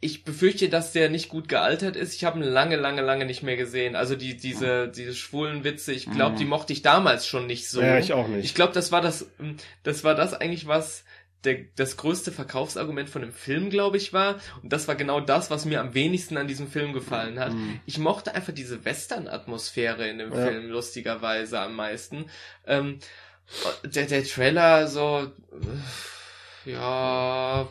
[0.00, 2.14] ich befürchte, dass der nicht gut gealtert ist.
[2.14, 3.96] Ich habe ihn lange, lange, lange nicht mehr gesehen.
[3.96, 6.38] Also die diese diese schwulen Witze, ich glaube, Mhm.
[6.38, 7.80] die mochte ich damals schon nicht so.
[7.82, 8.44] Ja, ich auch nicht.
[8.44, 9.26] Ich glaube, das war das
[9.82, 11.04] das war das eigentlich was
[11.44, 14.40] der, das größte Verkaufsargument von dem Film, glaube ich, war.
[14.62, 17.52] Und das war genau das, was mir am wenigsten an diesem Film gefallen hat.
[17.52, 17.78] Mhm.
[17.86, 20.46] Ich mochte einfach diese Western-Atmosphäre in dem Ja.
[20.46, 22.26] Film lustigerweise am meisten.
[22.66, 22.98] Ähm,
[23.84, 25.30] der, der Trailer so,
[26.66, 27.68] äh, ja,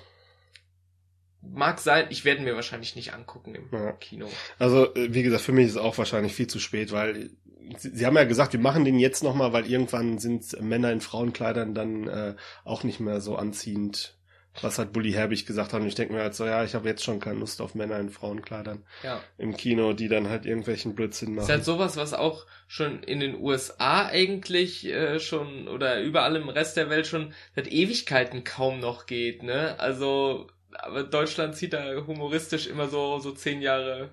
[1.42, 2.08] mag sein.
[2.10, 3.92] Ich werde mir wahrscheinlich nicht angucken im Ja.
[3.94, 4.28] Kino.
[4.60, 7.32] Also, äh, wie gesagt, für mich ist es auch wahrscheinlich viel zu spät, weil
[7.78, 11.02] sie, sie haben ja gesagt, wir machen den jetzt nochmal, weil irgendwann sind Männer in
[11.02, 14.16] Frauenkleidern dann äh, auch nicht mehr so anziehend,
[14.62, 15.82] was halt Bully Herbig gesagt hat.
[15.82, 18.00] Und ich denke mir halt so, ja, ich habe jetzt schon keine Lust auf Männer
[18.00, 19.22] in Frauenkleidern Ja.
[19.38, 21.50] im Kino, die dann halt irgendwelchen Blödsinn Ist machen.
[21.50, 26.76] halt sowas, was auch schon in den USA eigentlich äh, schon oder überall im Rest
[26.76, 29.80] der Welt schon seit Ewigkeiten kaum noch geht, ne?
[29.80, 30.48] Also,
[30.84, 34.10] aber Deutschland zieht da humoristisch immer so, so zehn Jahre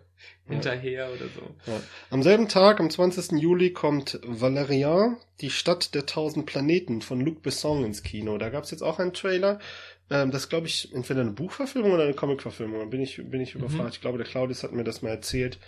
[0.46, 1.70] hinterher oder so.
[1.70, 1.80] Ja.
[2.10, 3.32] Am selben Tag, am 20.
[3.40, 8.38] Juli, kommt Valerian, die Stadt der tausend Planeten von Luc Besson ins Kino.
[8.38, 9.58] Da gab's jetzt auch einen Trailer.
[10.10, 12.78] Ähm, das glaube ich entweder eine Buchverfilmung oder eine Comicverfilmung.
[12.80, 13.62] Da bin ich, bin ich Mhm.
[13.62, 13.94] überfragt.
[13.94, 15.58] Ich glaube, der Claudius hat mir das mal erzählt,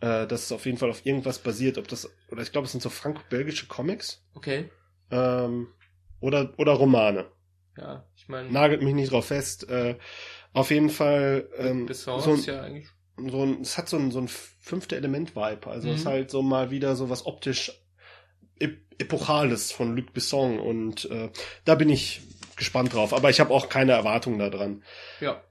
[0.00, 1.78] äh, dass es auf jeden Fall auf irgendwas basiert.
[1.78, 4.24] Ob das, oder ich glaube, es sind so franco-belgische Comics.
[4.34, 4.68] Okay.
[5.10, 5.68] Ähm,
[6.20, 7.26] oder, oder Romane.
[7.76, 9.68] Ja, ich meine, Nagelt mich nicht drauf fest.
[9.68, 9.96] Äh,
[10.56, 12.88] auf jeden Fall, ähm, Besson so ein- ist ja eigentlich.
[13.30, 15.66] so ein, es hat so ein, so ein fünfte Element-Vibe.
[15.66, 16.08] Also es ist Mhm.
[16.08, 17.72] halt so mal wieder so was optisch
[18.58, 21.28] ep Epochales von Luc Besson und äh,
[21.66, 22.22] da bin ich
[22.56, 23.12] gespannt drauf.
[23.12, 24.82] Aber ich habe auch keine Erwartungen daran.
[25.20, 25.42] Ja.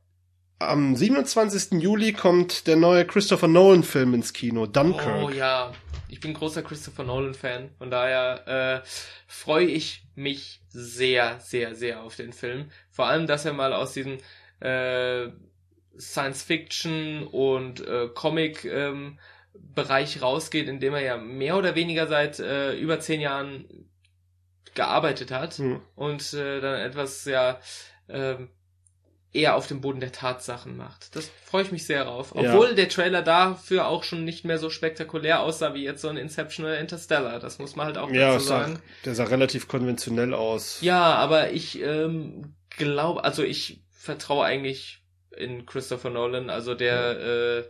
[0.57, 1.79] Am 27.
[1.79, 5.23] Juli kommt der neue Christopher Nolan-Film ins Kino, Dunkirk.
[5.23, 5.71] Oh ja,
[6.07, 7.69] ich bin großer Christopher Nolan-Fan.
[7.77, 8.87] Von daher äh,
[9.27, 12.71] freue ich mich sehr, sehr, sehr auf den Film.
[12.89, 14.17] Vor allem, dass er mal aus diesem
[14.59, 15.27] äh,
[15.97, 19.19] Science-Fiction und äh, Comic ähm,
[19.53, 23.65] Bereich rausgeht, in dem er ja mehr oder weniger seit äh, über zehn Jahren
[24.73, 25.81] gearbeitet hat Hm.
[25.95, 27.59] und äh, dann etwas ja
[28.09, 28.49] ähm,
[29.31, 31.15] eher auf dem Boden der Tatsachen macht.
[31.15, 32.33] Das freue ich mich sehr drauf.
[32.35, 32.41] Ja.
[32.53, 36.17] Obwohl der Trailer dafür auch schon nicht mehr so spektakulär aussah wie jetzt so ein
[36.17, 37.39] Inception oder Interstellar.
[37.39, 38.79] Das muss man halt auch Ja, dazu es sah, sagen.
[39.05, 40.79] der sah relativ konventionell aus.
[40.81, 45.03] Ja, aber ich ähm, glaube, also ich vertraue eigentlich
[45.35, 46.49] in Christopher Nolan.
[46.49, 47.63] Also der, äh,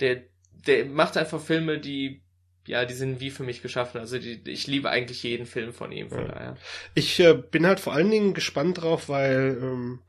[0.00, 0.22] der,
[0.52, 2.22] der macht einfach Filme, die
[2.66, 3.98] ja, die sind wie für mich geschaffen.
[4.00, 6.10] Also die, ich liebe eigentlich jeden Film von ihm.
[6.10, 6.32] Von Ja.
[6.32, 6.56] daher.
[6.94, 10.00] Ich äh, bin halt vor allen Dingen gespannt drauf, weil ähm,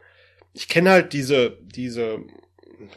[0.54, 2.20] ich kenne halt diese, diese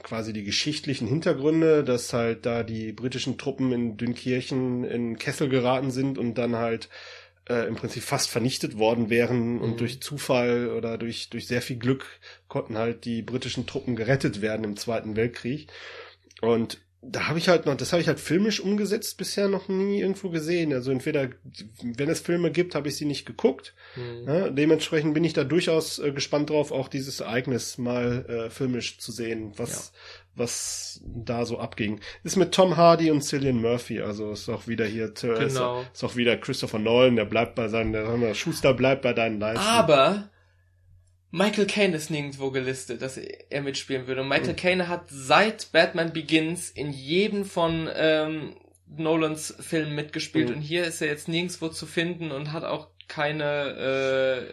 [0.02, 5.90] quasi die geschichtlichen Hintergründe, dass halt da die britischen Truppen in Dünkirchen in Kessel geraten
[5.90, 6.88] sind und dann halt
[7.50, 9.60] äh, im Prinzip fast vernichtet worden wären Mhm.
[9.60, 12.06] und durch Zufall oder durch, durch sehr viel Glück
[12.48, 15.68] konnten halt die britischen Truppen gerettet werden im Zweiten Weltkrieg.
[16.40, 20.00] Und da habe ich halt noch, das habe ich halt filmisch umgesetzt, bisher noch nie
[20.00, 20.72] irgendwo gesehen.
[20.74, 21.30] Also entweder,
[21.82, 23.74] wenn es Filme gibt, habe ich sie nicht geguckt.
[23.94, 24.28] Hm.
[24.28, 28.98] Ja, dementsprechend bin ich da durchaus äh, gespannt drauf, auch dieses Ereignis mal äh, filmisch
[28.98, 29.92] zu sehen, was,
[30.34, 32.00] was da so abging.
[32.22, 35.82] Ist mit Tom Hardy und Cillian Murphy, also ist auch wieder hier, äh, ist, Genau.
[35.92, 39.64] ist auch wieder Christopher Nolan, der bleibt bei seinen, der Schuster bleibt bei deinen Leisten.
[39.64, 40.28] Aber
[41.32, 44.22] Michael Caine ist nirgendwo gelistet, dass er mitspielen würde.
[44.22, 44.56] Und Michael Mhm.
[44.56, 50.56] Caine hat seit Batman Begins in jedem von ähm, Nolans Filmen mitgespielt Mhm.
[50.56, 54.50] und hier ist er jetzt nirgendwo zu finden und hat auch keine,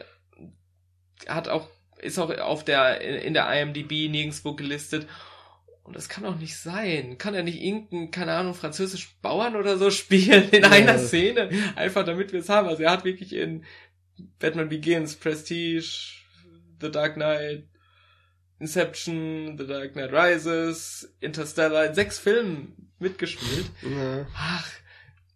[1.26, 1.68] äh, hat auch,
[2.00, 5.08] ist auch auf der, in der IMDb nirgendwo gelistet.
[5.84, 7.18] Und das kann doch nicht sein.
[7.18, 10.70] Kann er nicht irgendeinen, keine Ahnung, französischen Bauern oder so spielen in Ja.
[10.70, 11.50] einer Szene?
[11.76, 12.68] Einfach damit wir es haben.
[12.68, 13.64] Also er hat wirklich in
[14.38, 16.17] Batman Begins, Prestige,
[16.82, 17.68] The Dark Knight,
[18.60, 23.66] Inception, The Dark Knight Rises, Interstellar, in sechs Filmen mitgespielt.
[23.84, 24.26] Ja.
[24.36, 24.68] Ach,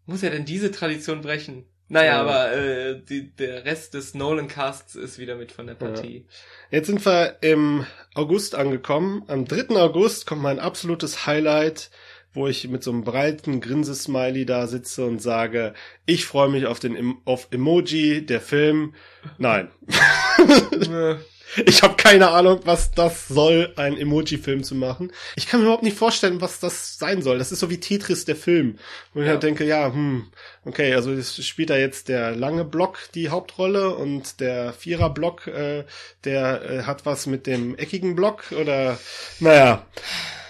[0.05, 1.65] muss er denn diese Tradition brechen?
[1.87, 2.21] Naja, Ja.
[2.21, 6.25] aber äh, die, der Rest des Nolan-Casts ist wieder mit von der Partie.
[6.71, 7.85] Jetzt sind wir im
[8.15, 9.23] August angekommen.
[9.27, 9.75] Am 3.
[9.75, 11.91] August kommt mein absolutes Highlight,
[12.33, 15.73] wo ich mit so einem breiten Grinsesmiley da sitze und sage,
[16.05, 18.93] ich freue mich auf den auf Emoji, der Film.
[19.37, 19.69] Nein.
[21.65, 25.11] Ich habe keine Ahnung, was das soll, einen Emoji-Film zu machen.
[25.35, 27.39] Ich kann mir überhaupt nicht vorstellen, was das sein soll.
[27.39, 28.77] Das ist so wie Tetris, der Film.
[29.13, 29.33] Und ich Ja.
[29.33, 30.27] halt denke, ja, hm,
[30.63, 35.83] okay, also es spielt da jetzt der lange Block die Hauptrolle und der Vierer-Block, äh,
[36.23, 38.97] der äh, hat was mit dem eckigen Block oder,
[39.41, 39.85] naja.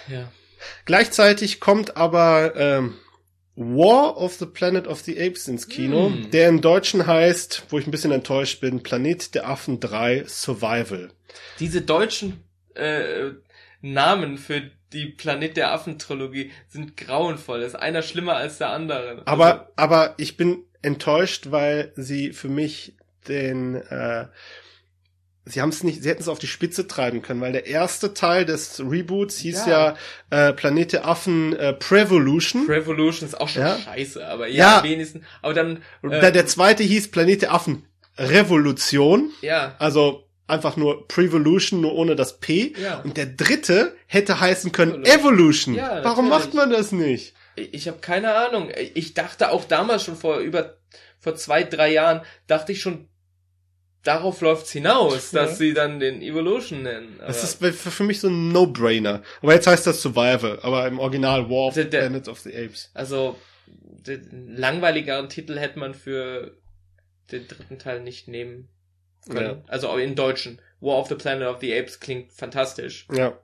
[0.06, 0.30] ja.
[0.84, 2.94] Gleichzeitig kommt aber ähm,
[3.54, 6.30] War of the Planet of the Apes ins Kino, Hm.
[6.30, 11.10] der im Deutschen heißt, wo ich ein bisschen enttäuscht bin, Planet der Affen 3 Survival.
[11.60, 12.42] Diese deutschen
[12.74, 13.30] äh,
[13.82, 14.62] Namen für
[14.92, 17.60] die Planet der Affen Trilogie sind grauenvoll.
[17.60, 19.22] Das ist einer schlimmer als der andere.
[19.26, 22.94] Aber, also, aber ich bin enttäuscht, weil sie für mich
[23.28, 24.26] den, äh,
[25.44, 28.14] sie haben es nicht, sie hätten es auf die Spitze treiben können, weil der erste
[28.14, 29.96] Teil des Reboots hieß ja,
[30.30, 32.66] ja äh, Planet der Affen äh, Prevolution.
[32.66, 33.78] Prevolution ist auch schon ja.
[33.78, 35.24] scheiße, aber ja, ja, wenigstens.
[35.40, 37.86] Aber dann äh, der, der zweite hieß Planet der Affen
[38.18, 39.30] Revolution.
[39.40, 39.74] Ja.
[39.78, 42.74] Also einfach nur Prevolution, nur ohne das P.
[42.80, 43.00] Ja.
[43.00, 45.74] Und der dritte hätte heißen können Evolution.
[45.74, 47.34] Ja, Warum macht man das nicht?
[47.56, 48.70] Ich, ich habe keine Ahnung.
[48.94, 50.76] Ich dachte auch damals schon vor über
[51.18, 53.08] vor zwei, drei Jahren, dachte ich schon,
[54.02, 55.42] darauf läuft's hinaus, ja.
[55.42, 57.16] dass sie dann den Evolution nennen.
[57.18, 59.22] Aber das ist für mich so ein No-Brainer.
[59.40, 62.90] Aber jetzt heißt das Survival, aber im Original War of the Planet of the Apes.
[62.94, 63.36] Also
[64.06, 66.56] den langweiligeren Titel hätte man für
[67.30, 68.68] den dritten Teil nicht nehmen
[69.28, 69.58] können.
[69.58, 69.64] Ja.
[69.68, 70.60] Also in Deutschen.
[70.80, 73.06] War of the Planet of the Apes klingt fantastisch.
[73.12, 73.38] Ja.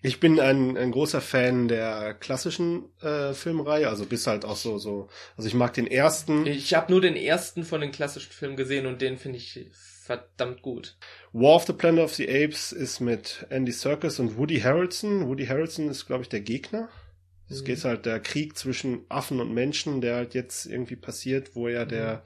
[0.00, 4.78] Ich bin ein, ein großer Fan der klassischen äh, Filmreihe, also bis halt auch so
[4.78, 5.08] so.
[5.36, 6.46] Also ich mag den ersten.
[6.46, 9.66] Ich habe nur den ersten von den klassischen Filmen gesehen und den finde ich
[10.04, 10.96] verdammt gut.
[11.32, 15.26] War of the Planet of the Apes ist mit Andy Serkis und Woody Harrelson.
[15.26, 16.88] Woody Harrelson ist glaube ich der Gegner.
[17.50, 17.64] Es mhm.
[17.64, 21.84] geht halt der Krieg zwischen Affen und Menschen, der halt jetzt irgendwie passiert, wo ja
[21.84, 22.20] der mhm.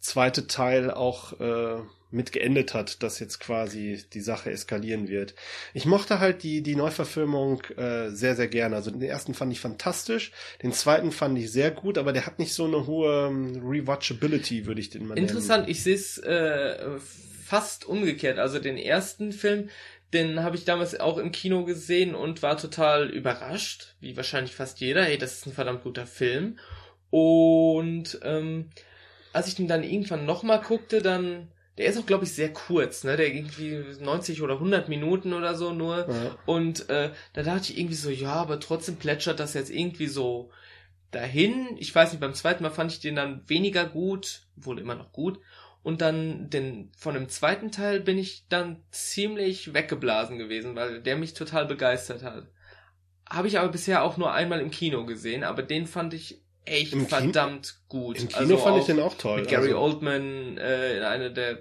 [0.00, 1.80] zweite Teil auch äh,
[2.14, 5.34] mit geendet hat, dass jetzt quasi die Sache eskalieren wird.
[5.74, 8.76] Ich mochte halt die, die Neuverfilmung äh, sehr, sehr gerne.
[8.76, 10.32] Also den ersten fand ich fantastisch,
[10.62, 14.66] den zweiten fand ich sehr gut, aber der hat nicht so eine hohe um, Rewatchability,
[14.66, 15.70] würde ich den mal Interessant, nennen.
[15.70, 16.98] ich sehe es äh,
[17.44, 18.38] fast umgekehrt.
[18.38, 19.68] Also den ersten Film,
[20.12, 24.80] den habe ich damals auch im Kino gesehen und war total überrascht, wie wahrscheinlich fast
[24.80, 25.04] jeder.
[25.04, 26.58] Hey, das ist ein verdammt guter Film.
[27.10, 28.70] Und ähm,
[29.32, 33.02] als ich den dann irgendwann nochmal guckte, dann der ist auch, glaube ich, sehr kurz,
[33.02, 33.16] ne?
[33.16, 36.08] Der irgendwie 90 oder 100 Minuten oder so nur.
[36.08, 36.36] Ja.
[36.46, 40.50] Und äh, da dachte ich irgendwie so, ja, aber trotzdem plätschert das jetzt irgendwie so
[41.10, 41.76] dahin.
[41.78, 45.12] Ich weiß nicht, beim zweiten Mal fand ich den dann weniger gut, wohl immer noch
[45.12, 45.40] gut.
[45.82, 51.16] Und dann den von dem zweiten Teil bin ich dann ziemlich weggeblasen gewesen, weil der
[51.16, 52.46] mich total begeistert hat.
[53.28, 56.92] Habe ich aber bisher auch nur einmal im Kino gesehen, aber den fand ich echt
[56.92, 58.04] Im verdammt Kino?
[58.04, 58.20] gut.
[58.20, 59.40] Im Kino also fand ich den auch toll.
[59.40, 59.78] Mit Gary also.
[59.78, 61.58] Oldman äh, in einer der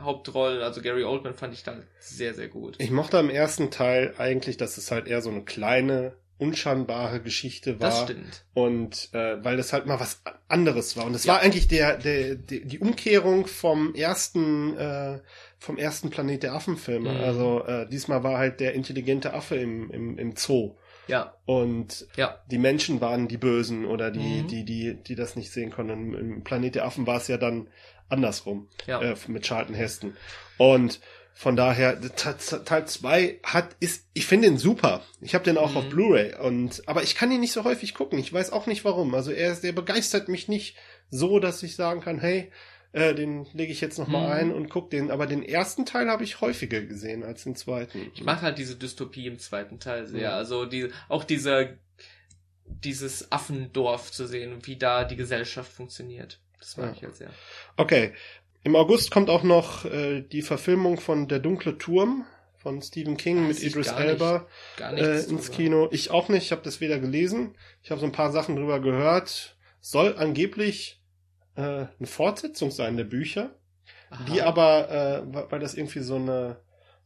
[0.00, 2.76] Hauptrollen, also Gary Oldman fand ich dann sehr, sehr gut.
[2.78, 7.78] Ich mochte am ersten Teil eigentlich, dass es halt eher so eine kleine, unscheinbare Geschichte
[7.78, 7.90] war.
[7.90, 8.44] Das stimmt.
[8.54, 11.06] Und äh, weil das halt mal was anderes war.
[11.06, 11.34] Und es ja.
[11.34, 15.20] war eigentlich der, der, der, die Umkehrung vom ersten, äh,
[15.58, 17.12] vom ersten Planet der Affenfilme.
[17.12, 17.20] Mhm.
[17.20, 20.74] Also äh, diesmal war halt der intelligente Affe im, im, im Zoo.
[21.08, 21.34] Ja.
[21.46, 22.38] Und ja.
[22.50, 24.48] die Menschen waren die Bösen oder die, mhm.
[24.48, 26.14] die, die, die das nicht sehen konnten.
[26.14, 27.68] Im Planet der Affen war es ja dann
[28.08, 28.68] andersrum.
[28.86, 29.00] Ja.
[29.00, 30.16] Äh, mit Charlton Heston.
[30.58, 31.00] Und
[31.34, 35.02] von daher, Teil 2 hat, ist, ich finde ihn super.
[35.20, 35.76] Ich habe den auch mhm.
[35.78, 38.18] auf Blu-ray und, aber ich kann ihn nicht so häufig gucken.
[38.18, 39.14] Ich weiß auch nicht warum.
[39.14, 40.76] Also er, der begeistert mich nicht
[41.10, 42.52] so, dass ich sagen kann, hey,
[42.92, 44.32] äh, den lege ich jetzt noch mal mhm.
[44.32, 45.10] ein und guck den.
[45.10, 48.10] Aber den ersten Teil habe ich häufiger gesehen als den zweiten.
[48.14, 50.20] Ich mag halt diese Dystopie im zweiten Teil sehr.
[50.20, 50.30] Ja.
[50.36, 51.70] Also die, auch dieser,
[52.66, 56.38] dieses Affendorf zu sehen und wie da die Gesellschaft funktioniert.
[56.58, 56.92] Das mag ja.
[56.92, 57.30] ich halt sehr.
[57.76, 58.12] Okay.
[58.64, 62.26] Im August kommt auch noch äh, die Verfilmung von Der dunkle Turm
[62.58, 64.46] von Stephen King Weiß mit Idris Elba
[64.78, 65.88] äh, ins Kino.
[65.90, 67.56] Ich auch nicht, ich habe das weder gelesen.
[67.82, 69.56] Ich habe so ein paar Sachen drüber gehört.
[69.80, 71.01] Soll angeblich
[71.56, 73.50] äh, eine Fortsetzung sein der Bücher,
[74.10, 74.24] Aha.
[74.24, 76.56] die aber, äh, weil das irgendwie so eine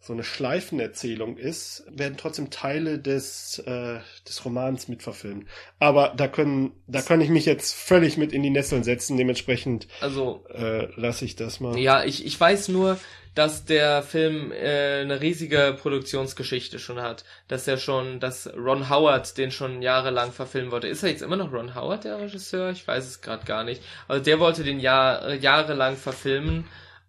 [0.07, 5.47] so eine Schleifenerzählung ist, werden trotzdem Teile des äh, des Romans mitverfilmt.
[5.81, 9.16] Aber da können da kann ich mich jetzt völlig mit in die Nesseln setzen.
[9.16, 11.77] Dementsprechend also äh, lasse ich das mal.
[11.77, 12.99] Ja, ich ich weiß nur,
[13.35, 17.24] dass der Film äh, eine riesige Produktionsgeschichte schon hat.
[17.49, 20.87] Dass er schon, dass Ron Howard den schon jahrelang verfilmen wollte.
[20.87, 22.70] Ist er jetzt immer noch Ron Howard, der Regisseur?
[22.70, 23.83] Ich weiß es gerade gar nicht.
[24.07, 26.65] Also der wollte den Jahr, äh, jahrelang verfilmen.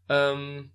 [0.10, 0.72] Ähm,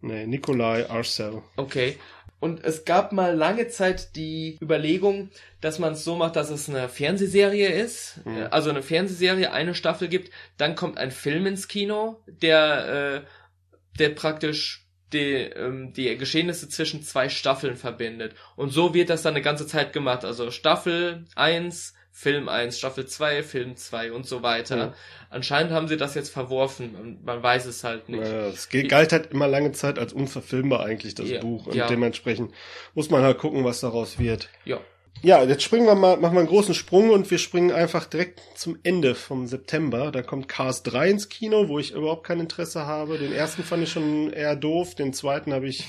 [0.00, 1.42] nee, Nikolai Arcel.
[1.56, 1.96] Okay.
[2.40, 5.30] Und es gab mal lange Zeit die Überlegung,
[5.60, 8.46] dass man es so macht, dass es eine Fernsehserie ist, mhm.
[8.50, 14.10] also eine Fernsehserie, eine Staffel gibt, dann kommt ein Film ins Kino, der, äh, der
[14.10, 18.34] praktisch die, ähm, die Geschehnisse zwischen zwei Staffeln verbindet.
[18.54, 20.24] Und so wird das dann eine ganze Zeit gemacht.
[20.24, 24.76] Also Staffel 1, Film 1, Staffel 2, Film 2 und so weiter.
[24.76, 24.94] Ja.
[25.30, 28.24] Anscheinend haben sie das jetzt verworfen und man weiß es halt nicht.
[28.24, 31.68] Ja, es galt halt immer lange Zeit als unverfilmbar eigentlich, das ja, Buch.
[31.68, 31.86] Und ja.
[31.86, 32.52] dementsprechend
[32.94, 34.48] muss man halt gucken, was daraus wird.
[34.64, 34.80] Ja.
[35.22, 38.40] Ja, jetzt springen wir mal, machen wir einen großen Sprung und wir springen einfach direkt
[38.56, 40.10] zum Ende vom September.
[40.10, 43.18] Da kommt Cars 3 ins Kino, wo ich überhaupt kein Interesse habe.
[43.18, 45.84] Den ersten fand ich schon eher doof, den zweiten habe ich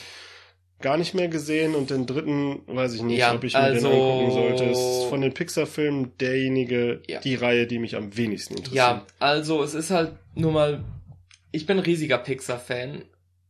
[0.81, 3.89] gar nicht mehr gesehen und den dritten weiß ich nicht, Ja, ob ich mir also-
[3.89, 4.63] den angucken sollte.
[4.65, 7.19] Es ist von den Pixar-Filmen derjenige, Ja.
[7.19, 8.75] die Reihe, die mich am wenigsten interessiert.
[8.77, 10.83] Ja, also es ist halt nur mal,
[11.51, 13.03] ich bin ein riesiger Pixar-Fan.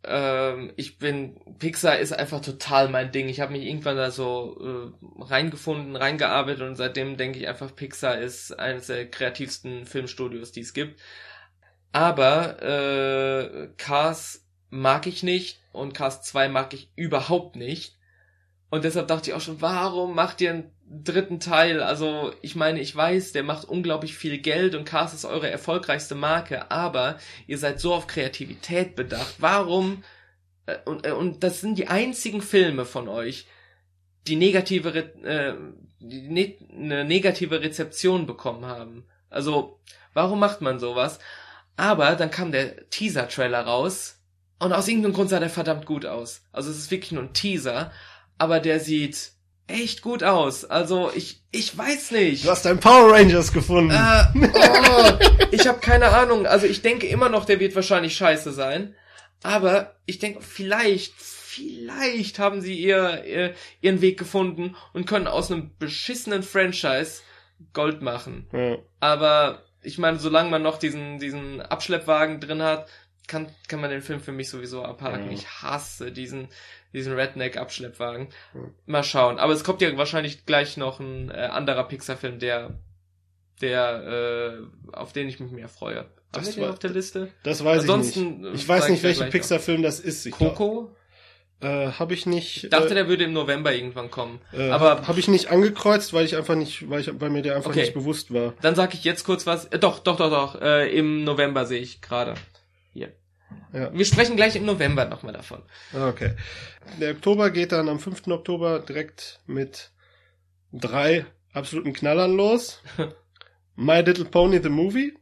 [0.05, 3.27] Ähm, ich bin, Pixar ist einfach total mein Ding.
[3.27, 8.17] Ich habe mich irgendwann da so äh, reingefunden, reingearbeitet und seitdem denke ich einfach, Pixar
[8.17, 10.99] ist eines der kreativsten Filmstudios, die es gibt.
[11.91, 17.97] Aber äh, Cars mag ich nicht und Cars 2 mag ich überhaupt nicht.
[18.69, 21.81] Und deshalb dachte ich auch schon, warum macht ihr einen dritten Teil?
[21.81, 26.15] Also, ich meine, ich weiß, der macht unglaublich viel Geld und Cars ist eure erfolgreichste
[26.15, 27.17] Marke, aber
[27.47, 29.35] ihr seid so auf Kreativität bedacht.
[29.39, 30.03] Warum?
[30.67, 33.47] äh, Und, äh, und das sind die einzigen Filme von euch,
[34.27, 34.89] die negative,
[35.23, 35.55] äh,
[35.99, 39.05] die ne eine negative Rezeption bekommen haben.
[39.29, 39.79] Also,
[40.13, 41.19] warum macht man sowas?
[41.75, 44.18] Aber dann kam der Teaser-Trailer raus
[44.59, 46.41] und aus irgendeinem Grund sah der verdammt gut aus.
[46.51, 47.91] Also es ist wirklich nur ein Teaser,
[48.37, 49.31] aber der sieht
[49.67, 50.65] echt gut aus.
[50.65, 52.45] Also ich, ich weiß nicht.
[52.45, 53.91] Du hast deinen Power Rangers gefunden.
[53.91, 56.45] Äh, oh, ich habe keine Ahnung.
[56.45, 58.95] Also ich denke immer noch, der wird wahrscheinlich scheiße sein.
[59.43, 65.51] Aber ich denke, vielleicht, vielleicht haben sie ihr, ihr ihren Weg gefunden und können aus
[65.51, 67.21] einem beschissenen Franchise
[67.73, 68.47] Gold machen.
[68.51, 68.77] Ja.
[68.99, 72.87] Aber ich meine, solange man noch diesen, diesen Abschleppwagen drin hat,
[73.29, 75.27] kann, kann man den Film für mich sowieso abhaken.
[75.27, 75.31] Ja.
[75.31, 76.49] Ich hasse diesen,
[76.91, 78.27] diesen Redneck-Abschleppwagen.
[78.53, 78.59] Ja.
[78.87, 79.39] Mal schauen.
[79.39, 82.71] Aber es kommt ja wahrscheinlich gleich noch ein äh, anderer Pixar-Film, der,
[83.61, 84.59] der,
[84.91, 85.99] äh, auf den ich mich mehr freue.
[85.99, 87.29] Haben Das wir den auf der Liste?
[87.43, 88.51] Das weiß ich Ansonsten, nicht.
[88.51, 90.25] äh, Ich weiß nicht, ich welcher Pixar-Film das ist.
[90.25, 90.95] Ich Coco?
[91.61, 92.63] äh, habe ich nicht.
[92.65, 94.39] Ich dachte, der würde im November irgendwann kommen.
[94.53, 97.55] äh, aber habe ich nicht angekreuzt, weil ich einfach nicht, weil ich, weil mir der
[97.55, 97.81] einfach Okay.
[97.81, 98.53] nicht bewusst war.
[98.61, 99.65] dann sag ich jetzt kurz was.
[99.65, 100.61] Äh, doch, doch, doch, doch.
[100.61, 102.35] Äh, Im November sehe ich gerade.
[103.73, 103.93] Ja.
[103.93, 105.61] Wir sprechen gleich im November nochmal davon.
[105.93, 106.33] Okay.
[106.99, 108.27] Der Oktober geht dann am 5.
[108.27, 109.91] Oktober direkt mit
[110.71, 112.81] drei absoluten Knallern los.
[113.75, 115.13] My Little Pony the Movie.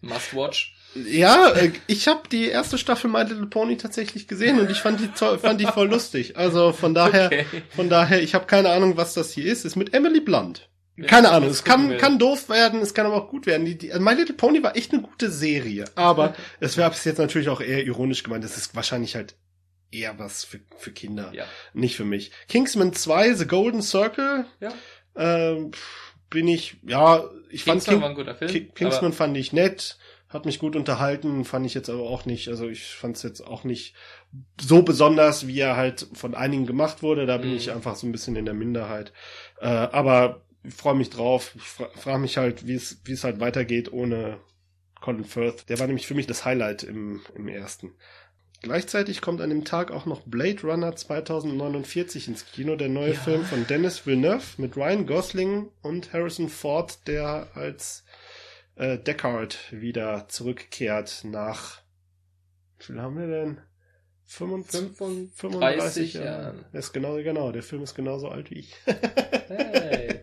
[0.00, 0.74] Must watch.
[0.94, 4.98] Ja, äh, ich habe die erste Staffel My Little Pony tatsächlich gesehen und ich fand
[5.00, 6.36] die fand die voll lustig.
[6.36, 7.44] Also von daher, Okay.
[7.70, 9.64] von daher, ich habe keine Ahnung, was das hier ist.
[9.64, 10.68] Ist mit Emily Blunt.
[11.06, 13.64] Keine Ja, Ahnung, es kann, kann doof werden, es kann aber auch gut werden.
[13.64, 17.48] Die, die, My Little Pony war echt eine gute Serie, aber es wäre jetzt natürlich
[17.48, 18.44] auch eher ironisch gemeint.
[18.44, 19.34] Das ist wahrscheinlich halt
[19.90, 21.44] eher was für, für Kinder, Ja.
[21.72, 22.32] nicht für mich.
[22.48, 24.72] Kingsman 2, The Golden Circle, Ja.
[25.16, 25.70] ähm,
[26.28, 28.50] bin ich, ja, ich fand Kingsman King, war ein guter Film.
[28.50, 29.98] Ki- Kingsman fand ich nett,
[30.28, 33.40] hat mich gut unterhalten, fand ich jetzt aber auch nicht, also ich fand es jetzt
[33.44, 33.94] auch nicht
[34.60, 37.26] so besonders, wie er halt von einigen gemacht wurde.
[37.26, 37.56] Da bin Mhm.
[37.56, 39.12] ich einfach so ein bisschen in der Minderheit.
[39.60, 41.52] Äh, aber ich freue mich drauf.
[41.56, 44.40] Ich fra frage mich halt, wie es wie es halt weitergeht ohne
[45.00, 45.68] Colin Firth.
[45.68, 47.94] Der war nämlich für mich das Highlight im, im ersten.
[48.62, 53.20] Gleichzeitig kommt an dem Tag auch noch Blade Runner 2049 ins Kino, der neue Ja.
[53.20, 58.04] Film von Dennis Villeneuve mit Ryan Gosling und Harrison Ford, der als
[58.74, 61.80] äh, Deckard wieder zurückkehrt nach,
[62.78, 63.60] wie viel haben wir denn?
[64.32, 66.26] 25, 35 35 Jahre.
[66.26, 66.64] Jahren.
[66.72, 68.76] Das ist genau, genau, der Film ist genauso alt wie ich.
[68.86, 70.20] Hey.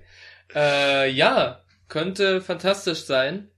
[0.56, 3.50] äh, ja, könnte fantastisch sein.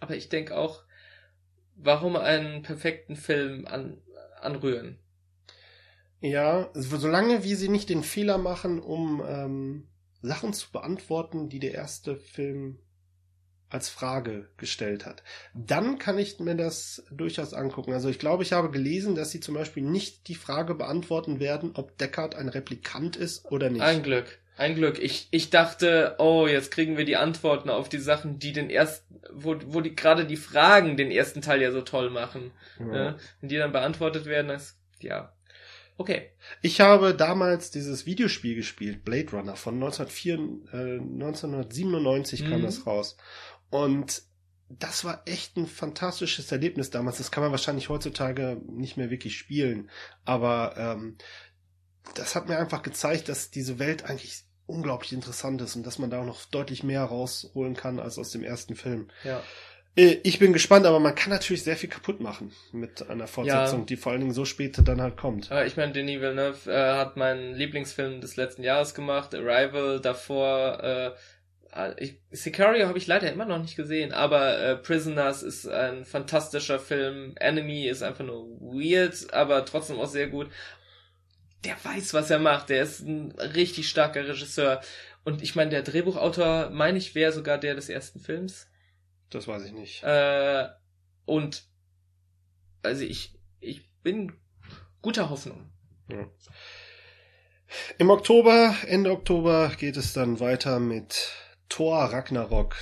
[0.00, 0.84] Aber ich denke auch,
[1.74, 4.00] warum einen perfekten Film an,
[4.40, 4.98] anrühren?
[6.20, 9.88] Ja, so- solange wie sie nicht den Fehler machen, um ähm,
[10.22, 12.78] Sachen zu beantworten, die der erste Film
[13.70, 15.22] als Frage gestellt hat.
[15.54, 17.92] Dann kann ich mir das durchaus angucken.
[17.92, 21.72] Also ich glaube, ich habe gelesen, dass sie zum Beispiel nicht die Frage beantworten werden,
[21.74, 23.82] ob Deckard ein Replikant ist oder nicht.
[23.82, 24.38] Ein Glück.
[24.56, 24.98] Ein Glück.
[24.98, 29.20] Ich, ich dachte, oh, jetzt kriegen wir die Antworten auf die Sachen, die den ersten,
[29.32, 32.50] wo, wo die gerade die Fragen den ersten Teil ja so toll machen.
[32.80, 32.86] Ja.
[32.86, 33.16] Ne?
[33.40, 35.32] Wenn die dann beantwortet werden, das, ja.
[35.96, 36.30] Okay.
[36.62, 40.34] Ich habe damals dieses Videospiel gespielt, Blade Runner, von 1904,
[40.72, 42.64] äh, 1997 kam Mhm.
[42.64, 43.16] das raus.
[43.70, 44.22] Und
[44.70, 47.18] das war echt ein fantastisches Erlebnis damals.
[47.18, 49.90] Das kann man wahrscheinlich heutzutage nicht mehr wirklich spielen.
[50.24, 51.16] Aber ähm,
[52.14, 56.10] das hat mir einfach gezeigt, dass diese Welt eigentlich unglaublich interessant ist und dass man
[56.10, 59.08] da auch noch deutlich mehr rausholen kann als aus dem ersten Film.
[59.24, 59.42] Ja.
[59.96, 63.80] Äh, Ich bin gespannt, aber man kann natürlich sehr viel kaputt machen mit einer Fortsetzung,
[63.80, 63.84] Ja.
[63.86, 65.50] die vor allen Dingen so spät dann halt kommt.
[65.66, 71.12] Ich meine, Denis Villeneuve äh, hat meinen Lieblingsfilm des letzten Jahres gemacht, Arrival, davor, äh,
[71.98, 76.78] ich, Sicario habe ich leider immer noch nicht gesehen, aber äh, Prisoners ist ein fantastischer
[76.78, 80.50] Film, Enemy ist einfach nur weird, aber trotzdem auch sehr gut.
[81.64, 84.80] Der weiß, was er macht, der ist ein richtig starker Regisseur.
[85.24, 88.68] Und ich meine, der Drehbuchautor, meine ich, wäre sogar der des ersten Films.
[89.30, 90.02] Das weiß ich nicht.
[90.04, 90.68] Äh,
[91.26, 91.64] und
[92.82, 94.32] also ich, ich bin
[95.02, 95.70] guter Hoffnung.
[96.08, 96.30] Ja.
[97.98, 101.32] Im Oktober, Ende Oktober geht es dann weiter mit
[101.68, 102.76] Thor Ragnarok.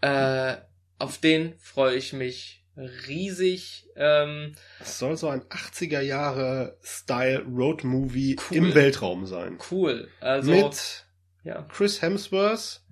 [0.00, 0.56] Äh,
[0.98, 3.86] auf den freue ich mich riesig.
[3.96, 8.56] Ähm, es soll so ein 80er Jahre Style Road Movie Cool.
[8.56, 9.58] im Weltraum sein.
[9.70, 10.08] cool.
[10.20, 11.06] Also mit
[11.42, 11.62] ja.
[11.72, 12.82] Chris Hemsworth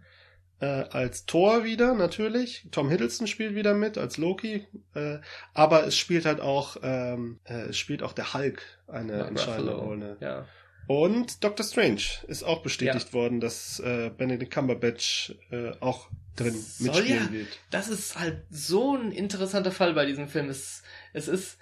[0.60, 2.66] äh, als Thor wieder natürlich.
[2.70, 4.66] Tom Hiddleston spielt wieder mit als Loki.
[4.94, 5.18] Äh,
[5.52, 9.72] aber es spielt halt auch ähm, äh, es spielt auch der Hulk eine Mark entscheidende.
[9.74, 10.16] Rolle.
[10.20, 10.47] Ja.
[10.86, 16.89] Und Doctor Strange ist auch bestätigt worden, dass äh, Benedict Cumberbatch äh, auch drin Soll
[16.89, 17.32] mitspielen ja.
[17.32, 17.48] wird.
[17.70, 20.48] Das ist halt so ein interessanter Fall bei diesem Film.
[20.48, 20.82] Es,
[21.12, 21.59] es ist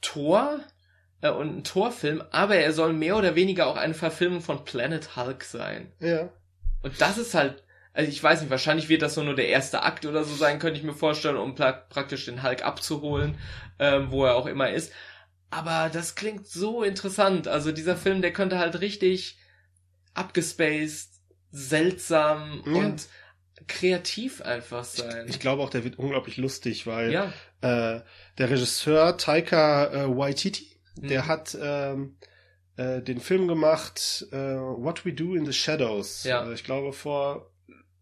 [0.00, 0.60] Thor
[1.20, 5.16] äh, und ein Thor-Film, aber er soll mehr oder weniger auch eine Verfilmung von Planet
[5.16, 5.92] Hulk sein.
[6.00, 6.30] Ja.
[6.82, 9.82] Und das ist halt, also ich weiß nicht, wahrscheinlich wird das so nur der erste
[9.82, 13.36] Akt oder so sein, könnte ich mir vorstellen, um pla praktisch den Hulk abzuholen,
[13.78, 14.92] ähm, wo er auch immer ist.
[15.56, 17.46] Aber das klingt so interessant.
[17.48, 19.38] Also dieser Film, der könnte halt richtig
[20.14, 21.10] abgespaced,
[21.50, 22.72] seltsam Ja.
[22.72, 23.06] und
[23.66, 25.26] kreativ einfach sein.
[25.28, 27.26] Ich glaube auch, der wird unglaublich lustig, weil ja.
[27.60, 28.00] äh,
[28.38, 30.66] der Regisseur Taika äh, Waititi,
[30.96, 31.26] der Mhm.
[31.28, 32.16] hat ähm,
[32.76, 36.24] äh, den Film gemacht äh, What We Do in the Shadows.
[36.24, 36.44] Ja.
[36.48, 37.50] Äh, ich glaube vor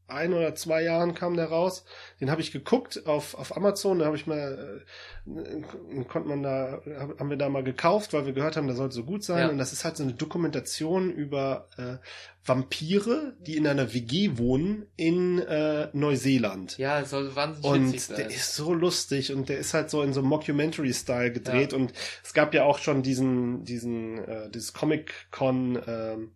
[0.09, 1.85] ein oder zwei Jahren kam der raus.
[2.21, 4.83] Den habe ich geguckt auf, auf Amazon, da habe ich mal
[5.27, 8.77] äh, konnte man da hab- haben wir da mal gekauft, weil wir gehört haben, der
[8.77, 9.49] sollte so gut sein Ja.
[9.49, 11.97] und das ist halt so eine Dokumentation über äh,
[12.45, 16.77] Vampire, die in einer WG wohnen in äh, Neuseeland.
[16.77, 18.31] Ja, es soll wahnsinnig Und witzig der sein.
[18.37, 21.93] ist so lustig und der ist halt so in so Mockumentary-Style gedreht und
[22.25, 26.33] es gab ja auch schon diesen, diesen, äh, dieses Comic-Con, ähm,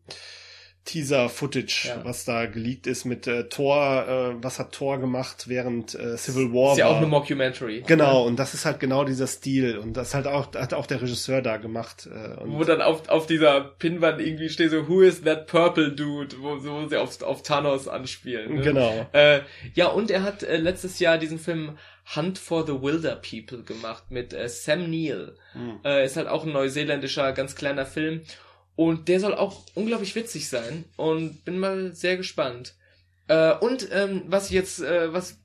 [0.87, 2.05] Teaser-Footage, Ja.
[2.05, 4.07] was da geleakt ist mit äh, Thor,
[4.39, 6.93] äh, was hat Thor gemacht während äh, Civil War ist ja war.
[6.93, 7.83] auch eine Mockumentary.
[7.87, 11.03] Genau, und das ist halt genau dieser Stil und das halt auch, hat auch der
[11.03, 12.09] Regisseur da gemacht.
[12.11, 15.93] Äh, und Wo dann auf, auf dieser Pinwand irgendwie steht so, who is that purple
[15.93, 16.37] dude?
[16.41, 18.55] Wo, wo sie auf, auf Thanos anspielen.
[18.57, 18.63] Ne?
[18.63, 19.07] Genau.
[19.13, 19.41] Äh,
[19.75, 21.77] ja, und er hat äh, letztes Jahr diesen Film
[22.15, 25.35] Hunt for the Wilder People gemacht mit äh, Sam Neill.
[25.53, 25.81] Hm.
[25.85, 28.23] Äh, ist halt auch ein neuseeländischer, ganz kleiner Film.
[28.77, 30.85] Und der soll auch unglaublich witzig sein.
[30.97, 32.75] Und bin mal sehr gespannt.
[33.29, 35.39] Äh, und ähm, was jetzt, äh, was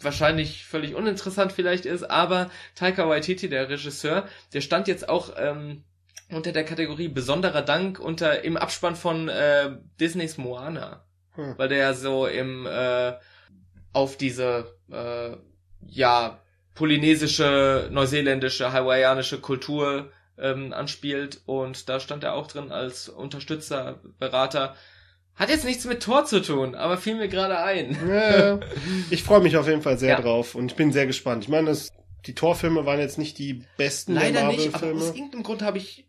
[0.00, 5.84] wahrscheinlich völlig uninteressant vielleicht ist, aber Taika Waititi, der Regisseur, der stand jetzt auch ähm,
[6.30, 11.06] unter der Kategorie besonderer Dank unter im Abspann von äh, Disneys Moana,
[11.36, 11.54] Hm.
[11.56, 13.12] weil der so im äh,
[13.92, 15.36] auf diese äh,
[15.86, 16.40] ja
[16.74, 24.74] polynesische, neuseeländische, hawaiianische Kultur ähm, anspielt und da stand er auch drin als Unterstützer, Berater.
[25.34, 27.96] Hat jetzt nichts mit Tor zu tun, aber fiel mir gerade ein.
[28.08, 28.58] Ja,
[29.10, 30.20] ich freue mich auf jeden Fall sehr Ja.
[30.20, 31.44] drauf und ich bin sehr gespannt.
[31.44, 31.90] Ich meine, das,
[32.26, 35.14] die Torfilme waren jetzt nicht die besten Leider der nicht, aber aus Marvel-Filme.
[35.16, 36.06] irgendeinem Grund habe ich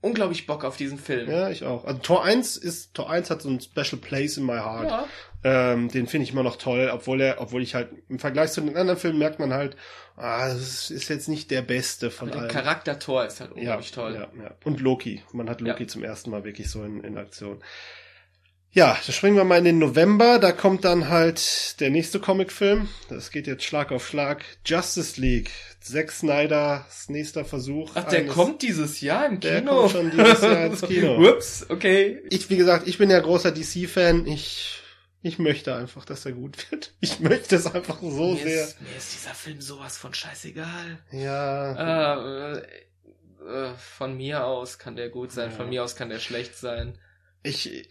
[0.00, 1.30] unglaublich Bock auf diesen Film.
[1.30, 1.84] Ja, ich auch.
[1.84, 4.88] Also Tor 1 ist, Tor 1 hat so ein Special Place in my heart.
[4.90, 5.06] Ja.
[5.44, 8.60] Ähm, den finde ich immer noch toll, obwohl er, obwohl ich halt im Vergleich zu
[8.60, 9.76] den anderen Filmen merkt man halt,
[10.16, 12.52] ah, das ist jetzt nicht der beste von Aber der allen.
[12.52, 14.14] Charakter Tor ist halt ja, unglaublich toll.
[14.14, 14.50] Ja, ja.
[14.64, 15.22] Und Loki.
[15.32, 15.88] Man hat Loki Ja.
[15.88, 17.62] zum ersten Mal wirklich so in, in Aktion.
[18.72, 20.38] Ja, da springen wir mal in den November.
[20.38, 22.88] Da kommt dann halt der nächste Comicfilm.
[23.08, 24.44] Das geht jetzt Schlag auf Schlag.
[24.66, 25.50] Justice League.
[25.80, 27.92] Zack Snyders nächster Versuch.
[27.94, 29.50] Ach, der eines- kommt dieses Jahr im Kino.
[29.52, 31.26] Der kommt schon dieses Jahr ins Kino.
[31.30, 32.20] Ups, okay.
[32.28, 34.26] Ich, wie gesagt, ich bin ja großer DC-Fan.
[34.26, 34.82] Ich,
[35.26, 36.92] ich möchte einfach, dass er gut wird.
[37.00, 38.64] Ich möchte es einfach so mir, sehr.
[38.64, 40.98] ist, mir ist dieser Film sowas von scheißegal.
[41.12, 42.54] Ja.
[42.54, 42.58] Äh,
[43.46, 45.56] äh, von mir aus kann der gut sein, Ja.
[45.56, 46.98] von mir aus kann der schlecht sein.
[47.42, 47.88] Ich,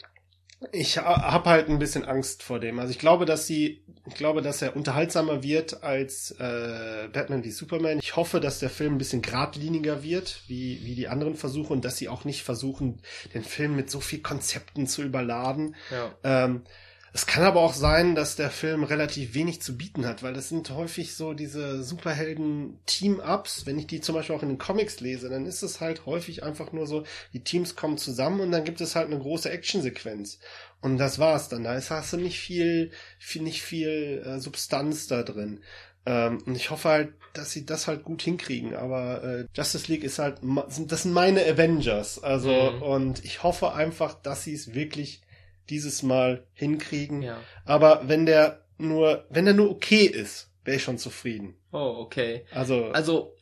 [0.71, 2.79] ich habe halt ein bisschen Angst vor dem.
[2.79, 7.51] Also ich glaube, dass sie, ich glaube, dass er unterhaltsamer wird als äh, Batman wie
[7.51, 7.99] Superman.
[7.99, 11.85] Ich hoffe, dass der Film ein bisschen geradliniger wird, wie, wie die anderen Versuche und
[11.85, 13.01] dass sie auch nicht versuchen,
[13.33, 15.75] den Film mit so viel Konzepten zu überladen.
[15.91, 16.15] Ja.
[16.23, 16.63] Ähm,
[17.15, 20.49] es kann aber auch sein, dass der Film relativ wenig zu bieten hat, weil das
[20.49, 23.65] sind häufig so diese Superhelden-Team-Ups.
[23.65, 26.43] Wenn ich die zum Beispiel auch in den Comics lese, dann ist es halt häufig
[26.43, 30.39] einfach nur so, die Teams kommen zusammen und dann gibt es halt eine große Actionsequenz.
[30.81, 31.63] Und das war's dann.
[31.63, 35.61] Da ist, hast du nicht viel, viel nicht viel äh, Substanz da drin.
[36.05, 38.75] Ähm, und ich hoffe halt, dass sie das halt gut hinkriegen.
[38.75, 40.39] Aber äh, Justice League ist halt,
[40.87, 42.21] das sind meine Avengers.
[42.21, 42.81] Also, Mhm.
[42.81, 45.21] und ich hoffe einfach, dass sie es wirklich
[45.69, 47.21] dieses Mal hinkriegen.
[47.21, 47.39] ja.
[47.65, 51.55] Aber wenn der nur, wenn der nur okay ist, wäre ich schon zufrieden.
[51.71, 52.45] Oh, okay.
[52.51, 53.35] Also, Also,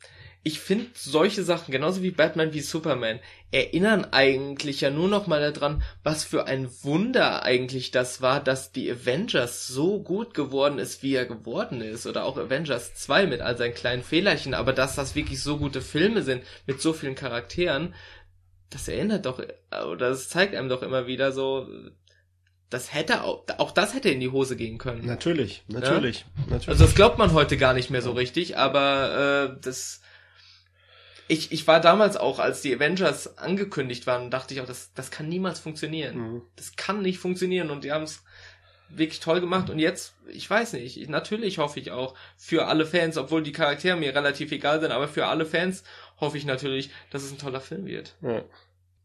[0.45, 3.19] ich finde solche Sachen, genauso wie Batman wie Superman,
[3.51, 8.73] erinnern eigentlich ja nur noch mal daran, was für ein Wunder eigentlich das war, dass
[8.73, 12.05] die Avengers so gut geworden ist, wie er geworden ist.
[12.05, 15.79] Oder auch Avengers 2 mit all seinen kleinen Fehlerchen, aber dass das wirklich so gute
[15.81, 17.93] Filme sind, mit so vielen Charakteren,
[18.69, 21.69] das erinnert doch, oder das zeigt einem doch immer wieder so,
[22.73, 25.05] das hätte auch, auch das hätte in die Hose gehen können.
[25.05, 26.43] Natürlich, natürlich, ja?
[26.47, 26.69] natürlich.
[26.69, 30.01] Also das glaubt man heute gar nicht mehr so richtig, aber äh, das
[31.27, 35.09] ich, ich war damals auch, als die Avengers angekündigt waren, dachte ich auch, das, das
[35.09, 36.17] kann niemals funktionieren.
[36.17, 36.41] Mhm.
[36.55, 38.23] Das kann nicht funktionieren und die haben es
[38.89, 43.17] wirklich toll gemacht und jetzt, ich weiß nicht, natürlich hoffe ich auch für alle Fans,
[43.17, 45.83] obwohl die Charaktere mir relativ egal sind, aber für alle Fans
[46.19, 48.15] hoffe ich natürlich, dass es ein toller Film wird.
[48.21, 48.43] Ja.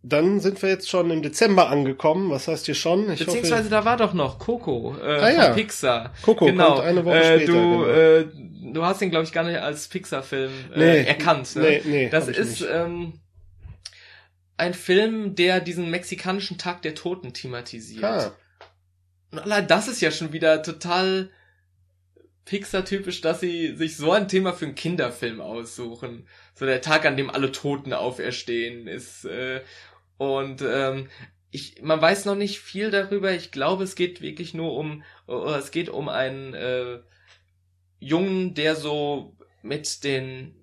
[0.09, 2.31] Dann sind wir jetzt schon im Dezember angekommen.
[2.31, 3.11] Was heißt hier schon?
[3.13, 5.45] Ich Beziehungsweise hoffe, da war doch noch Coco äh, ah, ja.
[5.47, 6.15] von Pixar.
[6.23, 6.75] Coco genau.
[6.75, 7.53] kommt eine Woche äh, später.
[7.53, 7.85] Du, genau.
[7.87, 8.27] äh,
[8.73, 11.55] du hast ihn, glaube ich, gar nicht als Pixar-Film äh, nee, erkannt.
[11.57, 11.63] Ne?
[11.63, 13.15] Nee, nee, das ist ähm,
[14.57, 18.05] ein Film, der diesen mexikanischen Tag der Toten thematisiert.
[18.05, 18.33] Ah.
[19.31, 21.31] Und allein das ist ja schon wieder total
[22.49, 26.27] Pixar-typisch, dass sie sich so ein Thema für einen Kinderfilm aussuchen.
[26.55, 29.61] So der Tag, an dem alle Toten auferstehen, ist äh,
[30.19, 31.09] und ähm,
[31.51, 33.33] ich, man weiß noch nicht viel darüber.
[33.33, 36.99] Ich glaube, es geht wirklich nur um, oder es geht um einen äh,
[37.99, 40.55] Jungen, der so mit den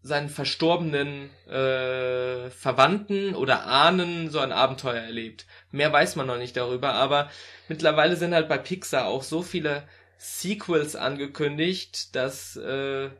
[0.00, 5.46] seinen verstorbenen äh, Verwandten oder Ahnen so ein Abenteuer erlebt.
[5.70, 7.30] Mehr weiß man noch nicht darüber, aber
[7.68, 13.10] mittlerweile sind halt bei Pixar auch so viele Sequels angekündigt, dass äh,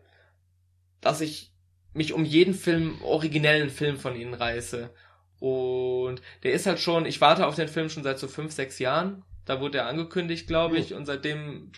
[1.00, 1.52] dass ich
[1.92, 4.90] mich um jeden Film, originellen Film von ihnen reiße.
[5.40, 8.78] Und der ist halt schon, ich warte auf den Film schon seit so fünf, sechs
[8.78, 9.24] Jahren.
[9.44, 10.98] Da wurde er angekündigt, glaube ich, mhm.
[10.98, 11.72] und seitdem,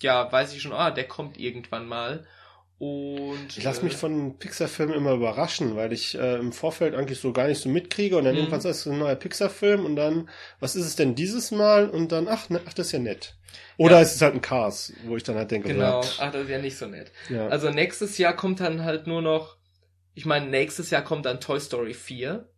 [0.00, 2.26] ja, weiß ich schon, ah, der kommt irgendwann mal.
[2.78, 7.20] Und, ich lasse mich äh, von Pixar-Filmen immer überraschen, weil ich äh, im Vorfeld eigentlich
[7.20, 8.40] so gar nicht so mitkriege und dann mhm.
[8.40, 10.28] irgendwann ist es ein neuer Pixar-Film und dann,
[10.58, 11.88] was ist es denn dieses Mal?
[11.88, 13.36] Und dann, ach, ne, ach das ist ja nett.
[13.76, 14.02] Oder ja.
[14.02, 16.50] ist es halt ein Cars, wo ich dann halt denke, genau, so, ach, das ist
[16.50, 17.12] ja nicht so nett.
[17.28, 17.46] Ja.
[17.46, 19.58] Also nächstes Jahr kommt dann halt nur noch,
[20.14, 22.48] ich meine, nächstes Jahr kommt dann Toy Story 4.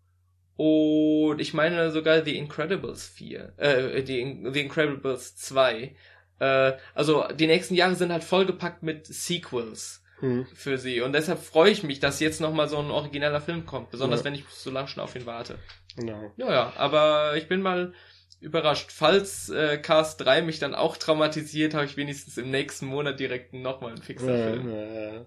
[0.57, 5.95] Und ich meine sogar The Incredibles 4, äh, die, The Incredibles 2.
[6.39, 10.47] Äh, also die nächsten Jahre sind halt vollgepackt mit Sequels hm.
[10.55, 11.01] für sie.
[11.01, 13.91] Und deshalb freue ich mich, dass jetzt nochmal so ein origineller Film kommt.
[13.91, 14.27] Besonders ja.
[14.27, 15.59] wenn ich so lange schon auf ihn warte.
[15.97, 16.33] Genau.
[16.37, 17.93] Ja, ja, aber ich bin mal
[18.41, 18.93] überrascht.
[18.93, 23.55] Falls äh, Cast 3 mich dann auch traumatisiert, habe ich wenigstens im nächsten Monat direkt
[23.55, 24.71] nochmal einen Fixer-Film.
[24.71, 25.27] Ja, ja.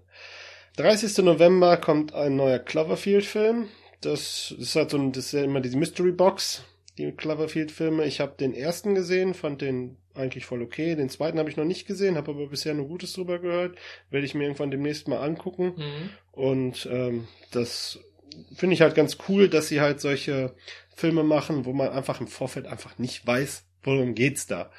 [0.78, 1.26] 30.
[1.26, 3.68] November kommt ein neuer Cloverfield-Film.
[4.02, 6.64] Das ist halt so ein, das ist ja immer diese Mystery Box,
[6.98, 8.06] die Cloverfield-Filme.
[8.06, 10.96] Ich habe den ersten gesehen, fand den eigentlich voll okay.
[10.96, 13.78] Den zweiten habe ich noch nicht gesehen, habe aber bisher nur Gutes drüber gehört.
[14.10, 15.74] Werde ich mir irgendwann demnächst mal angucken.
[15.78, 16.10] Mhm.
[16.32, 18.00] Und ähm, das
[18.56, 20.54] finde ich halt ganz cool, dass sie halt solche
[20.96, 24.72] Filme machen, wo man einfach im Vorfeld einfach nicht weiß, worum geht's da.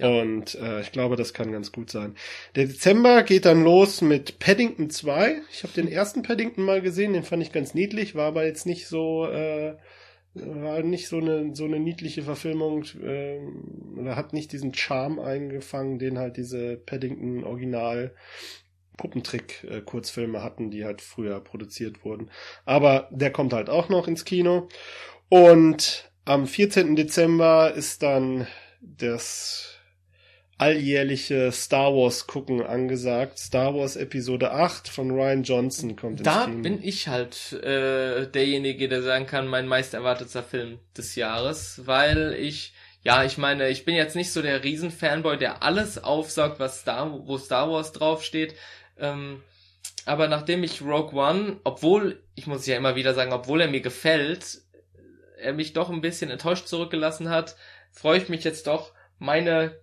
[0.00, 0.08] Ja.
[0.08, 2.14] Und äh, ich glaube, das kann ganz gut sein.
[2.54, 5.42] Der Dezember geht dann los mit Paddington 2.
[5.52, 8.66] Ich habe den ersten Paddington mal gesehen, den fand ich ganz niedlich, war aber jetzt
[8.66, 9.76] nicht so äh,
[10.34, 13.40] war nicht so eine so eine niedliche Verfilmung äh,
[13.98, 18.14] oder hat nicht diesen Charme eingefangen, den halt diese Paddington Original
[18.96, 22.30] Puppentrick äh, Kurzfilme hatten, die halt früher produziert wurden.
[22.64, 24.68] Aber der kommt halt auch noch ins Kino
[25.28, 26.94] und am 14.
[26.96, 28.46] Dezember ist dann
[28.80, 29.79] das
[30.60, 33.38] alljährliche Star Wars gucken angesagt.
[33.38, 38.88] Star Wars Episode 8 von Ryan Johnson kommt ins Da bin ich halt äh, derjenige,
[38.88, 43.86] der sagen kann, mein meist erwarteter Film des Jahres, weil ich ja, ich meine, ich
[43.86, 48.54] bin jetzt nicht so der Riesenfanboy, der alles aufsaugt, was Star, wo Star Wars draufsteht.
[48.98, 49.42] Ähm,
[50.04, 53.80] aber nachdem ich Rogue One, obwohl, ich muss ja immer wieder sagen, obwohl er mir
[53.80, 54.60] gefällt,
[55.38, 57.56] er mich doch ein bisschen enttäuscht zurückgelassen hat,
[57.90, 59.74] freue ich mich jetzt doch, meine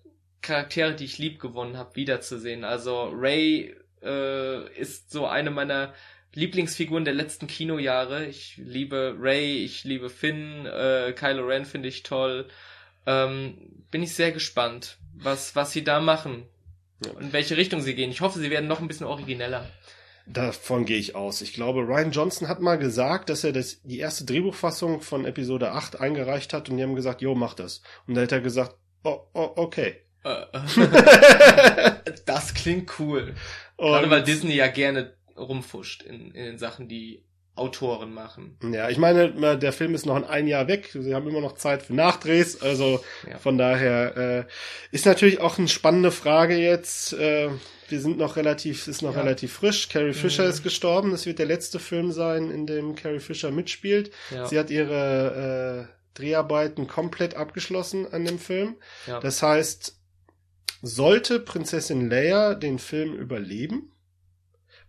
[0.48, 2.64] Charaktere, die ich lieb gewonnen habe, wiederzusehen.
[2.64, 5.94] Also Ray äh, ist so eine meiner
[6.34, 8.26] Lieblingsfiguren der letzten Kinojahre.
[8.26, 12.48] Ich liebe Ray, ich liebe Finn, äh, Kylo Ren finde ich toll.
[13.06, 13.58] Ähm,
[13.92, 16.44] bin ich sehr gespannt, was, was sie da machen.
[17.06, 17.20] Ja.
[17.20, 18.12] In welche Richtung sie gehen.
[18.12, 19.70] Ich hoffe, sie werden noch ein bisschen origineller.
[20.26, 21.42] Davon gehe ich aus.
[21.42, 25.72] Ich glaube, Ryan Johnson hat mal gesagt, dass er das, die erste Drehbuchfassung von Episode
[25.72, 27.82] 8 eingereicht hat und die haben gesagt, jo, mach das.
[28.08, 30.07] Und da hat er gesagt, oh, oh okay.
[32.26, 33.36] das klingt cool.
[33.78, 37.28] Und Gerade weil Disney ja gerne rumfuscht in, in den Sachen, die
[37.58, 38.58] Autoren machen.
[38.72, 40.90] Ja, ich meine, der Film ist noch ein Jahr weg.
[40.94, 42.62] Sie haben immer noch Zeit für Nachdrehs.
[42.62, 43.38] Also ja.
[43.40, 44.44] von daher äh,
[44.92, 47.14] ist natürlich auch eine spannende Frage jetzt.
[47.14, 47.50] Äh,
[47.90, 49.22] wir sind noch relativ, ist noch ja.
[49.22, 49.90] relativ frisch.
[49.90, 50.50] Carrie Fisher mhm.
[50.50, 51.12] ist gestorben.
[51.12, 54.12] Das wird der letzte Film sein, in dem Carrie Fisher mitspielt.
[54.30, 54.46] Ja.
[54.46, 58.76] Sie hat ihre äh, Dreharbeiten komplett abgeschlossen an dem Film.
[59.22, 59.97] Das heißt,
[60.82, 63.92] sollte Prinzessin Leia den Film überleben,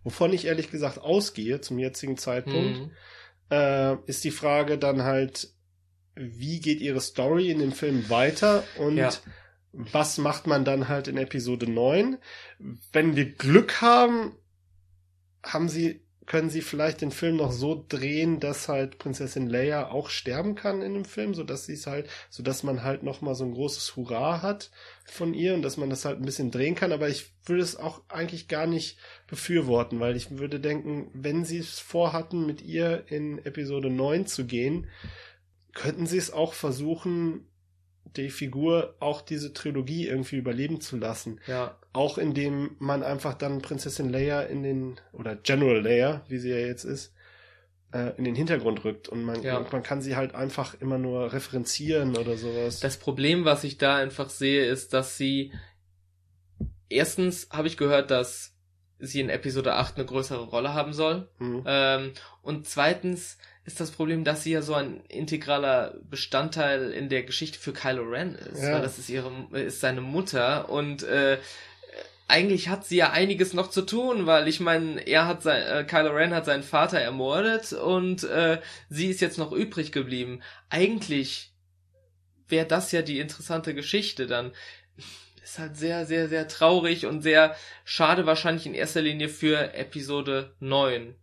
[0.03, 2.91] wovon ich ehrlich gesagt ausgehe zum jetzigen Zeitpunkt, mhm.
[3.49, 5.53] äh, ist die Frage dann halt,
[6.15, 9.09] wie geht ihre Story in dem Film weiter und Ja.
[9.71, 12.17] was macht man dann halt in Episode 9?
[12.91, 14.35] Wenn wir Glück haben,
[15.43, 20.11] haben sie, können sie vielleicht den Film noch so drehen, dass halt Prinzessin Leia auch
[20.11, 23.21] sterben kann in dem Film, so dass sie es halt, so dass man halt noch
[23.21, 24.69] mal so ein großes Hurra hat
[25.05, 27.77] von ihr und dass man das halt ein bisschen drehen kann, aber ich würde es
[27.77, 33.05] auch eigentlich gar nicht befürworten, weil ich würde denken, wenn sie es vorhatten, mit ihr
[33.07, 34.87] in Episode 9 zu gehen,
[35.73, 37.48] könnten sie es auch versuchen,
[38.17, 41.39] die Figur auch diese Trilogie irgendwie überleben zu lassen.
[41.47, 41.77] Ja.
[41.93, 46.57] Auch indem man einfach dann Prinzessin Leia in den, oder General Leia, wie sie ja
[46.57, 47.13] jetzt ist,
[47.93, 49.09] äh, in den Hintergrund rückt.
[49.09, 49.59] Und man, Ja.
[49.71, 52.79] man, kann sie halt einfach immer nur referenzieren oder sowas.
[52.79, 55.51] Das Problem, was ich da einfach sehe, ist, dass sie
[56.89, 58.55] erstens habe ich gehört, dass
[58.99, 61.29] sie in Episode 8 eine größere Rolle haben soll.
[61.37, 61.63] Hm.
[61.65, 62.11] Ähm,
[62.41, 63.37] und zweitens
[63.69, 68.01] ist das Problem, dass sie ja so ein integraler Bestandteil in der Geschichte für Kylo
[68.01, 68.63] Ren ist.
[68.63, 68.73] Ja.
[68.73, 71.37] Weil das ist ihre, ist seine Mutter und äh,
[72.27, 75.83] eigentlich hat sie ja einiges noch zu tun, weil ich meine, er hat sein, äh,
[75.83, 78.59] Kylo Ren hat seinen Vater ermordet und äh,
[78.89, 80.41] sie ist jetzt noch übrig geblieben.
[80.69, 81.53] Eigentlich
[82.47, 84.51] wäre das ja die interessante Geschichte dann.
[85.43, 87.55] Ist halt sehr, sehr, sehr traurig und sehr
[87.85, 91.13] schade wahrscheinlich in erster Linie für Episode 9.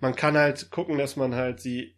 [0.00, 1.96] Man kann halt gucken, dass man halt sie,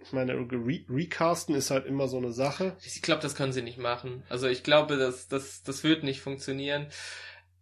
[0.00, 2.76] ich meine, re recasten ist halt immer so eine Sache.
[2.84, 4.22] Ich glaube, das können sie nicht machen.
[4.28, 6.88] Also ich glaube, das, das, das wird nicht funktionieren.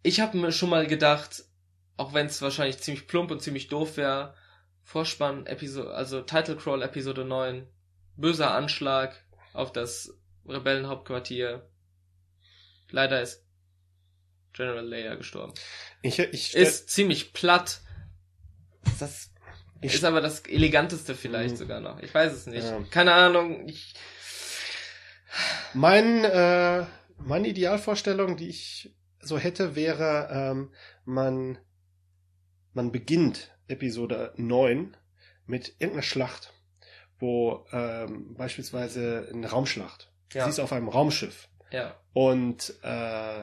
[0.03, 1.43] Ich habe mir schon mal gedacht,
[1.97, 4.35] auch wenn es wahrscheinlich ziemlich plump und ziemlich doof wäre,
[4.83, 7.67] Vorspann, Episode, also Title Crawl Episode 9,
[8.15, 9.23] böser Anschlag
[9.53, 11.69] auf das Rebellenhauptquartier.
[12.89, 13.45] Leider ist
[14.53, 15.53] General Leia gestorben.
[16.01, 17.81] Ich, ich, Ist ziemlich platt.
[18.99, 19.31] Das
[19.81, 21.57] ich, ist aber das eleganteste vielleicht Mhm.
[21.57, 21.99] sogar noch.
[22.01, 22.65] Ich weiß es nicht.
[22.65, 22.81] Ja.
[22.91, 23.67] Keine Ahnung.
[23.67, 23.93] Ich,
[25.73, 26.85] Mein, äh,
[27.17, 30.73] meine Idealvorstellung, die ich so hätte, wäre, ähm,
[31.05, 31.57] man,
[32.73, 34.95] man beginnt Episode 9
[35.45, 36.53] mit irgendeiner Schlacht,
[37.19, 40.11] wo ähm, beispielsweise eine Raumschlacht.
[40.33, 40.45] Ja.
[40.45, 41.95] Sie ist auf einem Raumschiff ja.
[42.13, 43.41] und äh,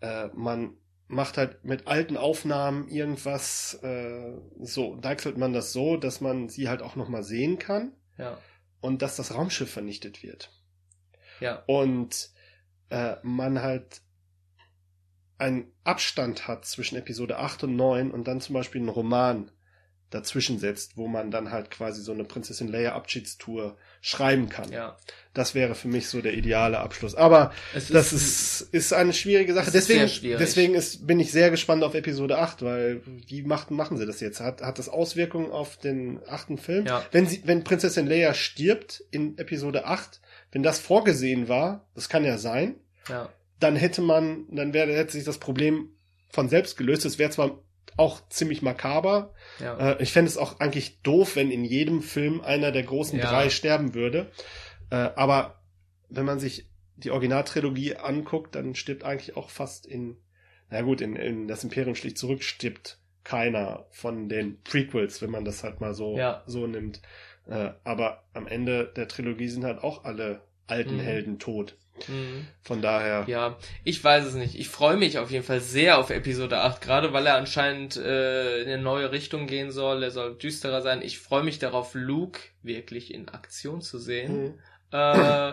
[0.00, 0.76] äh, man
[1.08, 6.68] macht halt mit alten Aufnahmen irgendwas äh, so, deichselt man das so, dass man sie
[6.68, 8.38] halt auch nochmal sehen kann Ja.
[8.80, 10.50] und dass das Raumschiff vernichtet wird
[11.40, 11.62] Ja.
[11.66, 12.30] und
[12.90, 14.02] äh, man halt
[15.38, 19.50] einen Abstand hat zwischen Episode 8 und 9 und dann zum Beispiel einen Roman
[20.10, 24.72] dazwischen setzt, wo man dann halt quasi so eine Prinzessin Leia Abschiedstour schreiben kann.
[24.72, 24.96] Ja.
[25.34, 27.14] Das wäre für mich so der ideale Abschluss.
[27.14, 29.68] Aber Es das ist, ist eine schwierige Sache.
[29.68, 30.38] Es ist Deswegen, sehr schwierig.
[30.38, 34.20] deswegen ist, bin ich sehr gespannt auf Episode 8, weil wie machen, machen sie das
[34.20, 34.40] jetzt?
[34.40, 36.86] Hat, hat das Auswirkungen auf den achten Film?
[36.86, 37.04] Ja.
[37.12, 40.20] Wenn sie, wenn Prinzessin Leia stirbt in Episode 8,
[40.52, 42.76] wenn das vorgesehen war, das kann ja sein,
[43.08, 43.28] Ja.
[43.60, 45.90] dann hätte man, dann wäre, hätte sich das Problem
[46.30, 47.04] von selbst gelöst.
[47.04, 47.62] Es wäre zwar
[47.96, 49.34] auch ziemlich makaber.
[49.60, 49.92] Ja.
[49.92, 53.30] Äh, ich fände es auch eigentlich doof, wenn in jedem Film einer der großen Ja.
[53.30, 54.30] drei sterben würde.
[54.90, 55.60] Äh, aber
[56.08, 60.16] wenn man sich die Originaltrilogie anguckt, dann stirbt eigentlich auch fast in,
[60.70, 65.44] na gut, in, in das Imperium schlicht zurück stirbt keiner von den Prequels, wenn man
[65.44, 66.42] das halt mal so, Ja.
[66.46, 67.02] so nimmt.
[67.46, 71.00] Äh, aber am Ende der Trilogie sind halt auch alle alten Mhm.
[71.00, 71.76] Helden tot.
[72.06, 72.46] Mhm.
[72.62, 73.24] Von daher.
[73.26, 74.54] Ja, ich weiß es nicht.
[74.54, 78.62] Ich freue mich auf jeden Fall sehr auf Episode 8, gerade weil er anscheinend äh,
[78.62, 80.02] in eine neue Richtung gehen soll.
[80.02, 81.02] Er soll düsterer sein.
[81.02, 84.42] Ich freue mich darauf, Luke wirklich in Aktion zu sehen.
[84.42, 84.58] Mhm.
[84.90, 85.52] Äh,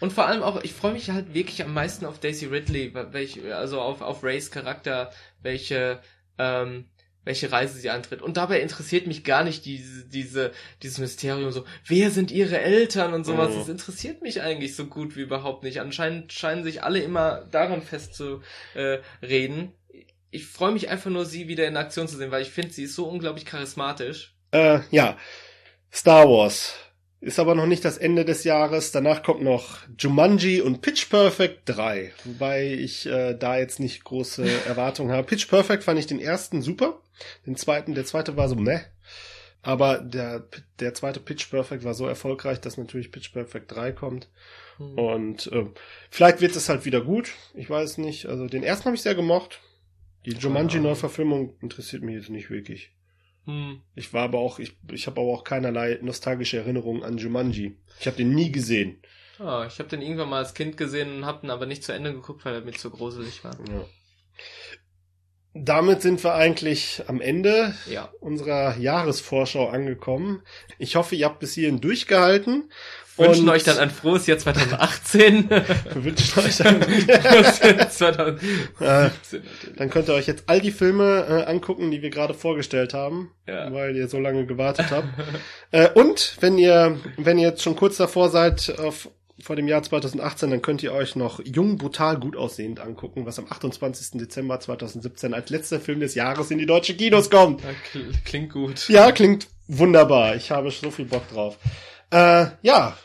[0.00, 3.56] und vor allem auch, ich freue mich halt wirklich am meisten auf Daisy Ridley, welche,
[3.56, 5.10] also auf, auf Rays Charakter,
[5.42, 6.00] welche,
[6.38, 6.86] ähm,
[7.26, 8.22] welche Reise sie antritt.
[8.22, 13.12] Und dabei interessiert mich gar nicht diese, diese, dieses Mysterium so, wer sind ihre Eltern
[13.12, 13.52] und sowas.
[13.52, 13.58] Mhm.
[13.58, 15.80] Das interessiert mich eigentlich so gut wie überhaupt nicht.
[15.80, 18.44] Anscheinend scheinen sich alle immer daran festzureden.
[18.74, 19.72] Äh, reden.
[20.30, 22.84] ich freue mich einfach nur, sie wieder in Aktion zu sehen, weil ich finde, sie
[22.84, 24.36] ist so unglaublich charismatisch.
[24.52, 25.16] Äh, ja.
[25.92, 26.74] Star Wars.
[27.20, 28.92] Ist aber noch nicht das Ende des Jahres.
[28.92, 32.12] Danach kommt noch Jumanji und Pitch Perfect 3.
[32.24, 35.26] Wobei ich äh, da jetzt nicht große Erwartungen habe.
[35.26, 37.00] Pitch Perfect fand ich den ersten super.
[37.46, 38.80] Den zweiten, der zweite war so meh.
[39.62, 40.46] Aber der,
[40.78, 44.28] der zweite Pitch Perfect war so erfolgreich, dass natürlich Pitch Perfect 3 kommt.
[44.76, 44.98] Hm.
[44.98, 45.66] Und äh,
[46.10, 47.32] vielleicht wird es halt wieder gut.
[47.54, 48.26] Ich weiß nicht.
[48.26, 49.60] Also den ersten habe ich sehr gemocht.
[50.26, 52.92] Die Jumanji-Neuverfilmung interessiert mich jetzt nicht wirklich.
[53.46, 53.80] Hm.
[53.94, 57.76] Ich war aber auch, ich, ich habe aber auch keinerlei nostalgische Erinnerungen an Jumanji.
[58.00, 59.00] Ich habe den nie gesehen.
[59.38, 61.92] Ah, ich habe den irgendwann mal als Kind gesehen und habe den aber nicht zu
[61.92, 63.56] Ende geguckt, weil er mir zu gruselig war.
[63.68, 63.84] Ja.
[65.54, 68.10] damit sind wir eigentlich am Ende Ja.
[68.20, 70.42] unserer Jahresvorschau angekommen.
[70.78, 72.70] Ich hoffe, ihr habt bis hierhin durchgehalten.
[73.16, 75.48] Wünschen Und euch dann ein frohes Jahr 2018.
[75.50, 75.64] wir
[76.04, 78.38] wünschen euch dann, 2017
[78.80, 79.44] äh, natürlich.
[79.76, 83.30] dann könnt ihr euch jetzt all die Filme äh, angucken, die wir gerade vorgestellt haben,
[83.46, 83.72] Ja.
[83.72, 85.08] weil ihr so lange gewartet habt.
[85.70, 89.08] äh, und wenn ihr, wenn ihr jetzt schon kurz davor seid auf
[89.42, 93.38] vor dem Jahr 2018, dann könnt ihr euch noch Jung, brutal, gut aussehend angucken, was
[93.38, 94.18] am 28.
[94.18, 97.62] Dezember 2017 als letzter Film des Jahres in die deutsche Kinos kommt.
[98.24, 98.88] Klingt gut.
[98.88, 100.36] Ja, klingt wunderbar.
[100.36, 101.58] Ich habe so viel Bock drauf.
[102.10, 102.96] Äh, ja.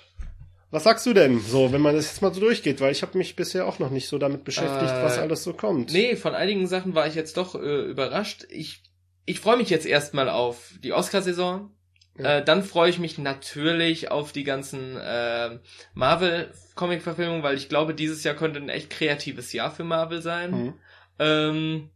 [0.71, 2.79] Was sagst du denn so, wenn man das jetzt mal so durchgeht?
[2.79, 5.53] Weil ich habe mich bisher auch noch nicht so damit beschäftigt, Äh, was alles so
[5.53, 5.91] kommt.
[5.91, 8.47] Nee, von einigen Sachen war ich jetzt doch äh, überrascht.
[8.49, 8.81] Ich,
[9.25, 11.71] ich freue mich jetzt erstmal auf die Oscarsaison.
[12.17, 12.37] Ja.
[12.37, 15.59] Äh, dann freue ich mich natürlich auf die ganzen äh,
[15.93, 20.51] Marvel-Comic-Verfilmungen, weil ich glaube, dieses Jahr könnte ein echt kreatives Jahr für Marvel sein.
[20.51, 20.73] Mhm.
[21.19, 21.89] Ähm,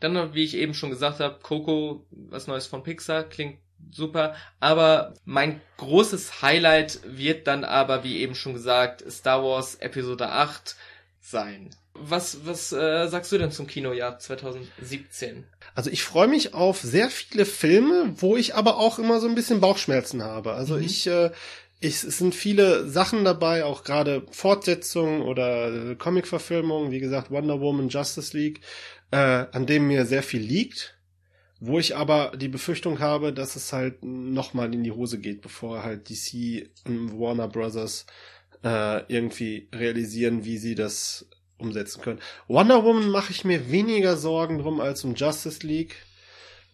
[0.00, 3.58] dann noch, wie ich eben schon gesagt habe, Coco, was Neues von Pixar, klingt
[3.90, 4.34] super.
[4.60, 10.76] Aber mein großes Highlight wird dann aber, wie eben schon gesagt, Star Wars Episode 8
[11.20, 11.70] sein.
[11.94, 15.44] Was, was äh, sagst du denn zum Kinojahr 2017?
[15.74, 19.34] Also ich freue mich auf sehr viele Filme, wo ich aber auch immer so ein
[19.34, 20.52] bisschen Bauchschmerzen habe.
[20.52, 20.82] Also Mhm.
[20.82, 21.30] ich, äh,
[21.80, 27.60] ich, es sind viele Sachen dabei, auch gerade Fortsetzungen oder äh, Comic-Verfilmungen, wie gesagt Wonder
[27.60, 28.60] Woman, Justice League,
[29.10, 30.95] äh, an dem mir sehr viel liegt,
[31.60, 35.82] wo ich aber die Befürchtung habe, dass es halt nochmal in die Hose geht, bevor
[35.82, 38.06] halt DC und Warner Brothers
[38.62, 41.28] äh, irgendwie realisieren, wie sie das
[41.58, 42.20] umsetzen können.
[42.48, 45.96] Wonder Woman mache ich mir weniger Sorgen drum als um Justice League,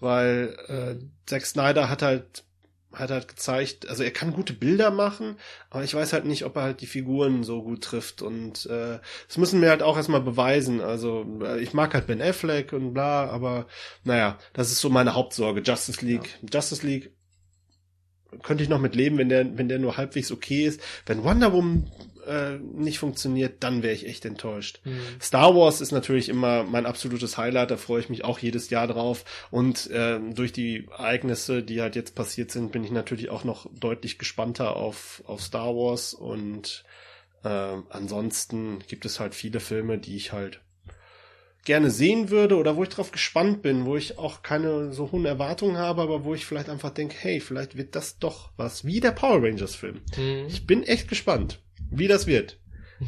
[0.00, 2.44] weil äh, Zack Snyder hat halt
[2.94, 5.36] hat halt gezeigt, also er kann gute Bilder machen,
[5.70, 8.98] aber ich weiß halt nicht, ob er halt die Figuren so gut trifft und äh,
[9.28, 10.80] das müssen wir halt auch erstmal beweisen.
[10.80, 13.66] Also äh, ich mag halt Ben Affleck und bla, aber
[14.04, 15.62] naja, das ist so meine Hauptsorge.
[15.62, 17.12] Justice League, Justice League
[18.42, 20.80] könnte ich noch mit leben, wenn der, wenn der nur halbwegs okay ist.
[21.06, 21.90] Wenn Wonder Woman
[22.26, 24.80] äh, nicht funktioniert, dann wäre ich echt enttäuscht.
[25.20, 28.86] Star Wars ist natürlich immer mein absolutes Highlight, da freue ich mich auch jedes Jahr
[28.86, 29.24] drauf.
[29.50, 33.66] Und ähm, durch die Ereignisse, die halt jetzt passiert sind, bin ich natürlich auch noch
[33.72, 36.14] deutlich gespannter auf, auf Star Wars.
[36.14, 36.84] Und
[37.44, 40.60] ähm, ansonsten gibt es halt viele Filme, die ich halt
[41.64, 45.24] gerne sehen würde oder wo ich drauf gespannt bin, wo ich auch keine so hohen
[45.24, 49.00] Erwartungen habe, aber wo ich vielleicht einfach denke, hey, vielleicht wird das doch was, wie
[49.00, 50.00] der Power Rangers Film.
[50.16, 50.46] Mhm.
[50.48, 51.60] Ich bin echt gespannt,
[51.92, 52.58] wie das wird.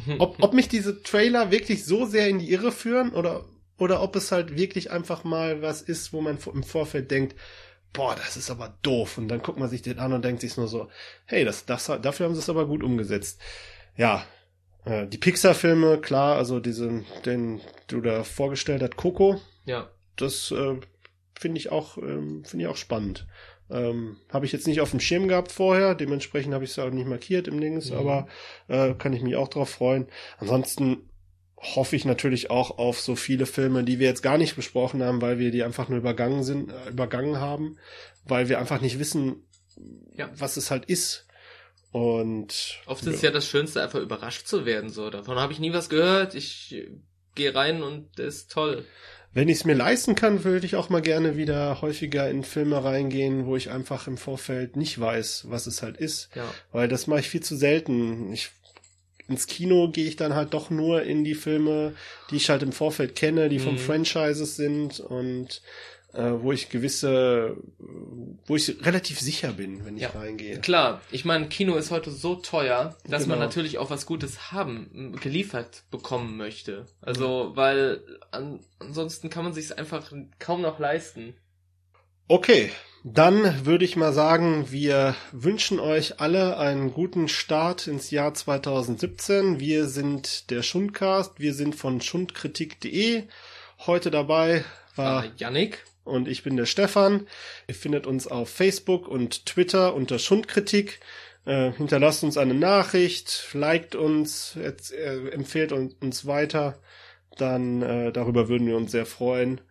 [0.19, 3.45] Ob, ob mich diese Trailer wirklich so sehr in die Irre führen oder,
[3.77, 7.35] oder ob es halt wirklich einfach mal was ist, wo man im Vorfeld denkt,
[7.93, 9.17] boah, das ist aber doof.
[9.17, 10.89] Und dann guckt man sich den an und denkt sich nur so,
[11.25, 13.39] hey, das, das, dafür haben sie es aber gut umgesetzt.
[13.95, 14.25] Ja,
[14.83, 19.89] äh, die Pixar-Filme, klar, also diese, den du da vorgestellt hast, Coco, Ja.
[20.17, 20.75] das äh,
[21.39, 23.27] finde ich auch ähm, finde ich auch spannend.
[23.69, 26.91] Ähm, habe ich jetzt nicht auf dem Schirm gehabt vorher, dementsprechend habe ich es auch
[26.91, 27.97] nicht markiert im Dings, Mhm.
[27.97, 28.27] aber
[28.67, 30.07] äh, kann ich mich auch drauf freuen.
[30.37, 31.09] Ansonsten
[31.57, 35.21] hoffe ich natürlich auch auf so viele Filme, die wir jetzt gar nicht besprochen haben,
[35.21, 37.77] weil wir die einfach nur übergangen sind, äh, übergangen haben,
[38.23, 39.47] weil wir einfach nicht wissen,
[40.15, 40.29] Ja.
[40.37, 41.25] was es halt ist.
[41.91, 44.89] Und Oft ist es ja das Schönste, einfach überrascht zu werden.
[44.89, 46.35] So, davon habe ich nie was gehört.
[46.35, 46.89] Ich äh,
[47.35, 48.85] gehe rein und ist toll.
[49.35, 52.81] Wenn ich es mir leisten kann, würde ich auch mal gerne wieder häufiger in Filme
[52.83, 56.29] reingehen, wo ich einfach im Vorfeld nicht weiß, was es halt ist.
[56.35, 56.45] Ja.
[56.71, 58.31] Weil das mache ich viel zu selten.
[58.31, 58.51] Ich,
[59.27, 61.93] ins Kino gehe ich dann halt doch nur in die Filme,
[62.31, 63.79] die ich halt im Vorfeld kenne, die vom Mhm.
[63.79, 65.61] Franchises sind und
[66.15, 67.57] äh, wo ich gewisse,
[68.47, 70.09] wo ich relativ sicher bin, wenn ich Ja.
[70.09, 70.59] reingehe.
[70.59, 73.45] Klar, ich meine, Kino ist heute so teuer, dass man Genau.
[73.47, 76.85] natürlich auch was Gutes haben, geliefert bekommen möchte.
[77.01, 78.01] Also, weil
[78.31, 81.35] an, ansonsten kann man sich einfach kaum noch leisten.
[82.27, 82.71] Okay,
[83.03, 89.59] dann würde ich mal sagen, wir wünschen euch alle einen guten Start ins Jahr 2017.
[89.59, 93.23] Wir sind der Schundcast, wir sind von schundkritik.de.
[93.85, 94.65] Heute dabei
[94.95, 97.27] war Äh, Yannick, und ich bin der Stefan.
[97.67, 101.01] Ihr findet uns auf Facebook und Twitter unter Schundkritik.
[101.45, 106.79] Äh, hinterlasst uns eine Nachricht, liked uns, jetzt, äh, empfehlt uns, uns weiter.
[107.37, 109.61] Dann äh, darüber würden wir uns sehr freuen.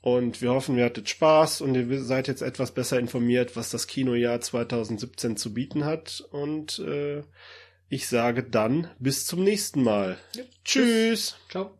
[0.00, 3.88] Und wir hoffen, ihr hattet Spaß und ihr seid jetzt etwas besser informiert, was das
[3.88, 6.24] Kinojahr 2017 zu bieten hat.
[6.30, 7.24] Und äh,
[7.88, 10.16] ich sage dann bis zum nächsten Mal.
[10.34, 11.36] Ja, Tschüss.
[11.48, 11.78] ciao.